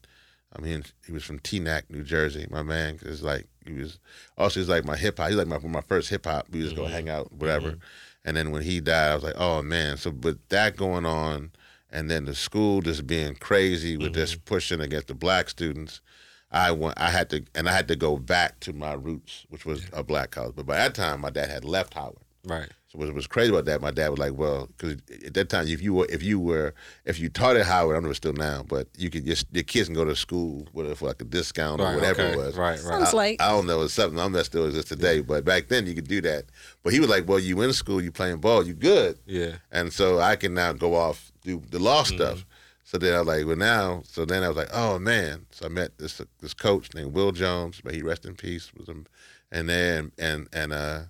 I 0.56 0.62
mean, 0.62 0.84
he 1.04 1.12
was 1.12 1.22
from 1.24 1.38
Teaneck, 1.40 1.90
New 1.90 2.02
Jersey. 2.02 2.46
My 2.50 2.62
man 2.62 2.98
is 3.02 3.22
like 3.22 3.46
he 3.66 3.74
was 3.74 3.98
also 4.38 4.60
he's 4.60 4.68
like 4.70 4.86
my 4.86 4.96
hip 4.96 5.18
hop. 5.18 5.28
He's 5.28 5.36
like 5.36 5.46
my 5.48 5.58
my 5.58 5.82
first 5.82 6.08
hip 6.08 6.24
hop. 6.24 6.46
We 6.50 6.62
just 6.62 6.76
go 6.76 6.86
hang 6.86 7.10
out, 7.10 7.30
whatever. 7.32 7.76
And 8.26 8.36
then 8.36 8.50
when 8.50 8.62
he 8.62 8.80
died, 8.80 9.12
I 9.12 9.14
was 9.14 9.24
like, 9.24 9.38
oh 9.38 9.62
man. 9.62 9.96
So 9.96 10.10
but 10.10 10.36
that 10.50 10.76
going 10.76 11.06
on, 11.06 11.52
and 11.90 12.10
then 12.10 12.26
the 12.26 12.34
school 12.34 12.82
just 12.82 13.06
being 13.06 13.36
crazy 13.36 13.96
with 13.96 14.12
this 14.12 14.32
mm-hmm. 14.32 14.42
pushing 14.44 14.80
against 14.80 15.06
the 15.06 15.14
black 15.14 15.48
students. 15.48 16.02
I 16.50 16.72
went. 16.72 16.98
I 16.98 17.10
had 17.10 17.30
to, 17.30 17.44
and 17.54 17.68
I 17.68 17.72
had 17.72 17.88
to 17.88 17.96
go 17.96 18.18
back 18.18 18.60
to 18.60 18.72
my 18.72 18.92
roots, 18.94 19.46
which 19.48 19.64
was 19.64 19.86
a 19.92 20.02
black 20.02 20.32
college. 20.32 20.54
But 20.54 20.66
by 20.66 20.76
that 20.76 20.94
time, 20.94 21.20
my 21.20 21.30
dad 21.30 21.50
had 21.50 21.64
left 21.64 21.94
Howard. 21.94 22.18
Right. 22.44 22.68
So 22.98 23.04
what 23.06 23.14
was 23.14 23.26
crazy 23.26 23.50
about 23.50 23.64
that, 23.66 23.80
my 23.82 23.90
dad 23.90 24.08
was 24.08 24.18
like, 24.18 24.32
well, 24.34 24.68
because 24.76 24.96
at 25.24 25.34
that 25.34 25.48
time, 25.48 25.66
if 25.68 25.82
you 25.82 25.92
were, 25.94 26.06
if 26.08 26.22
you 26.22 26.40
were, 26.40 26.74
if 27.04 27.18
you 27.18 27.28
taught 27.28 27.56
at 27.56 27.66
Howard, 27.66 27.94
I 27.94 27.96
don't 27.96 28.04
know 28.04 28.08
if 28.08 28.12
it's 28.12 28.18
still 28.18 28.32
now, 28.32 28.64
but 28.66 28.88
you 28.96 29.10
could 29.10 29.26
just 29.26 29.46
your 29.52 29.64
kids 29.64 29.88
can 29.88 29.94
go 29.94 30.04
to 30.04 30.16
school 30.16 30.66
with 30.72 31.02
like 31.02 31.20
a 31.20 31.24
discount 31.24 31.80
or 31.80 31.94
whatever 31.94 32.22
okay. 32.22 32.32
it 32.32 32.36
was. 32.36 32.56
Right. 32.56 32.70
Right. 32.82 32.98
Sounds 32.98 33.12
like 33.14 33.40
I 33.42 33.50
don't 33.50 33.66
know, 33.66 33.82
it's 33.82 33.94
something 33.94 34.18
I'm 34.18 34.32
that 34.32 34.44
still 34.46 34.66
exists 34.66 34.88
today, 34.88 35.20
but 35.20 35.44
back 35.44 35.68
then 35.68 35.86
you 35.86 35.94
could 35.94 36.08
do 36.08 36.20
that. 36.22 36.46
But 36.82 36.92
he 36.92 37.00
was 37.00 37.08
like, 37.10 37.28
well, 37.28 37.38
you 37.38 37.60
in 37.62 37.72
school, 37.72 38.00
you 38.00 38.10
playing 38.12 38.38
ball, 38.38 38.66
you 38.66 38.74
good, 38.74 39.18
Yeah. 39.26 39.56
and 39.70 39.92
so 39.92 40.18
I 40.20 40.36
can 40.36 40.54
now 40.54 40.72
go 40.72 40.94
off 40.94 41.32
do 41.42 41.62
the 41.70 41.78
law 41.78 42.02
Mm-hmm. 42.02 42.16
stuff. 42.16 42.46
So 42.84 42.98
then 42.98 43.14
I 43.14 43.18
was 43.18 43.26
like, 43.26 43.46
well, 43.46 43.56
now, 43.56 44.02
so 44.06 44.24
then 44.24 44.44
I 44.44 44.48
was 44.48 44.56
like, 44.56 44.70
oh 44.72 44.98
man. 44.98 45.46
So 45.50 45.66
I 45.66 45.68
met 45.68 45.98
this 45.98 46.20
this 46.40 46.54
coach 46.54 46.94
named 46.94 47.12
Will 47.14 47.32
Jones, 47.32 47.80
but 47.82 47.94
he 47.94 48.02
rest 48.02 48.24
in 48.24 48.34
peace. 48.36 48.72
Was 48.76 48.88
him, 48.88 49.06
and 49.50 49.68
then 49.68 50.12
and 50.18 50.46
and 50.52 50.72
uh, 50.72 51.00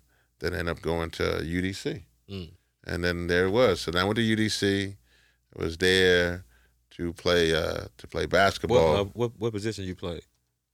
then 0.40 0.54
I 0.54 0.58
ended 0.58 0.76
up 0.76 0.82
going 0.82 1.10
to 1.12 1.22
UDC, 1.42 2.02
Mm. 2.30 2.50
and 2.86 3.04
then 3.04 3.26
there 3.28 3.46
it 3.46 3.50
was. 3.50 3.80
So 3.80 3.90
then 3.90 4.02
I 4.02 4.04
went 4.04 4.16
to 4.16 4.22
UDC. 4.22 4.96
I 5.58 5.62
was 5.62 5.76
there 5.78 6.44
to 6.96 7.12
play 7.12 7.54
uh, 7.54 7.86
to 7.98 8.06
play 8.06 8.22
What, 8.22 8.30
basketball. 8.30 8.96
uh, 8.96 9.04
what 9.14 9.32
what 9.38 9.52
position 9.52 9.84
you 9.84 9.94
played? 9.94 10.22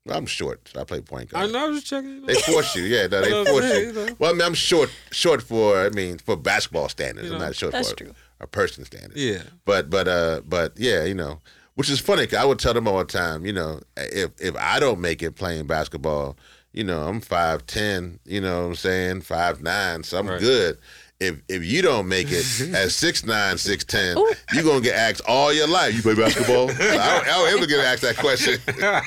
I'm 0.08 0.26
short, 0.26 0.68
so 0.72 0.80
I 0.80 0.84
play 0.84 1.00
point 1.00 1.30
guard. 1.30 1.48
I 1.48 1.52
know. 1.52 1.64
I 1.64 1.68
was 1.68 1.76
just 1.76 1.86
checking. 1.86 2.10
You 2.10 2.20
know. 2.22 2.26
They 2.26 2.34
force 2.34 2.74
you, 2.74 2.82
yeah. 2.82 3.06
No, 3.06 3.20
You 3.22 3.30
know 3.30 3.44
they 3.44 3.50
force 3.50 3.64
saying, 3.68 3.94
you. 3.94 4.00
you 4.00 4.06
know? 4.06 4.16
Well, 4.18 4.30
I 4.30 4.32
mean, 4.32 4.42
I'm 4.42 4.54
short, 4.54 4.90
short 5.12 5.42
for. 5.42 5.78
I 5.78 5.90
mean, 5.90 6.18
for 6.18 6.36
basketball 6.36 6.88
standards. 6.88 7.28
You 7.28 7.34
I'm 7.34 7.40
not 7.40 7.54
short 7.54 7.70
That's 7.72 7.90
for 7.90 7.96
true. 7.96 8.12
a 8.40 8.46
person 8.48 8.84
standard. 8.84 9.16
Yeah. 9.16 9.42
But 9.64 9.90
but 9.90 10.08
uh 10.08 10.40
but 10.44 10.72
yeah, 10.76 11.04
you 11.04 11.14
know, 11.14 11.38
which 11.74 11.88
is 11.88 12.00
funny. 12.00 12.26
'cause 12.26 12.38
I 12.40 12.44
would 12.44 12.58
tell 12.58 12.74
them 12.74 12.88
all 12.88 12.98
the 12.98 13.04
time, 13.04 13.46
you 13.46 13.52
know, 13.52 13.80
if 13.96 14.30
if 14.40 14.56
I 14.56 14.80
don't 14.80 15.00
make 15.00 15.22
it 15.22 15.36
playing 15.36 15.68
basketball, 15.68 16.36
you 16.72 16.84
know, 16.84 17.02
I'm 17.08 17.20
five 17.20 17.66
ten, 17.66 18.18
you 18.24 18.40
know 18.40 18.62
what 18.62 18.66
I'm 18.68 18.74
saying, 18.76 19.20
five 19.22 19.62
nine, 19.62 20.02
so 20.04 20.18
I'm 20.18 20.26
Right. 20.28 20.40
good. 20.40 20.78
If 21.22 21.36
if 21.48 21.64
you 21.64 21.82
don't 21.82 22.08
make 22.08 22.28
it 22.30 22.44
at 22.74 22.90
six 22.90 23.24
nine, 23.24 23.56
six 23.58 23.84
ten, 23.84 24.18
Ooh. 24.18 24.28
you're 24.52 24.64
gonna 24.64 24.80
get 24.80 24.96
asked 24.96 25.22
all 25.28 25.52
your 25.52 25.68
life. 25.68 25.94
You 25.94 26.02
play 26.02 26.14
basketball? 26.14 26.70
I, 26.70 26.74
don't, 26.74 26.80
I 26.82 27.24
don't 27.26 27.48
ever 27.58 27.66
get 27.66 27.78
asked 27.84 28.02
that 28.02 28.16
question. 28.16 28.58
I 28.68 29.02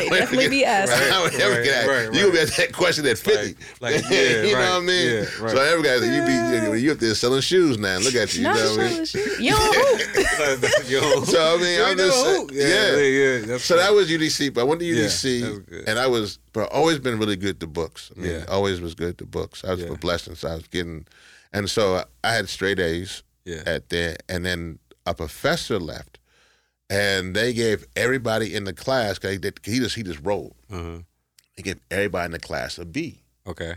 They 0.00 0.08
don't 0.08 0.18
definitely 0.18 0.44
get- 0.44 0.50
be 0.50 0.64
asked. 0.64 0.92
I 0.92 1.08
don't 1.08 1.34
ever 1.34 1.54
Right, 1.54 1.64
get 1.64 1.74
asked. 1.74 1.88
right, 1.88 2.04
You 2.14 2.20
gonna 2.20 2.32
be 2.32 2.38
right. 2.38 2.48
asked 2.48 2.56
that 2.56 2.72
question 2.72 3.06
at 3.06 3.18
fifty. 3.18 3.54
Like- 3.80 3.94
like, 4.02 4.10
yeah, 4.10 4.42
you 4.42 4.52
know 4.54 4.60
what 4.60 4.82
I 4.82 4.86
mean? 4.86 5.06
yeah, 5.06 5.20
right. 5.40 5.50
So 5.56 5.58
every 5.62 5.82
guy, 5.84 5.94
you 5.96 6.72
be 6.72 6.80
you 6.80 6.92
up 6.92 6.98
there 6.98 7.14
selling 7.14 7.40
shoes 7.40 7.78
now. 7.78 7.98
Look 7.98 8.14
at 8.14 8.34
you. 8.34 8.42
Not 8.44 8.56
you 8.56 8.62
know 8.64 8.70
what 8.70 8.80
I 8.80 8.88
mean? 8.94 9.04
sure. 9.04 9.40
You 9.40 9.50
don't. 9.52 10.88
Yo. 10.90 11.24
So 11.24 11.54
I 11.54 11.56
mean, 11.60 11.78
You 11.78 11.84
I'm 11.84 11.96
just 11.96 12.26
who? 12.26 12.48
yeah, 12.52 12.66
yeah. 12.66 12.96
yeah, 12.96 13.36
yeah. 13.38 13.46
That's 13.46 13.64
So 13.64 13.76
that 13.76 13.92
was 13.92 14.08
UDC, 14.10 14.52
but 14.54 14.62
I 14.62 14.64
went 14.64 14.80
to 14.80 14.86
UDC, 14.86 15.40
that 15.42 15.50
was 15.50 15.58
good. 15.60 15.88
and 15.88 15.98
I 15.98 16.06
was, 16.06 16.38
but 16.52 16.62
I 16.62 16.66
always 16.76 16.98
been 16.98 17.18
really 17.18 17.36
good 17.36 17.60
to 17.60 17.66
books. 17.66 18.10
I 18.16 18.20
mean, 18.20 18.30
Yeah. 18.32 18.44
always 18.48 18.80
was 18.80 18.94
good 18.94 19.18
to 19.18 19.24
books. 19.26 19.64
I 19.64 19.70
was 19.72 19.80
Yeah. 19.80 19.88
for 19.88 19.96
blessings. 19.96 20.44
I 20.44 20.54
was 20.54 20.66
getting, 20.68 21.06
and 21.52 21.68
so 21.70 22.04
I 22.24 22.32
had 22.34 22.48
straight 22.48 22.78
A's 22.80 23.22
yeah. 23.44 23.62
at 23.66 23.88
there, 23.90 24.16
and 24.28 24.44
then 24.44 24.78
a 25.06 25.14
professor 25.14 25.78
left, 25.78 26.18
and 26.90 27.34
they 27.34 27.52
gave 27.52 27.84
everybody 27.96 28.54
in 28.54 28.64
the 28.64 28.72
class. 28.72 29.18
'cause 29.18 29.32
He, 29.32 29.38
did- 29.38 29.60
he 29.64 29.78
just 29.78 29.94
he 29.96 30.02
just 30.02 30.20
rolled. 30.22 30.54
Uh-huh. 30.70 30.98
He 31.56 31.62
gave 31.62 31.80
everybody 31.90 32.26
in 32.26 32.30
the 32.32 32.38
class 32.38 32.78
a 32.78 32.84
B. 32.84 33.22
Okay. 33.46 33.74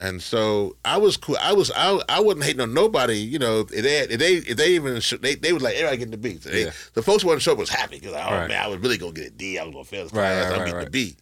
And 0.00 0.22
so 0.22 0.76
I 0.84 0.96
was 0.96 1.16
cool. 1.16 1.36
I 1.42 1.52
was 1.52 1.72
I, 1.74 2.00
I 2.08 2.20
wasn't 2.20 2.44
hating 2.44 2.60
on 2.60 2.72
nobody. 2.72 3.16
You 3.18 3.40
know, 3.40 3.60
if 3.60 3.68
they 3.68 3.98
if 4.02 4.18
they 4.18 4.34
if 4.36 4.56
they 4.56 4.74
even 4.76 5.00
they 5.20 5.34
they 5.34 5.52
was 5.52 5.62
like 5.62 5.74
everybody 5.74 5.96
getting 5.96 6.12
the 6.12 6.16
B. 6.18 6.38
So 6.40 6.50
they, 6.50 6.66
Yeah. 6.66 6.70
the 6.94 7.02
folks 7.02 7.22
who 7.22 7.28
wasn't 7.28 7.42
sure 7.42 7.56
was 7.56 7.68
happy 7.68 7.96
because 7.98 8.12
like, 8.12 8.24
oh 8.24 8.30
Right. 8.36 8.48
man, 8.48 8.62
I 8.62 8.68
was 8.68 8.78
really 8.78 8.96
gonna 8.96 9.12
get 9.12 9.26
a 9.26 9.30
D. 9.30 9.58
I 9.58 9.64
was 9.64 9.72
gonna 9.72 9.84
fail 9.84 10.04
this 10.04 10.12
Right, 10.12 10.22
class. 10.34 10.44
right, 10.44 10.52
I'm 10.52 10.58
right, 10.60 10.64
getting 10.66 10.74
right. 10.76 10.84
the 10.84 10.90
B. 10.90 11.16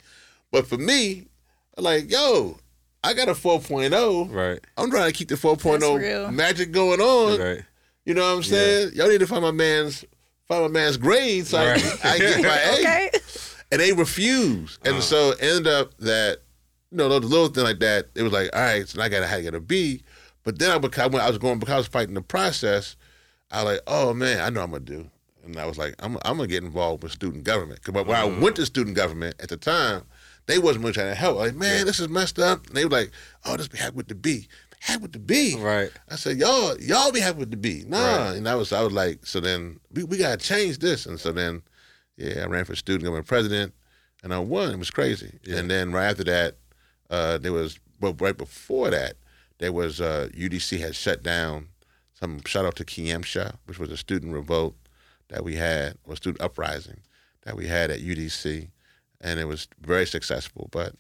But 0.53 0.67
for 0.67 0.77
me, 0.77 1.27
like 1.79 2.11
yo, 2.11 2.59
I 3.07 3.15
got 3.15 3.29
a 3.29 3.33
4.0. 3.35 4.33
Right. 4.33 4.59
I'm 4.77 4.91
trying 4.91 5.11
to 5.11 5.17
keep 5.17 5.29
the 5.29 5.37
4.0 5.37 5.81
That's 5.81 5.85
real. 6.05 6.31
magic 6.33 6.73
going 6.73 7.01
on. 7.01 7.39
Right. 7.39 7.63
You 8.05 8.15
know 8.15 8.23
what 8.23 8.37
I'm 8.39 8.43
saying? 8.43 8.93
Y'all 8.95 9.09
need 9.09 9.21
to 9.21 9.27
find 9.27 9.43
my 9.43 9.51
man's 9.51 10.05
find 10.49 10.63
my 10.63 10.69
man's 10.69 10.97
grade 10.97 11.47
so 11.47 11.59
I, 11.59 11.67
Right. 11.73 11.81
can, 11.81 12.11
I 12.11 12.19
get 12.19 12.43
my 12.43 12.59
A 12.65 12.73
Okay. 12.81 13.11
and 13.73 13.81
they 13.81 13.93
refuse. 13.93 14.79
And 14.85 14.95
Uh-huh. 14.95 15.01
so 15.03 15.31
it 15.31 15.39
ended 15.43 15.67
up 15.67 15.97
that 15.99 16.39
you 16.93 16.99
know, 16.99 17.09
the 17.09 17.21
little 17.27 17.49
thing 17.49 17.65
like 17.65 17.81
that, 17.81 18.07
it 18.15 18.23
was 18.23 18.33
like, 18.33 18.49
all 18.55 18.61
right, 18.63 18.89
so 18.89 19.01
I 19.03 19.09
gotta 19.09 19.27
have 19.27 19.43
get 19.43 19.55
a 19.55 19.61
B. 19.61 20.03
But 20.45 20.59
then 20.61 20.71
I 20.71 20.79
became 20.79 21.11
when 21.11 21.21
I 21.23 21.29
was 21.29 21.39
going 21.39 21.59
because 21.59 21.75
I 21.75 21.79
was 21.79 21.87
fighting 21.89 22.15
the 22.15 22.23
process, 22.23 22.97
I 23.51 23.63
was 23.65 23.73
like, 23.75 23.81
oh 23.89 24.15
man, 24.15 24.41
I 24.41 24.51
know 24.51 24.63
I'm 24.63 24.71
gonna 24.71 24.85
do. 24.85 25.11
And 25.45 25.57
I 25.59 25.67
was 25.67 25.79
like, 25.79 25.95
I'm, 25.99 26.17
I'm 26.25 26.37
gonna 26.37 26.47
get 26.47 26.63
involved 26.65 27.03
with 27.03 27.13
student 27.13 27.43
government. 27.45 27.81
Because 27.85 28.05
when 28.07 28.17
I 28.17 28.25
went 28.25 28.57
to 28.57 28.67
student 28.67 28.95
government 28.97 29.35
at 29.41 29.49
the 29.49 29.57
time, 29.57 30.03
they 30.47 30.59
wasn't 30.59 30.85
really 30.85 30.95
trying 30.95 31.09
to 31.09 31.15
help. 31.15 31.39
Like, 31.39 31.55
man, 31.55 31.87
this 31.87 32.01
is 32.01 32.09
messed 32.09 32.39
up. 32.39 32.67
And 32.67 32.77
they 32.77 32.85
were 32.85 32.91
like, 32.91 33.11
oh, 33.45 33.57
just 33.57 33.73
be 33.73 33.79
happy 33.79 33.97
with 33.97 34.09
the 34.09 34.15
B. 34.15 34.49
Happy 34.81 35.03
with 35.03 35.13
the 35.13 35.19
B. 35.19 35.57
Right. 35.59 35.91
I 36.09 36.17
said, 36.17 36.39
y'all, 36.39 36.79
y'all 36.81 37.13
be 37.13 37.21
happy 37.21 37.39
with 37.39 37.51
the 37.51 37.57
B. 37.57 37.85
Nah. 37.87 38.17
Right. 38.17 38.37
And 38.37 38.49
I 38.49 38.55
was 38.55 38.73
I 38.73 38.83
was 38.83 38.93
like, 38.93 39.27
so 39.27 39.41
then 39.41 39.81
we, 39.93 40.05
we 40.05 40.19
gotta 40.19 40.37
change 40.37 40.79
this. 40.79 41.07
And 41.07 41.19
so 41.19 41.33
then, 41.33 41.63
yeah, 42.17 42.43
I 42.43 42.47
ran 42.47 42.65
for 42.65 42.77
student 42.77 43.05
government 43.05 43.27
president 43.27 43.75
and 44.23 44.33
I 44.33 44.39
won. 44.39 44.71
It 44.71 44.79
was 44.79 44.91
crazy. 44.91 45.39
Yeah. 45.45 45.59
And 45.59 45.71
then 45.71 45.93
right 45.93 46.07
after 46.07 46.25
that, 46.25 46.57
uh, 47.11 47.39
there 47.39 47.53
was 47.53 47.79
but 47.99 48.21
right 48.21 48.37
before 48.37 48.91
that, 48.91 49.15
there 49.59 49.73
was 49.73 50.01
uh, 50.01 50.29
UDC 50.37 50.79
had 50.79 50.95
shut 50.95 51.23
down 51.23 51.69
some 52.19 52.41
shout 52.47 52.65
out 52.65 52.77
to 52.77 52.85
Kiemsha, 52.85 53.57
which 53.67 53.79
was 53.79 53.91
a 53.91 53.97
student 53.97 54.33
revolt 54.33 54.75
that 55.29 55.45
we 55.45 55.57
had, 55.57 55.99
or 56.05 56.17
student 56.17 56.41
uprising 56.41 57.01
that 57.43 57.57
we 57.57 57.67
had 57.67 57.91
at 57.91 58.01
UDC. 58.01 58.69
And 59.27 59.41
it 59.41 59.47
was 59.47 59.67
very 59.81 60.07
successful. 60.07 60.69
But 60.71 60.95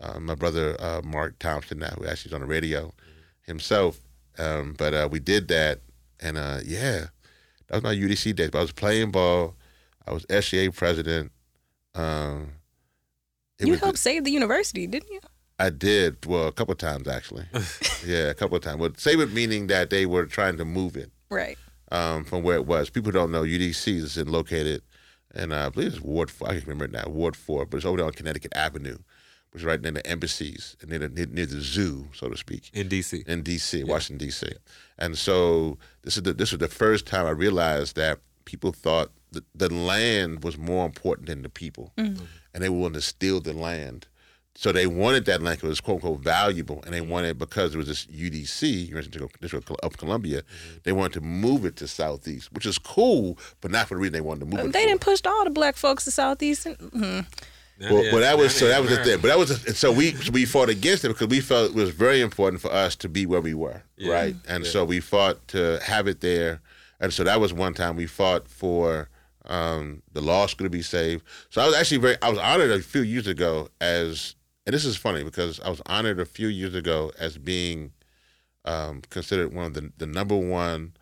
uh, 0.00 0.18
my 0.18 0.34
brother 0.34 0.76
uh, 0.80 1.00
Mark 1.04 1.38
Thompson 1.38 1.78
now, 1.78 1.94
who 1.96 2.06
actually 2.06 2.30
is 2.30 2.34
on 2.34 2.40
the 2.40 2.46
radio 2.46 2.92
himself. 3.42 4.00
Um, 4.38 4.74
but 4.76 4.94
uh, 4.94 5.08
we 5.10 5.20
did 5.20 5.48
that, 5.48 5.80
and 6.20 6.36
uh, 6.36 6.58
yeah, 6.64 7.06
that 7.68 7.74
was 7.74 7.82
my 7.82 7.94
UDC 7.94 8.34
days. 8.36 8.50
But 8.50 8.58
I 8.58 8.62
was 8.62 8.72
playing 8.72 9.10
ball. 9.12 9.54
I 10.06 10.12
was 10.12 10.24
SGA 10.26 10.74
president. 10.74 11.30
Um, 11.94 12.52
it 13.58 13.66
You 13.66 13.72
was- 13.72 13.80
helped 13.80 13.98
save 13.98 14.24
the 14.24 14.30
university, 14.30 14.86
didn't 14.86 15.10
you? 15.10 15.20
I 15.60 15.70
did. 15.70 16.24
Well, 16.24 16.46
a 16.46 16.52
couple 16.52 16.72
of 16.72 16.78
times 16.78 17.08
actually. 17.08 17.44
yeah, 18.06 18.28
a 18.30 18.34
couple 18.34 18.56
of 18.56 18.62
times. 18.62 18.78
But 18.78 19.00
save 19.00 19.18
it 19.20 19.32
meaning 19.32 19.66
that 19.68 19.90
they 19.90 20.06
were 20.06 20.24
trying 20.26 20.56
to 20.58 20.64
move 20.64 20.96
it 20.96 21.10
Right. 21.30 21.58
um, 21.90 22.24
from 22.24 22.42
where 22.44 22.54
it 22.56 22.66
was. 22.66 22.90
People 22.90 23.10
don't 23.10 23.32
know 23.32 23.42
UDC 23.42 23.88
is 23.96 24.16
located, 24.18 24.82
and 25.34 25.52
uh, 25.52 25.66
I 25.66 25.68
believe 25.68 25.88
it's 25.88 26.00
Ward. 26.00 26.30
Four, 26.30 26.48
I 26.48 26.52
can't 26.52 26.66
remember 26.66 26.84
it 26.86 26.92
now. 26.92 27.04
Ward 27.08 27.36
Four, 27.36 27.66
but 27.66 27.76
it's 27.78 27.86
over 27.86 27.98
there 27.98 28.06
on 28.06 28.12
Connecticut 28.12 28.52
Avenue, 28.54 28.98
which 29.50 29.62
is 29.62 29.64
right 29.64 29.80
near 29.80 29.92
the 29.92 30.06
embassies 30.06 30.76
and 30.80 30.90
near 30.90 31.00
the, 31.00 31.08
near, 31.08 31.26
near 31.26 31.46
the 31.46 31.60
zoo, 31.60 32.08
so 32.12 32.28
to 32.28 32.36
speak 32.36 32.70
In 32.72 32.88
DC. 32.88 33.26
in 33.26 33.42
D.C., 33.42 33.84
Washington 33.84 34.26
D.C. 34.26 34.48
And 34.98 35.16
so 35.16 35.78
this 36.02 36.16
is 36.16 36.22
the, 36.22 36.32
this 36.32 36.52
was 36.52 36.60
the 36.60 36.68
first 36.68 37.06
time 37.06 37.26
I 37.26 37.30
realized 37.30 37.96
that 37.96 38.20
people 38.44 38.72
thought 38.72 39.10
the, 39.30 39.44
the 39.54 39.72
land 39.72 40.42
was 40.42 40.56
more 40.56 40.86
important 40.86 41.28
than 41.28 41.42
the 41.42 41.48
people, 41.48 41.92
mm-hmm. 41.98 42.24
and 42.54 42.64
they 42.64 42.68
were 42.68 42.78
willing 42.78 42.94
to 42.94 43.00
steal 43.00 43.40
the 43.40 43.52
land. 43.52 44.06
So 44.60 44.72
they 44.72 44.88
wanted 44.88 45.24
that 45.26 45.40
land 45.40 45.58
because 45.58 45.68
it 45.68 45.70
was 45.70 45.80
quote 45.80 45.96
unquote 46.02 46.18
valuable, 46.18 46.82
and 46.84 46.92
they 46.92 47.00
wanted 47.00 47.38
because 47.38 47.76
it 47.76 47.78
was 47.78 47.86
this 47.86 48.06
UDC, 48.06 48.88
University 48.88 49.20
of 49.84 49.96
Columbia, 49.96 50.42
they 50.82 50.90
wanted 50.90 51.12
to 51.12 51.20
move 51.20 51.64
it 51.64 51.76
to 51.76 51.86
Southeast, 51.86 52.52
which 52.52 52.66
is 52.66 52.76
cool, 52.76 53.38
but 53.60 53.70
not 53.70 53.86
for 53.86 53.94
the 53.94 54.00
reason 54.00 54.14
they 54.14 54.20
wanted 54.20 54.40
to 54.40 54.46
move 54.46 54.58
it. 54.66 54.72
They 54.72 54.82
for. 54.82 54.88
didn't 54.88 55.00
push 55.00 55.20
all 55.24 55.44
the 55.44 55.50
black 55.50 55.76
folks 55.76 56.06
to 56.06 56.10
Southeast. 56.10 56.66
Well, 56.92 57.24
Yeah, 57.78 57.90
well, 58.12 58.18
that 58.18 58.36
was 58.36 58.52
so. 58.52 58.66
That 58.66 58.80
was 58.80 58.90
the 58.90 59.04
thing. 59.04 59.20
But 59.20 59.28
that 59.28 59.38
was 59.38 59.64
and 59.64 59.76
so 59.76 59.92
we 59.92 60.10
so 60.14 60.32
we 60.32 60.44
fought 60.44 60.68
against 60.70 61.04
it 61.04 61.08
because 61.08 61.28
we 61.28 61.38
felt 61.40 61.70
it 61.70 61.76
was 61.76 61.90
very 61.90 62.20
important 62.20 62.60
for 62.60 62.72
us 62.72 62.96
to 62.96 63.08
be 63.08 63.26
where 63.26 63.40
we 63.40 63.54
were, 63.54 63.84
Yeah. 63.96 64.12
right? 64.12 64.36
And 64.48 64.64
Yeah. 64.64 64.70
so 64.72 64.84
we 64.84 64.98
fought 64.98 65.46
to 65.48 65.78
have 65.84 66.08
it 66.08 66.20
there. 66.20 66.60
And 66.98 67.12
so 67.12 67.22
that 67.22 67.40
was 67.40 67.52
one 67.52 67.74
time 67.74 67.94
we 67.94 68.06
fought 68.06 68.48
for 68.48 69.08
um, 69.46 70.02
the 70.14 70.20
law 70.20 70.46
school 70.48 70.64
to 70.66 70.70
be 70.70 70.82
saved. 70.82 71.22
So 71.50 71.62
I 71.62 71.66
was 71.66 71.76
actually 71.76 71.98
very. 71.98 72.16
I 72.20 72.28
was 72.28 72.40
honored 72.40 72.72
a 72.72 72.80
few 72.82 73.02
years 73.02 73.28
ago 73.28 73.68
as, 73.80 74.34
and 74.68 74.74
this 74.74 74.84
is 74.84 74.98
funny 74.98 75.24
because 75.24 75.60
I 75.60 75.70
was 75.70 75.80
honored 75.86 76.20
a 76.20 76.26
few 76.26 76.46
years 76.46 76.74
ago 76.74 77.10
as 77.18 77.38
being 77.38 77.92
um, 78.66 79.00
considered 79.08 79.54
one 79.54 79.64
of 79.64 79.72
the 79.72 79.90
the 79.96 80.06
number 80.06 80.36
one 80.36 80.92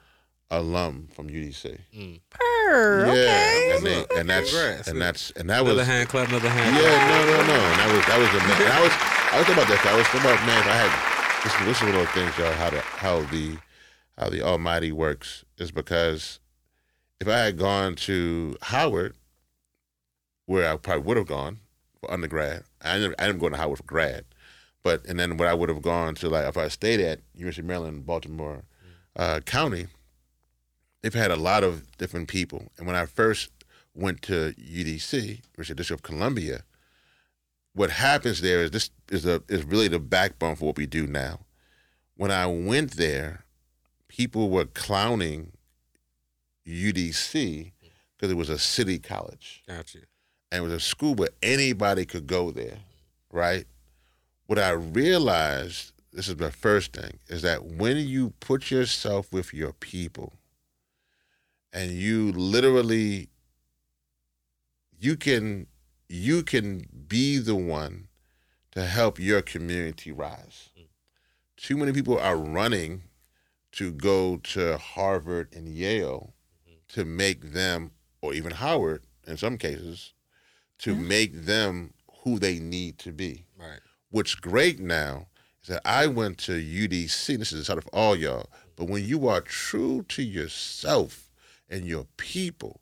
alum 0.53 1.09
from 1.13 1.29
UDC. 1.29 2.21
Purr, 2.31 3.07
okay. 3.07 3.73
and, 3.75 3.85
they, 3.85 4.07
and 4.17 4.31
that's 4.31 4.51
Congrats. 4.53 4.87
and 4.87 5.03
that's 5.03 5.33
and 5.33 5.51
that 5.51 5.65
was 5.65 5.73
Another 5.73 5.85
hand 5.85 6.09
clap, 6.09 6.29
another 6.29 6.49
hand 6.49 6.77
yeah, 6.77 6.83
clap. 6.83 7.27
no, 7.27 7.33
no, 7.33 7.47
no. 7.49 7.61
And 7.61 7.81
that 7.81 7.97
was 7.97 8.07
that 8.07 8.19
was 8.21 8.29
amazing. 8.41 8.67
and 8.67 8.73
I 8.73 8.83
was 8.83 8.93
I 9.33 9.39
was 9.41 9.49
about 9.49 9.67
that. 9.67 9.85
I 9.85 9.97
was 9.97 10.07
thinking 10.07 10.31
about 10.31 10.47
man, 10.47 10.61
if 10.61 10.67
I 10.69 10.77
had 10.77 11.43
this, 11.43 11.67
this 11.67 11.77
is 11.79 11.83
one 11.83 11.89
of 11.89 11.97
those 11.97 12.15
things, 12.15 12.39
y'all. 12.39 12.53
How 12.53 12.71
the 12.71 12.81
how 12.83 13.21
the 13.33 13.59
how 14.17 14.31
the 14.31 14.43
Almighty 14.43 14.93
works 14.93 15.45
is 15.59 15.73
because 15.73 16.39
if 17.21 17.27
I 17.27 17.39
had 17.39 17.59
gone 17.59 17.97
to 17.97 18.57
Howard, 18.63 19.17
where 20.45 20.73
I 20.73 20.77
probably 20.77 21.03
would 21.03 21.17
have 21.17 21.27
gone 21.27 21.59
for 22.07 22.13
undergrad, 22.13 22.65
I 22.83 22.99
didn't, 22.99 23.15
I 23.19 23.27
didn't 23.27 23.41
go 23.41 23.49
to 23.49 23.57
Howard 23.57 23.79
for 23.79 23.85
grad, 23.85 24.25
but 24.83 25.05
and 25.07 25.19
then 25.19 25.37
what 25.37 25.49
I 25.49 25.55
would 25.55 25.69
have 25.69 25.83
gone 25.83 26.15
to 26.17 26.29
like 26.29 26.47
if 26.47 26.57
I 26.57 26.69
stayed 26.69 27.01
at 27.01 27.21
University 27.35 27.63
of 27.63 27.67
Maryland, 27.67 28.07
Baltimore 28.07 28.65
uh, 29.17 29.41
County, 29.41 29.87
they've 31.03 31.15
had 31.15 31.31
a 31.31 31.37
lot 31.37 31.65
of 31.65 31.97
different 31.99 32.29
people. 32.29 32.71
And 32.79 32.87
when 32.87 32.97
I 32.97 33.07
first 33.07 33.51
went 33.95 34.23
to 34.23 34.53
UDC, 34.53 35.43
which 35.57 35.71
is 35.71 35.77
District 35.77 36.01
of 36.01 36.03
Columbia, 36.03 36.63
what 37.75 37.91
happens 37.91 38.41
there 38.41 38.63
is 38.63 38.71
this 38.71 38.91
is 39.11 39.27
a 39.27 39.43
is 39.49 39.65
really 39.65 39.89
the 39.89 39.99
backbone 39.99 40.57
for 40.57 40.67
what 40.67 40.77
we 40.77 40.87
do 40.87 41.07
now. 41.07 41.41
When 42.17 42.31
I 42.31 42.47
went 42.47 42.93
there, 42.93 43.45
people 44.09 44.49
were 44.49 44.65
clowning 44.65 45.53
UDC 46.67 47.73
because 48.17 48.31
it 48.31 48.37
was 48.37 48.49
a 48.49 48.59
city 48.59 48.99
college 48.99 49.63
Gotcha. 49.69 49.99
And 50.51 50.61
it 50.61 50.63
was 50.63 50.73
a 50.73 50.81
school 50.81 51.15
where 51.15 51.31
anybody 51.43 52.05
could 52.05 52.27
go 52.27 52.51
there, 52.51 52.79
right? 53.31 53.67
What 54.47 54.59
I 54.59 54.71
realized, 54.71 55.93
this 56.13 56.29
is 56.29 56.37
the 56.37 56.51
first 56.51 56.93
thing, 56.93 57.19
is 57.29 57.43
that 57.43 57.65
when 57.65 57.97
you 57.97 58.31
put 58.41 58.71
yourself 58.71 59.33
with 59.33 59.53
your 59.53 59.73
people 59.73 60.35
and 61.73 61.91
you 61.91 62.33
literally 62.33 63.29
you 64.99 65.17
can 65.17 65.67
you 66.09 66.43
can 66.43 66.87
be 67.09 67.39
the 67.39 67.55
one 67.55 68.09
to 68.71 68.85
help 68.85 69.19
your 69.19 69.43
community 69.43 70.13
rise. 70.13 70.71
Too 71.57 71.77
many 71.77 71.93
people 71.93 72.19
are 72.19 72.37
running 72.37 73.03
to 73.73 73.91
go 73.91 74.37
to 74.39 74.79
Harvard 74.79 75.49
and 75.55 75.69
Yale 75.69 76.33
mm-hmm. 76.69 76.77
to 76.89 77.05
make 77.05 77.53
them 77.53 77.91
or 78.21 78.35
even 78.35 78.53
Howard 78.53 79.03
in 79.27 79.37
some 79.37 79.59
cases 79.59 80.13
to 80.81 80.95
make 80.95 81.45
them 81.45 81.93
who 82.23 82.39
they 82.39 82.59
need 82.59 82.99
to 82.99 83.13
be. 83.13 83.45
Right. 83.59 83.81
What's 84.11 84.35
great 84.35 84.79
now 84.79 85.27
is 85.63 85.69
that 85.69 85.83
I 85.85 86.07
went 86.07 86.39
to 86.39 86.53
UDC. 86.53 87.39
This 87.39 87.53
is 87.53 87.71
out 87.71 87.79
of 87.79 87.89
all 87.93 88.17
y'all, 88.17 88.49
but 88.77 88.89
when 88.89 89.05
you 89.05 89.29
are 89.29 89.41
true 89.41 90.05
to 90.09 90.23
yourself 90.23 91.31
and 91.69 91.85
your 91.87 92.07
people, 92.17 92.81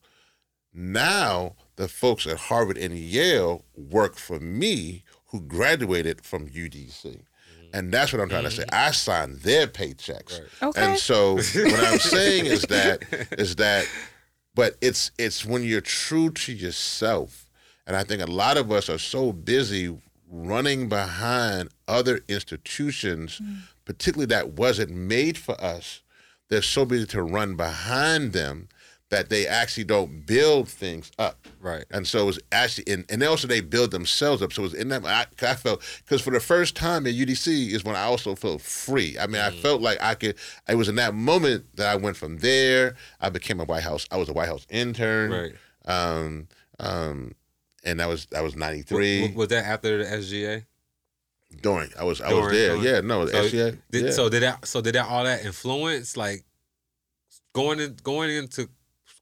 now 0.72 1.54
the 1.76 1.88
folks 1.88 2.26
at 2.26 2.36
Harvard 2.36 2.76
and 2.76 2.96
Yale 2.96 3.64
work 3.76 4.16
for 4.16 4.40
me 4.40 5.04
who 5.26 5.40
graduated 5.40 6.24
from 6.24 6.48
UDC. 6.48 7.04
Mm-hmm. 7.04 7.22
And 7.72 7.92
that's 7.92 8.12
what 8.12 8.20
I'm 8.20 8.28
trying 8.28 8.44
to 8.44 8.50
say. 8.50 8.64
Mm-hmm. 8.64 8.86
I 8.86 8.90
signed 8.90 9.40
their 9.40 9.66
paychecks. 9.66 10.40
Right. 10.40 10.68
Okay. 10.68 10.84
And 10.84 10.98
so 10.98 11.34
what 11.34 11.84
I'm 11.86 11.98
saying 11.98 12.46
is 12.46 12.62
that 12.62 13.02
is 13.38 13.56
that 13.56 13.88
but 14.54 14.76
it's 14.80 15.10
it's 15.18 15.44
when 15.44 15.64
you're 15.64 15.80
true 15.80 16.30
to 16.30 16.52
yourself. 16.52 17.43
And 17.86 17.96
I 17.96 18.04
think 18.04 18.22
a 18.22 18.30
lot 18.30 18.56
of 18.56 18.72
us 18.72 18.88
are 18.88 18.98
so 18.98 19.32
busy 19.32 19.96
running 20.30 20.88
behind 20.88 21.68
other 21.86 22.20
institutions, 22.28 23.40
particularly 23.84 24.26
that 24.26 24.50
wasn't 24.50 24.90
made 24.90 25.38
for 25.38 25.60
us. 25.60 26.02
They're 26.48 26.62
so 26.62 26.84
busy 26.84 27.06
to 27.06 27.22
run 27.22 27.56
behind 27.56 28.32
them 28.32 28.68
that 29.10 29.28
they 29.28 29.46
actually 29.46 29.84
don't 29.84 30.26
build 30.26 30.68
things 30.68 31.12
up. 31.18 31.46
Right. 31.60 31.84
And 31.90 32.06
so 32.06 32.22
it 32.22 32.24
was 32.24 32.40
actually, 32.50 32.92
and, 32.92 33.04
and 33.08 33.22
also 33.22 33.46
they 33.46 33.60
build 33.60 33.92
themselves 33.92 34.42
up. 34.42 34.52
So 34.52 34.62
it 34.62 34.64
was 34.64 34.74
in 34.74 34.88
that, 34.88 35.04
I, 35.04 35.26
I 35.42 35.54
felt, 35.54 35.82
because 36.04 36.20
for 36.20 36.32
the 36.32 36.40
first 36.40 36.74
time 36.74 37.06
at 37.06 37.14
UDC 37.14 37.70
is 37.70 37.84
when 37.84 37.94
I 37.94 38.04
also 38.04 38.34
felt 38.34 38.60
free. 38.60 39.16
I 39.18 39.28
mean, 39.28 39.40
I 39.40 39.50
felt 39.50 39.80
like 39.80 39.98
I 40.02 40.14
could, 40.14 40.36
it 40.68 40.74
was 40.74 40.88
in 40.88 40.96
that 40.96 41.14
moment 41.14 41.64
that 41.76 41.86
I 41.86 41.96
went 41.96 42.16
from 42.16 42.38
there, 42.38 42.96
I 43.20 43.28
became 43.28 43.60
a 43.60 43.64
White 43.64 43.84
House, 43.84 44.08
I 44.10 44.16
was 44.16 44.28
a 44.28 44.32
White 44.32 44.48
House 44.48 44.66
intern. 44.68 45.30
Right. 45.30 45.52
Um, 45.84 46.48
um, 46.80 47.34
and 47.84 48.00
that 48.00 48.08
was, 48.08 48.26
that 48.26 48.42
was 48.42 48.56
93 48.56 49.20
w- 49.20 49.38
was 49.38 49.48
that 49.48 49.64
after 49.64 49.98
the 49.98 50.04
SGA? 50.04 50.64
during, 51.62 51.90
I 51.98 52.04
was, 52.04 52.20
I 52.20 52.32
was 52.32 52.50
there. 52.50 52.70
during. 52.76 52.82
Yeah, 52.84 53.00
no, 53.00 53.26
So 53.26 53.44
SGA. 53.44 53.78
Did, 53.90 54.04
yeah. 54.06 54.10
So 54.10 54.28
did 54.28 54.42
that? 54.42 54.66
So 54.66 54.80
did 54.80 54.94
that 54.96 55.06
all 55.06 55.24
that 55.24 55.44
influence 55.44 56.16
like 56.16 56.44
going 57.54 57.80
in, 57.80 57.96
going 58.02 58.30
into 58.30 58.68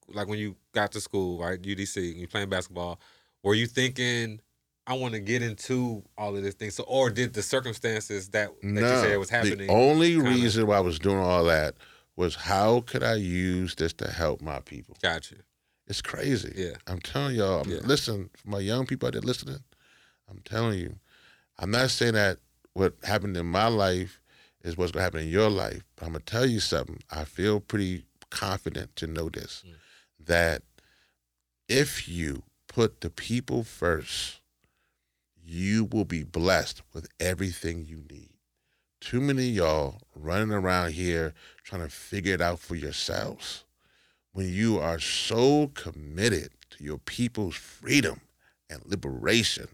like 0.08 0.28
when 0.28 0.38
you 0.38 0.56
got 0.72 0.92
to 0.92 1.00
school, 1.00 1.38
right? 1.42 1.60
UDC, 1.60 2.16
you 2.16 2.26
playing 2.28 2.48
basketball. 2.48 2.98
Were 3.42 3.54
you 3.54 3.66
thinking, 3.66 4.40
I 4.86 4.94
want 4.94 5.14
to 5.14 5.20
get 5.20 5.42
into 5.42 6.02
all 6.16 6.36
of 6.36 6.42
this 6.42 6.54
thing? 6.54 6.70
So, 6.70 6.84
or 6.84 7.10
did 7.10 7.34
the 7.34 7.42
circumstances 7.42 8.28
that 8.30 8.50
that 8.62 8.68
you 8.70 8.80
said 8.80 9.18
was 9.18 9.30
happening? 9.30 9.66
The 9.66 9.72
only 9.72 10.14
kinda- 10.14 10.30
reason 10.30 10.66
why 10.66 10.76
I 10.76 10.80
was 10.80 10.98
doing 10.98 11.18
all 11.18 11.44
that 11.44 11.74
was 12.16 12.34
how 12.34 12.80
could 12.82 13.02
I 13.02 13.14
use 13.14 13.74
this 13.74 13.92
to 13.94 14.10
help 14.10 14.40
my 14.40 14.60
people? 14.60 14.96
Gotcha. 15.02 15.36
It's 15.86 16.00
crazy. 16.02 16.52
Yeah. 16.56 16.76
I'm 16.86 17.00
telling 17.00 17.36
y'all, 17.36 17.66
Yeah. 17.66 17.80
listen, 17.84 18.30
for 18.36 18.48
my 18.50 18.60
young 18.60 18.86
people 18.86 19.06
out 19.08 19.12
there 19.12 19.22
listening, 19.22 19.62
I'm 20.28 20.40
telling 20.44 20.78
you, 20.78 20.98
I'm 21.58 21.70
not 21.70 21.90
saying 21.90 22.14
that 22.14 22.38
what 22.72 22.94
happened 23.02 23.36
in 23.36 23.46
my 23.46 23.66
life 23.66 24.20
is 24.62 24.76
what's 24.76 24.92
gonna 24.92 25.02
happen 25.04 25.20
in 25.20 25.28
your 25.28 25.50
life, 25.50 25.82
but 25.96 26.06
I'm 26.06 26.12
gonna 26.12 26.24
tell 26.24 26.46
you 26.46 26.60
something. 26.60 27.02
I 27.10 27.24
feel 27.24 27.60
pretty 27.60 28.06
confident 28.30 28.96
to 28.96 29.06
know 29.06 29.28
this 29.28 29.62
Mm. 29.66 29.74
that 30.26 30.62
if 31.68 32.08
you 32.08 32.44
put 32.68 33.00
the 33.00 33.10
people 33.10 33.64
first, 33.64 34.40
you 35.44 35.84
will 35.84 36.04
be 36.04 36.22
blessed 36.22 36.82
with 36.92 37.08
everything 37.20 37.84
you 37.84 38.04
need. 38.10 38.30
Too 39.00 39.20
many 39.20 39.48
of 39.50 39.54
y'all 39.56 40.02
running 40.14 40.52
around 40.52 40.92
here 40.92 41.34
trying 41.64 41.82
to 41.82 41.88
figure 41.88 42.34
it 42.34 42.40
out 42.40 42.60
for 42.60 42.76
yourselves. 42.76 43.64
When 44.32 44.48
you 44.52 44.78
are 44.78 44.98
so 44.98 45.68
committed 45.74 46.50
to 46.70 46.84
your 46.84 46.98
people's 46.98 47.54
freedom 47.54 48.20
and 48.70 48.80
liberation, 48.86 49.68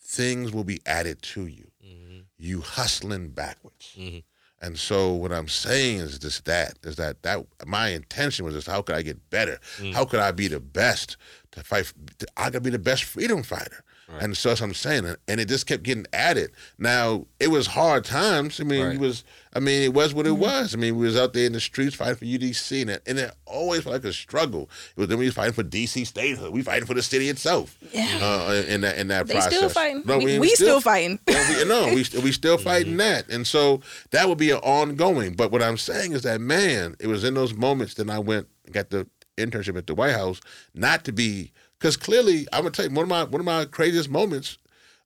things 0.00 0.52
will 0.52 0.64
be 0.64 0.80
added 0.86 1.22
to 1.22 1.46
you. 1.46 1.70
hmm 1.82 2.20
You 2.38 2.60
hustling 2.62 3.28
backwards. 3.30 3.92
hmm 3.94 4.18
And 4.60 4.78
so 4.78 5.12
what 5.12 5.32
I'm 5.32 5.48
saying 5.48 5.98
is 5.98 6.18
just 6.18 6.44
that 6.46 6.78
is 6.82 6.96
that 6.96 7.22
that 7.22 7.44
my 7.66 7.88
intention 7.88 8.44
was 8.46 8.54
just 8.54 8.66
how 8.68 8.80
could 8.82 8.96
I 8.96 9.02
get 9.02 9.28
better? 9.30 9.58
Mm. 9.78 9.92
How 9.92 10.04
could 10.06 10.20
I 10.20 10.32
be 10.32 10.48
the 10.48 10.60
best 10.60 11.16
to 11.52 11.62
fight? 11.62 11.92
I 12.36 12.50
could 12.50 12.62
be 12.62 12.70
the 12.70 12.78
best 12.78 13.04
freedom 13.04 13.42
fighter. 13.42 13.84
Right. 14.12 14.22
And 14.22 14.36
so 14.36 14.50
that's 14.50 14.60
what 14.60 14.66
I'm 14.68 14.74
saying, 14.74 15.06
and- 15.06 15.16
and 15.26 15.40
it 15.40 15.48
just 15.48 15.66
kept 15.66 15.82
getting 15.84 16.06
added. 16.12 16.50
Now 16.78 17.26
it 17.40 17.48
was 17.48 17.66
hard 17.68 18.04
times. 18.04 18.60
I 18.60 18.64
mean, 18.64 18.84
Right. 18.84 18.94
it 18.94 19.00
was. 19.00 19.24
I 19.54 19.60
mean, 19.60 19.82
it 19.82 19.92
was 19.92 20.14
what 20.14 20.24
Mm-hmm. 20.26 20.34
it 20.36 20.38
was. 20.38 20.74
I 20.74 20.78
mean, 20.78 20.96
we 20.96 21.04
was 21.06 21.16
out 21.16 21.34
there 21.34 21.44
in 21.46 21.52
the 21.52 21.60
streets 21.60 21.94
fighting 21.94 22.14
for 22.16 22.24
UDC, 22.24 22.80
and 22.82 22.90
it, 22.90 23.02
and 23.06 23.18
it 23.18 23.34
always 23.46 23.82
felt 23.82 23.92
like 23.94 24.04
a 24.04 24.12
struggle. 24.12 24.68
It 24.96 25.00
was 25.00 25.08
then 25.08 25.18
we 25.18 25.26
was 25.26 25.34
fighting 25.34 25.52
for 25.52 25.62
DC 25.62 26.04
statehood. 26.06 26.52
We 26.52 26.62
fighting 26.62 26.86
for 26.86 26.94
the 26.94 27.02
city 27.02 27.28
itself. 27.28 27.76
Yeah. 27.92 28.18
Uh, 28.22 28.62
in 28.68 28.80
that 28.82 28.96
in 28.98 29.08
that 29.08 29.26
process, 29.26 29.28
They 29.28 29.34
process. 29.34 29.56
still 29.58 29.68
fighting. 29.68 30.02
No, 30.06 30.18
we, 30.18 30.38
we 30.38 30.48
still, 30.54 30.80
fighting. 30.80 31.18
no, 31.28 31.46
we, 31.48 31.64
no, 31.64 31.84
we 31.94 32.04
we 32.22 32.32
still 32.32 32.58
fighting 32.58 32.96
that, 32.98 33.28
and 33.28 33.46
so 33.46 33.80
that 34.10 34.28
would 34.28 34.38
be 34.38 34.50
an 34.50 34.58
ongoing. 34.58 35.34
But 35.34 35.52
what 35.52 35.62
I'm 35.62 35.76
saying 35.78 36.12
is 36.12 36.22
that 36.22 36.40
man, 36.40 36.96
it 37.00 37.06
was 37.06 37.24
in 37.24 37.34
those 37.34 37.54
moments 37.54 37.94
that 37.94 38.08
I 38.10 38.18
went 38.18 38.48
and 38.64 38.74
got 38.74 38.90
the 38.90 39.06
internship 39.38 39.76
at 39.78 39.86
the 39.86 39.94
White 39.94 40.12
House, 40.12 40.40
not 40.74 41.04
to 41.04 41.12
be 41.12 41.52
because 41.82 41.96
clearly 41.96 42.46
I'm 42.52 42.60
gonna 42.60 42.70
tell 42.70 42.86
you 42.86 42.92
one 42.92 43.02
of 43.02 43.08
my 43.08 43.24
one 43.24 43.40
of 43.40 43.44
my 43.44 43.64
craziest 43.64 44.08
moments 44.08 44.56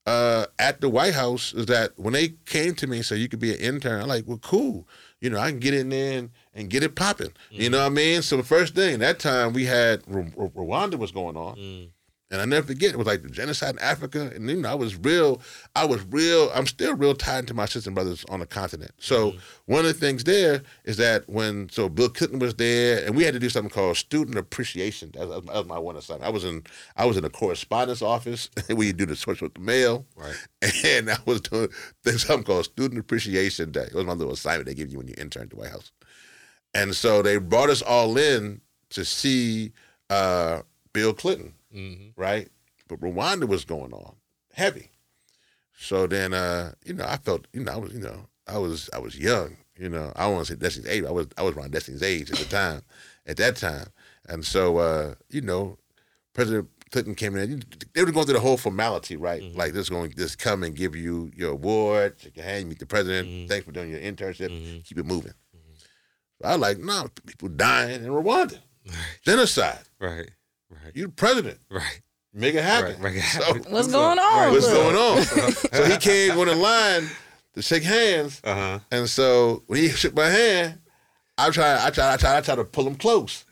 uh, 0.04 0.44
at 0.58 0.82
the 0.82 0.90
White 0.90 1.14
House 1.14 1.54
is 1.54 1.66
that 1.66 1.92
when 1.96 2.12
they 2.12 2.34
came 2.44 2.74
to 2.74 2.86
me 2.86 2.98
and 2.98 3.06
said 3.06 3.18
you 3.18 3.28
could 3.30 3.40
be 3.40 3.52
an 3.54 3.58
intern, 3.60 4.02
I'm 4.02 4.08
like, 4.08 4.24
well, 4.26 4.38
cool. 4.38 4.86
You 5.20 5.30
know, 5.30 5.38
I 5.38 5.50
can 5.50 5.58
get 5.58 5.72
in 5.72 5.88
there 5.88 6.18
and, 6.18 6.30
and 6.54 6.68
get 6.68 6.82
it 6.82 6.94
popping. 6.94 7.32
You 7.50 7.70
know 7.70 7.78
what 7.78 7.86
I 7.86 7.88
mean? 7.88 8.20
So 8.22 8.36
the 8.36 8.42
first 8.44 8.74
thing 8.74 8.98
that 8.98 9.18
time 9.18 9.54
we 9.54 9.64
had 9.64 10.02
Rw- 10.06 10.30
Rw- 10.36 10.50
Rwanda 10.50 10.96
was 10.98 11.10
going 11.12 11.36
on. 11.36 11.56
Mm. 11.56 11.88
And 12.30 12.40
I 12.40 12.44
never 12.44 12.66
forget, 12.66 12.92
it 12.92 12.96
was 12.96 13.06
like 13.06 13.22
the 13.22 13.28
genocide 13.28 13.74
in 13.74 13.78
Africa. 13.78 14.32
And, 14.34 14.50
you 14.50 14.56
know, 14.56 14.68
I 14.68 14.74
was 14.74 14.96
real, 14.96 15.40
I 15.76 15.84
was 15.84 16.04
real, 16.06 16.50
I'm 16.52 16.66
still 16.66 16.96
real 16.96 17.14
tied 17.14 17.46
to 17.46 17.54
my 17.54 17.66
sisters 17.66 17.86
and 17.86 17.94
brothers 17.94 18.24
on 18.28 18.40
the 18.40 18.46
continent. 18.46 18.90
So 18.98 19.34
one 19.66 19.80
of 19.80 19.86
the 19.86 19.94
things 19.94 20.24
there 20.24 20.62
is 20.84 20.96
that 20.96 21.28
when, 21.28 21.68
so 21.68 21.88
Bill 21.88 22.08
Clinton 22.08 22.40
was 22.40 22.54
there 22.54 23.06
and 23.06 23.14
we 23.14 23.22
had 23.22 23.34
to 23.34 23.38
do 23.38 23.48
something 23.48 23.70
called 23.70 23.96
student 23.96 24.36
appreciation. 24.38 25.12
That 25.14 25.28
was, 25.28 25.44
that 25.44 25.54
was 25.54 25.66
my 25.66 25.78
one 25.78 25.94
assignment. 25.96 26.26
I 26.26 26.30
was 26.30 26.42
in, 26.42 26.64
I 26.96 27.06
was 27.06 27.16
in 27.16 27.22
the 27.22 27.30
correspondence 27.30 28.02
office 28.02 28.50
where 28.66 28.86
you 28.86 28.92
do 28.92 29.06
the 29.06 29.14
switch 29.14 29.40
with 29.40 29.54
the 29.54 29.60
mail. 29.60 30.04
Right. 30.16 30.34
And 30.84 31.10
I 31.12 31.18
was 31.26 31.42
doing 31.42 31.68
something 32.04 32.42
called 32.42 32.64
Student 32.64 32.98
Appreciation 32.98 33.70
Day. 33.70 33.84
It 33.84 33.94
was 33.94 34.04
my 34.04 34.14
little 34.14 34.32
assignment 34.32 34.66
they 34.66 34.74
give 34.74 34.90
you 34.90 34.98
when 34.98 35.06
you 35.06 35.14
intern 35.16 35.44
at 35.44 35.50
the 35.50 35.56
White 35.56 35.70
House. 35.70 35.92
And 36.74 36.94
so 36.96 37.22
they 37.22 37.38
brought 37.38 37.70
us 37.70 37.82
all 37.82 38.18
in 38.18 38.60
to 38.90 39.04
see 39.04 39.72
uh, 40.10 40.62
Bill 40.92 41.14
Clinton 41.14 41.54
hmm 41.76 42.08
right? 42.16 42.48
But 42.88 43.00
Rwanda 43.00 43.46
was 43.48 43.64
going 43.64 43.92
on 43.92 44.16
heavy. 44.52 44.90
So 45.78 46.06
then, 46.06 46.32
uh, 46.32 46.72
you 46.84 46.94
know, 46.94 47.04
I 47.06 47.16
felt, 47.18 47.46
you 47.52 47.62
know, 47.62 47.72
I 47.72 47.76
was, 47.76 47.92
you 47.92 48.00
know, 48.00 48.28
I 48.46 48.58
was, 48.58 48.88
I 48.94 48.98
was 48.98 49.18
young. 49.18 49.56
You 49.78 49.90
know, 49.90 50.10
I 50.16 50.26
want 50.28 50.46
to 50.46 50.52
say 50.54 50.58
Destiny's 50.58 50.88
age. 50.88 51.04
I 51.04 51.10
was, 51.10 51.26
I 51.36 51.42
was 51.42 51.54
around 51.54 51.72
Destiny's 51.72 52.02
age 52.02 52.30
at 52.30 52.38
the 52.38 52.46
time, 52.46 52.80
at 53.26 53.36
that 53.36 53.56
time, 53.56 53.88
and 54.26 54.42
so, 54.44 54.78
uh, 54.78 55.14
you 55.28 55.42
know, 55.42 55.76
President 56.32 56.68
Clinton 56.90 57.14
came 57.14 57.36
in. 57.36 57.62
They 57.92 58.02
were 58.02 58.10
going 58.12 58.24
through 58.24 58.34
the 58.34 58.40
whole 58.40 58.56
formality, 58.56 59.16
right? 59.16 59.42
Like 59.54 59.72
this 59.74 59.82
is 59.82 59.90
going 59.90 60.10
to 60.10 60.16
just 60.16 60.38
come 60.38 60.62
and 60.62 60.74
give 60.74 60.96
you 60.96 61.30
your 61.36 61.52
award, 61.52 62.14
shake 62.18 62.36
your 62.36 62.46
hand, 62.46 62.68
meet 62.70 62.78
the 62.78 62.86
president. 62.86 63.48
Thanks 63.50 63.66
for 63.66 63.72
doing 63.72 63.90
your 63.90 64.00
internship. 64.00 64.84
Keep 64.84 64.98
it 64.98 65.06
moving. 65.06 65.34
I 66.42 66.52
was 66.52 66.60
like, 66.60 66.78
no, 66.78 67.08
people 67.26 67.48
dying 67.48 68.04
in 68.04 68.10
Rwanda, 68.10 68.58
genocide. 69.22 69.80
Right. 70.00 70.30
Right. 70.70 70.92
You 70.94 71.06
the 71.06 71.12
president. 71.12 71.58
Right. 71.70 72.00
Make 72.32 72.54
it 72.54 72.62
happen. 72.64 73.00
Right, 73.02 73.14
make 73.14 73.22
it 73.22 73.22
So- 73.22 73.54
What's 73.70 73.88
going 73.88 74.18
on? 74.18 74.52
what's 74.52 74.66
going 74.68 74.96
on? 74.96 75.22
so 75.72 75.84
he 75.84 75.96
came 75.96 76.38
on 76.38 76.46
the 76.46 76.54
line 76.54 77.08
to 77.54 77.62
shake 77.62 77.82
hands, 77.82 78.40
Uh 78.44 78.54
huh. 78.54 78.78
and 78.90 79.08
so 79.08 79.62
when 79.68 79.80
he 79.80 79.88
shook 79.88 80.14
my 80.14 80.26
hand, 80.28 80.78
I 81.38 81.50
tried, 81.50 81.78
I 81.86 81.90
tried, 81.90 82.12
I 82.12 82.16
tried, 82.18 82.36
I 82.36 82.40
tried 82.42 82.54
to 82.56 82.64
pull 82.64 82.86
him 82.86 82.96
close. 82.96 83.44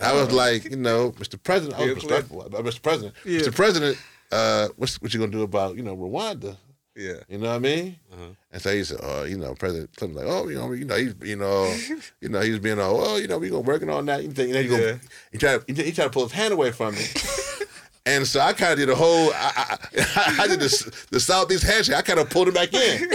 I 0.00 0.12
was 0.14 0.30
like, 0.32 0.64
you 0.64 0.76
know, 0.76 1.12
Mr. 1.12 1.42
President, 1.42 1.74
I 1.78 1.80
was 1.80 1.88
Yeah, 1.88 1.94
respectful, 1.94 2.42
uh, 2.42 2.48
Mr. 2.62 2.80
President, 2.82 3.14
Yeah. 3.26 3.40
Mr. 3.40 3.54
President, 3.54 3.98
uh, 4.32 4.68
what's 4.76 5.00
what 5.02 5.12
you 5.12 5.20
gonna 5.20 5.32
do 5.32 5.42
about 5.42 5.76
you 5.76 5.82
know 5.82 5.96
Rwanda? 5.96 6.56
Yeah. 6.96 7.14
You 7.28 7.38
know 7.38 7.48
what 7.48 7.56
I 7.56 7.58
mean? 7.60 7.96
Uh-huh. 8.12 8.24
And 8.52 8.60
so 8.62 8.72
he 8.74 8.84
said, 8.84 8.98
oh, 9.02 9.24
you 9.24 9.38
know, 9.38 9.54
President 9.54 9.94
Clinton, 9.96 10.18
like, 10.18 10.26
oh, 10.28 10.48
you 10.48 10.56
know, 10.58 10.72
you 10.72 10.84
know, 10.84 10.96
he's, 10.96 11.14
you 11.22 11.36
know, 11.36 11.76
you 12.20 12.28
know, 12.28 12.40
he's 12.40 12.58
being, 12.58 12.80
all, 12.80 13.00
oh, 13.00 13.16
you 13.16 13.28
know, 13.28 13.38
we 13.38 13.48
gonna 13.48 13.60
working 13.60 13.88
on 13.90 14.06
that. 14.06 14.22
You 14.24 14.30
think, 14.32 14.48
you 14.48 14.54
know, 14.54 14.60
you 14.60 14.70
Yeah. 14.72 14.78
gonna, 14.78 15.00
he 15.32 15.38
tried, 15.38 15.60
he, 15.66 15.72
he 15.84 15.92
tried 15.92 16.04
to 16.04 16.10
pull 16.10 16.24
his 16.24 16.32
hand 16.32 16.52
away 16.52 16.72
from 16.72 16.94
me. 16.94 17.04
And 18.06 18.26
so 18.26 18.40
I 18.40 18.54
kind 18.54 18.72
of 18.72 18.78
did 18.78 18.88
a 18.88 18.94
whole, 18.94 19.30
I, 19.34 19.76
I, 20.16 20.36
I 20.40 20.48
did 20.48 20.58
the, 20.58 20.94
the 21.10 21.20
Southeast 21.20 21.62
handshake. 21.64 21.94
I 21.96 22.02
kind 22.02 22.18
of 22.18 22.30
pulled 22.30 22.48
him 22.48 22.54
back 22.54 22.72
in. 22.72 23.08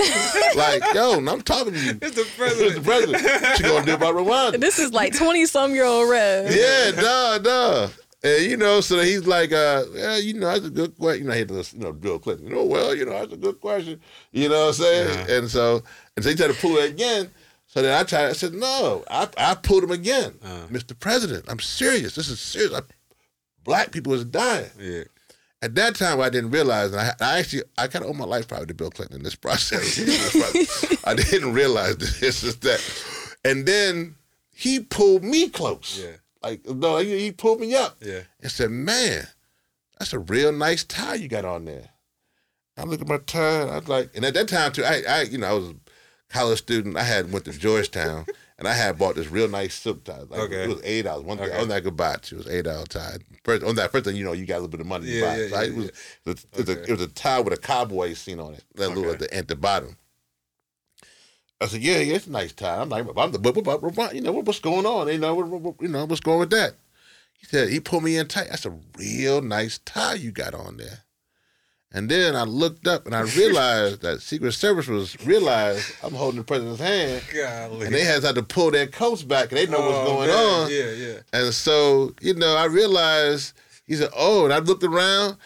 like, 0.55 0.81
yo, 0.93 1.13
I'm 1.17 1.41
talking 1.41 1.73
to 1.73 1.79
you. 1.79 1.97
It's 2.03 2.15
the 2.15 2.21
Mr. 2.21 2.37
president. 2.37 2.85
President, 2.85 3.23
what 3.23 3.59
you 3.59 3.65
gonna 3.65 3.85
do 3.85 3.93
about 3.95 4.13
Rwanda? 4.15 4.59
This 4.59 4.77
is 4.77 4.93
like 4.93 5.13
20 5.17 5.47
some 5.47 5.73
year 5.73 5.85
old 5.85 6.07
Rev. 6.09 6.55
Yeah, 6.55 6.91
duh, 7.01 7.39
duh. 7.39 7.87
And 8.25 8.43
you 8.49 8.57
know, 8.57 8.81
so 8.81 8.99
he's 9.01 9.27
like, 9.27 9.51
uh, 9.51 9.83
yeah, 9.93 10.17
you 10.17 10.33
know, 10.33 10.47
that's 10.47 10.65
a 10.65 10.69
good 10.71 10.97
question. 10.97 11.21
You 11.23 11.27
know, 11.27 11.33
he 11.33 11.39
had 11.39 11.47
to, 11.49 11.63
you 11.73 11.79
know, 11.83 11.93
Bill 11.93 12.17
Clinton. 12.17 12.47
You 12.47 12.55
know, 12.55 12.65
well, 12.65 12.95
you 12.95 13.05
know, 13.05 13.11
that's 13.11 13.33
a 13.33 13.37
good 13.37 13.61
question. 13.61 14.01
You 14.31 14.49
know 14.49 14.61
what 14.61 14.67
I'm 14.69 14.73
saying? 14.73 15.29
And 15.29 15.49
so, 15.51 15.83
and 16.15 16.23
so 16.23 16.29
he 16.31 16.35
tried 16.35 16.47
to 16.47 16.53
pull 16.55 16.75
it 16.77 16.89
again. 16.89 17.29
So 17.67 17.81
then 17.81 17.95
I 17.99 18.03
tried. 18.03 18.25
I 18.29 18.33
said, 18.33 18.53
no, 18.53 19.03
I, 19.09 19.27
I 19.37 19.53
pulled 19.55 19.83
him 19.83 19.91
again, 19.91 20.33
Uh. 20.43 20.65
Mr. 20.71 20.97
President. 20.99 21.45
I'm 21.47 21.59
serious. 21.59 22.15
This 22.15 22.29
is 22.29 22.39
serious. 22.39 22.73
I, 22.73 22.81
black 23.63 23.91
people 23.91 24.13
is 24.13 24.25
dying. 24.25 24.71
Yeah. 24.79 25.03
At 25.61 25.75
that 25.75 25.95
time, 25.95 26.19
I 26.21 26.29
didn't 26.29 26.51
realize, 26.51 26.91
and 26.91 27.01
I, 27.01 27.13
I 27.19 27.39
actually, 27.39 27.63
I 27.77 27.87
kind 27.87 28.05
of 28.05 28.11
owe 28.11 28.13
my 28.13 28.25
life 28.25 28.47
probably 28.47 28.67
to 28.67 28.73
Bill 28.73 28.91
Clinton 28.91 29.17
in 29.17 29.23
this 29.23 29.35
process. 29.35 29.99
I 31.05 31.13
didn't 31.15 31.53
realize 31.53 31.97
this 32.19 32.43
is 32.43 32.57
that. 32.57 32.81
And 33.43 33.65
then 33.65 34.15
he 34.53 34.79
pulled 34.79 35.23
me 35.23 35.49
close. 35.49 35.99
Yeah. 36.03 36.15
Like, 36.45 36.65
no, 36.67 36.97
he, 36.97 37.19
he 37.19 37.31
pulled 37.31 37.59
me 37.59 37.73
up 37.75 37.97
Yeah. 38.01 38.21
and 38.41 38.51
said, 38.51 38.69
man, 38.69 39.27
that's 39.97 40.13
a 40.13 40.19
real 40.19 40.51
nice 40.51 40.83
tie 40.83 41.15
you 41.15 41.27
got 41.27 41.43
on 41.45 41.65
there. 41.65 41.89
I 42.77 42.83
look 42.83 43.01
at 43.01 43.07
my 43.07 43.17
tie, 43.17 43.61
I 43.63 43.79
was 43.79 43.87
like, 43.87 44.11
and 44.15 44.23
at 44.25 44.33
that 44.35 44.47
time 44.47 44.71
too, 44.71 44.83
I, 44.83 45.01
I, 45.09 45.21
you 45.23 45.37
know, 45.39 45.47
I 45.47 45.53
was 45.53 45.69
a 45.69 45.75
college 46.29 46.59
student. 46.59 46.97
I 46.97 47.03
had 47.03 47.31
went 47.31 47.45
to 47.45 47.51
Georgetown, 47.53 48.25
and 48.59 48.67
I 48.67 48.73
had 48.73 48.97
bought 48.99 49.15
this 49.15 49.31
real 49.31 49.47
nice 49.47 49.73
silk 49.73 50.03
tie. 50.03 50.19
Like, 50.29 50.41
Okay. 50.41 50.63
it 50.65 50.67
was 50.69 50.81
eight 50.83 51.03
dollars. 51.03 51.23
One 51.23 51.37
thing 51.37 51.49
Okay. 51.49 51.57
on 51.61 51.69
that 51.69 51.83
could 51.83 51.95
buy 51.97 52.13
it. 52.15 52.31
It 52.31 52.35
was 52.37 52.47
eight 52.47 52.65
dollar 52.65 52.85
tie. 52.85 53.17
First, 53.45 53.63
on 53.63 53.75
that 53.77 53.91
first 53.91 54.05
thing, 54.05 54.15
you 54.17 54.25
know, 54.25 54.33
you 54.33 54.45
got 54.45 54.55
a 54.55 54.61
little 54.61 54.67
bit 54.67 54.81
of 54.81 54.87
money 54.87 55.05
to 55.05 55.11
Yeah, 55.11 55.21
buy. 55.25 55.35
yeah, 55.37 55.43
it. 55.45 55.49
So 55.49 55.55
I- 55.55 55.63
yeah, 55.63 55.69
it 55.69 55.75
was, 55.75 55.85
yeah. 55.85 55.91
it 55.91 56.27
was, 56.29 56.43
it 56.51 56.57
was 56.57 56.69
a, 56.69 56.83
it 56.83 56.91
was 56.91 57.01
a 57.01 57.07
tie 57.07 57.39
with 57.39 57.53
a 57.53 57.57
cowboy 57.57 58.13
scene 58.13 58.39
on 58.41 58.53
it. 58.53 58.63
That 58.75 58.89
little 58.89 59.09
at 59.11 59.19
the 59.19 59.33
at 59.33 59.47
the 59.47 59.55
bottom. 59.55 59.97
I 61.61 61.67
said, 61.67 61.81
"Yeah, 61.81 61.99
yeah, 61.99 62.15
it's 62.15 62.27
a 62.27 62.31
nice 62.31 62.51
tie." 62.53 62.81
I'm 62.81 62.89
like, 62.89 63.05
I'm 63.17 63.31
the, 63.31 63.39
what, 63.39 63.81
what, 63.81 63.95
what, 63.95 64.15
you 64.15 64.21
know, 64.21 64.31
what, 64.31 64.45
what's 64.45 64.59
going 64.59 64.85
on? 64.85 65.07
You 65.07 65.17
know, 65.17 65.35
what, 65.35 65.75
you 65.81 65.87
know, 65.87 66.05
what's 66.05 66.19
going 66.21 66.39
with 66.39 66.49
that? 66.51 66.73
He 67.39 67.45
said, 67.45 67.69
he 67.69 67.79
pulled 67.79 68.03
me 68.03 68.17
in 68.17 68.27
tight. 68.27 68.47
That's 68.49 68.65
a 68.65 68.77
real 68.97 69.41
nice 69.41 69.77
tie 69.85 70.15
you 70.15 70.31
got 70.31 70.53
on 70.53 70.77
there. 70.77 70.99
And 71.91 72.09
then 72.09 72.35
I 72.35 72.43
looked 72.43 72.87
up 72.87 73.05
and 73.05 73.15
I 73.15 73.21
realized 73.37 74.01
that 74.01 74.21
Secret 74.21 74.51
Service 74.53 74.87
was 74.87 75.15
realized 75.25 75.93
I'm 76.03 76.13
holding 76.13 76.39
the 76.39 76.43
president's 76.43 76.81
hand, 76.81 77.21
Golly. 77.33 77.85
and 77.85 77.95
they 77.95 78.03
has 78.03 78.23
had 78.23 78.35
to 78.35 78.43
pull 78.43 78.71
their 78.71 78.87
coats 78.87 79.23
back, 79.23 79.49
and 79.51 79.57
they 79.59 79.65
know 79.67 79.79
what's 79.79 79.97
Oh, 79.97 80.05
going 80.05 80.27
man. 80.27 80.37
on. 80.37 80.69
Yeah, 80.71 80.91
yeah. 80.91 81.19
And 81.31 81.53
so, 81.53 82.13
you 82.21 82.33
know, 82.33 82.55
I 82.55 82.65
realized 82.65 83.53
he 83.85 83.95
said, 83.95 84.09
"Oh," 84.15 84.43
and 84.45 84.53
I 84.53 84.59
looked 84.59 84.83
around. 84.83 85.37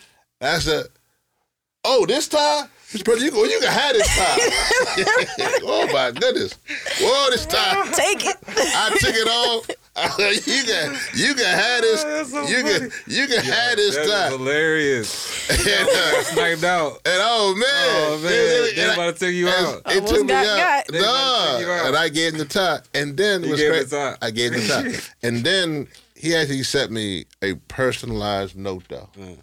And 0.41 0.55
I 0.55 0.60
said, 0.60 0.86
"Oh, 1.84 2.05
this 2.07 2.28
tie, 2.30 2.68
Mr. 2.92 3.06
President, 3.06 3.24
you, 3.24 3.32
go, 3.32 3.44
you 3.46 3.60
can 3.60 3.72
have 3.72 3.94
this 3.94 4.08
tie." 4.18 4.38
oh 5.64 5.88
my 5.94 6.12
goodness! 6.12 6.54
Whoa, 7.00 7.30
this 7.30 7.46
tie. 7.46 7.84
Take 7.94 8.26
it. 8.26 8.36
I 8.48 8.90
took 9.00 9.16
it 9.16 9.28
off. 9.28 9.70
I 9.96 10.08
said, 10.12 10.48
you 10.48 10.64
can, 10.64 10.98
you 11.14 11.34
can 11.36 11.46
have 11.46 11.82
this. 11.82 12.04
That's 12.04 12.32
so 12.32 12.48
you 12.48 12.64
can, 12.64 12.90
you 13.08 13.28
can 13.28 13.44
have 13.44 13.76
this 13.76 13.96
That 13.96 14.06
is 14.06 14.10
tie. 14.12 14.30
hilarious. 14.30 15.50
And, 15.50 15.90
uh, 15.90 16.24
Sniped 16.24 16.64
out. 16.64 16.94
and 17.06 17.20
oh 17.22 17.54
man, 17.56 17.66
Oh 17.68 18.20
man, 18.22 18.32
They- 18.32 18.74
they 18.76 18.90
I- 18.90 18.94
about 18.94 19.16
to 19.16 19.20
take 19.26 19.36
you 19.36 19.50
out. 19.50 19.82
It 19.88 20.06
took 20.08 20.26
me 20.26 20.34
out. 20.34 20.46
got. 20.46 20.88
They 20.88 21.00
about 21.00 21.48
to 21.48 21.52
take 21.58 21.60
you 21.62 21.68
No, 21.68 21.86
and 21.88 21.96
I 21.98 22.10
gave 22.10 22.34
him 22.34 22.40
the 22.40 22.46
tie, 22.46 22.80
and 22.94 23.18
then 23.18 23.42
it 23.44 23.46
You 23.48 23.52
was 23.52 23.60
gave 23.60 23.72
great. 23.72 23.90
the 23.90 23.96
tie. 23.98 24.18
I 24.22 24.32
gave 24.32 24.54
him 24.54 24.62
the 24.62 24.68
tie, 24.68 25.00
and 25.28 25.44
then 25.44 25.88
he 26.16 26.36
actually 26.36 26.64
sent 26.64 26.92
me 26.92 27.26
a 27.42 27.56
personalized 27.68 28.56
note 28.56 28.84
though. 28.90 29.10
Mm. 29.18 29.40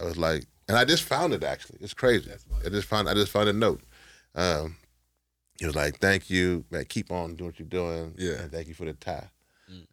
I 0.00 0.04
was 0.04 0.18
like, 0.18 0.44
and 0.68 0.76
I 0.76 0.84
just 0.84 1.02
found 1.04 1.32
it 1.34 1.42
actually. 1.44 1.78
It's 1.80 1.94
crazy. 1.94 2.30
I 2.64 2.68
just 2.68 2.86
found 2.88 3.08
I 3.08 3.14
just 3.14 3.32
found 3.32 3.48
a 3.48 3.52
note. 3.52 3.80
Um, 4.34 4.76
he 5.58 5.66
was 5.66 5.74
like, 5.76 5.98
"Thank 6.00 6.30
you, 6.30 6.64
man. 6.70 6.84
Keep 6.86 7.10
on 7.12 7.36
doing 7.36 7.50
what 7.50 7.58
you're 7.58 7.68
doing. 7.68 8.14
Yeah. 8.18 8.42
and 8.42 8.52
thank 8.52 8.68
you 8.68 8.74
for 8.74 8.84
the 8.84 8.92
tie." 8.94 9.28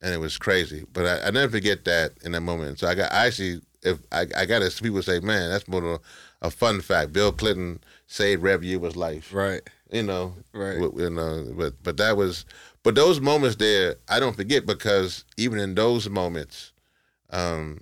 And 0.03 0.13
it 0.13 0.19
was 0.19 0.37
crazy, 0.37 0.85
but 0.93 1.05
I, 1.05 1.27
I 1.27 1.31
never 1.31 1.49
forget 1.51 1.85
that 1.85 2.11
in 2.23 2.33
that 2.33 2.41
moment. 2.41 2.77
So 2.79 2.87
I 2.87 2.93
got 2.95 3.11
I 3.11 3.27
actually, 3.27 3.61
if 3.83 3.99
I, 4.11 4.25
I 4.35 4.45
got 4.45 4.59
to 4.59 4.83
people 4.83 5.01
say, 5.01 5.19
"Man, 5.21 5.49
that's 5.49 5.67
more 5.67 5.83
of 5.83 6.01
a, 6.41 6.47
a 6.47 6.51
fun 6.51 6.81
fact." 6.81 7.13
Bill 7.13 7.31
Clinton 7.31 7.79
saved 8.07 8.43
Rev 8.43 8.61
Yearwood's 8.61 8.95
life 8.97 9.33
Right. 9.33 9.61
you 9.91 10.03
know, 10.03 10.35
Right. 10.53 10.79
w- 10.79 11.03
You 11.05 11.09
know, 11.09 11.53
but 11.57 11.81
but 11.83 11.97
that 11.97 12.17
was, 12.17 12.45
but 12.83 12.95
those 12.95 13.21
moments 13.21 13.55
there, 13.55 13.95
I 14.09 14.19
don't 14.19 14.35
forget 14.35 14.65
because 14.65 15.23
even 15.37 15.57
in 15.57 15.73
those 15.75 16.09
moments, 16.09 16.73
um, 17.29 17.81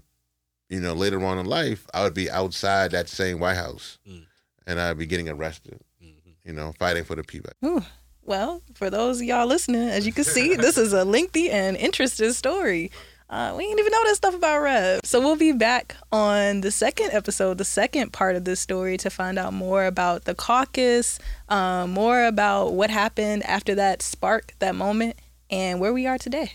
you 0.69 0.79
know, 0.79 0.93
later 0.93 1.23
on 1.25 1.37
in 1.39 1.45
life, 1.45 1.85
I 1.93 2.03
would 2.03 2.13
be 2.13 2.29
outside 2.29 2.91
that 2.91 3.09
same 3.09 3.39
White 3.39 3.55
House, 3.57 3.97
Mm. 4.07 4.25
and 4.67 4.79
I'd 4.79 4.97
be 4.97 5.05
getting 5.05 5.27
arrested, 5.29 5.79
Mm-hmm. 6.03 6.29
you 6.45 6.53
know, 6.53 6.73
fighting 6.79 7.03
for 7.03 7.15
the 7.15 7.23
people. 7.23 7.51
Ooh. 7.65 7.83
Well, 8.23 8.61
for 8.75 8.91
those 8.91 9.17
of 9.21 9.23
y'all 9.27 9.47
listening, 9.47 9.89
as 9.89 10.05
you 10.05 10.13
can 10.13 10.23
see, 10.23 10.55
this 10.55 10.77
is 10.77 10.93
a 10.93 11.03
lengthy 11.03 11.49
and 11.49 11.75
interesting 11.75 12.31
story. 12.33 12.91
Uh, 13.27 13.53
we 13.57 13.63
didn't 13.63 13.79
even 13.79 13.91
know 13.91 14.03
that 14.05 14.15
stuff 14.15 14.33
about 14.35 14.59
Rev. 14.61 15.01
So 15.03 15.19
we'll 15.19 15.35
be 15.35 15.51
back 15.51 15.95
on 16.11 16.61
the 16.61 16.71
second 16.71 17.11
episode, 17.11 17.57
the 17.59 17.65
second 17.65 18.11
part 18.11 18.35
of 18.35 18.43
this 18.43 18.59
story, 18.59 18.97
to 18.97 19.09
find 19.11 19.37
out 19.37 19.53
more 19.53 19.85
about 19.85 20.25
the 20.25 20.33
caucus, 20.35 21.19
um, 21.47 21.91
more 21.91 22.25
about 22.25 22.73
what 22.73 22.89
happened 22.89 23.43
after 23.43 23.75
that 23.75 24.01
spark, 24.01 24.53
that 24.59 24.73
moment, 24.75 25.15
and 25.51 25.79
where 25.79 25.93
we 25.93 26.07
are 26.07 26.17
today. 26.17 26.53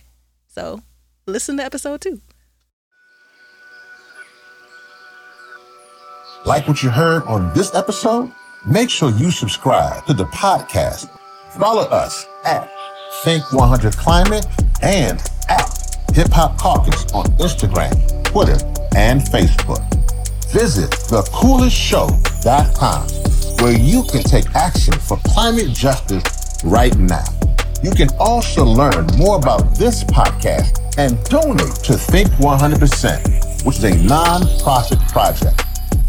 So 0.49 0.83
listen 1.27 1.57
to 1.59 1.65
episode 1.65 2.01
two. 2.01 2.21
Like 6.45 6.69
what 6.69 6.83
you 6.83 6.91
heard 6.91 7.23
on 7.23 7.55
this 7.55 7.75
episode? 7.75 8.31
Make 8.67 8.91
sure 8.91 9.11
you 9.11 9.31
subscribe 9.31 10.05
to 10.05 10.13
the 10.13 10.27
podcast. 10.27 11.09
Follow 11.59 11.85
us 11.85 12.27
at 12.45 12.71
Think 13.23 13.51
100 13.51 13.97
Climate 13.97 14.47
and 14.83 15.23
at 15.49 15.97
Hip 16.13 16.31
Hop 16.33 16.59
Caucus 16.59 17.11
on 17.13 17.25
Instagram, 17.39 17.95
Twitter, 18.25 18.59
and 18.95 19.23
Facebook. 19.23 19.81
Visit 20.53 20.91
thecoolestshow.com 20.91 23.09
where 23.65 23.79
you 23.79 24.03
can 24.03 24.23
take 24.23 24.55
action 24.55 24.93
for 24.93 25.17
climate 25.29 25.71
justice 25.71 26.63
right 26.63 26.95
now. 26.99 27.25
You 27.83 27.93
can 27.93 28.11
also 28.19 28.67
learn 28.67 29.07
more 29.17 29.39
about 29.39 29.79
this 29.79 30.05
podcast 30.05 30.79
and 30.99 31.25
donate 31.25 31.75
to 31.85 31.95
Think 31.95 32.29
100%, 32.33 33.65
which 33.65 33.79
is 33.79 33.85
a 33.85 33.97
non-profit 34.05 34.99
project. 35.09 35.64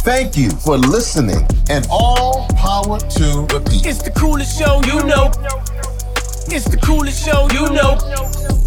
Thank 0.06 0.38
you 0.38 0.52
for 0.52 0.78
listening 0.78 1.48
and 1.68 1.88
all 1.90 2.48
power 2.50 3.00
to 3.00 3.48
people. 3.50 3.90
It's 3.90 4.04
the 4.04 4.12
coolest 4.12 4.56
show 4.56 4.80
you 4.86 5.04
know. 5.04 5.32
It's 6.54 6.70
the 6.70 6.78
coolest 6.78 7.26
show 7.26 7.48
you 7.52 7.68
know. 7.74 8.65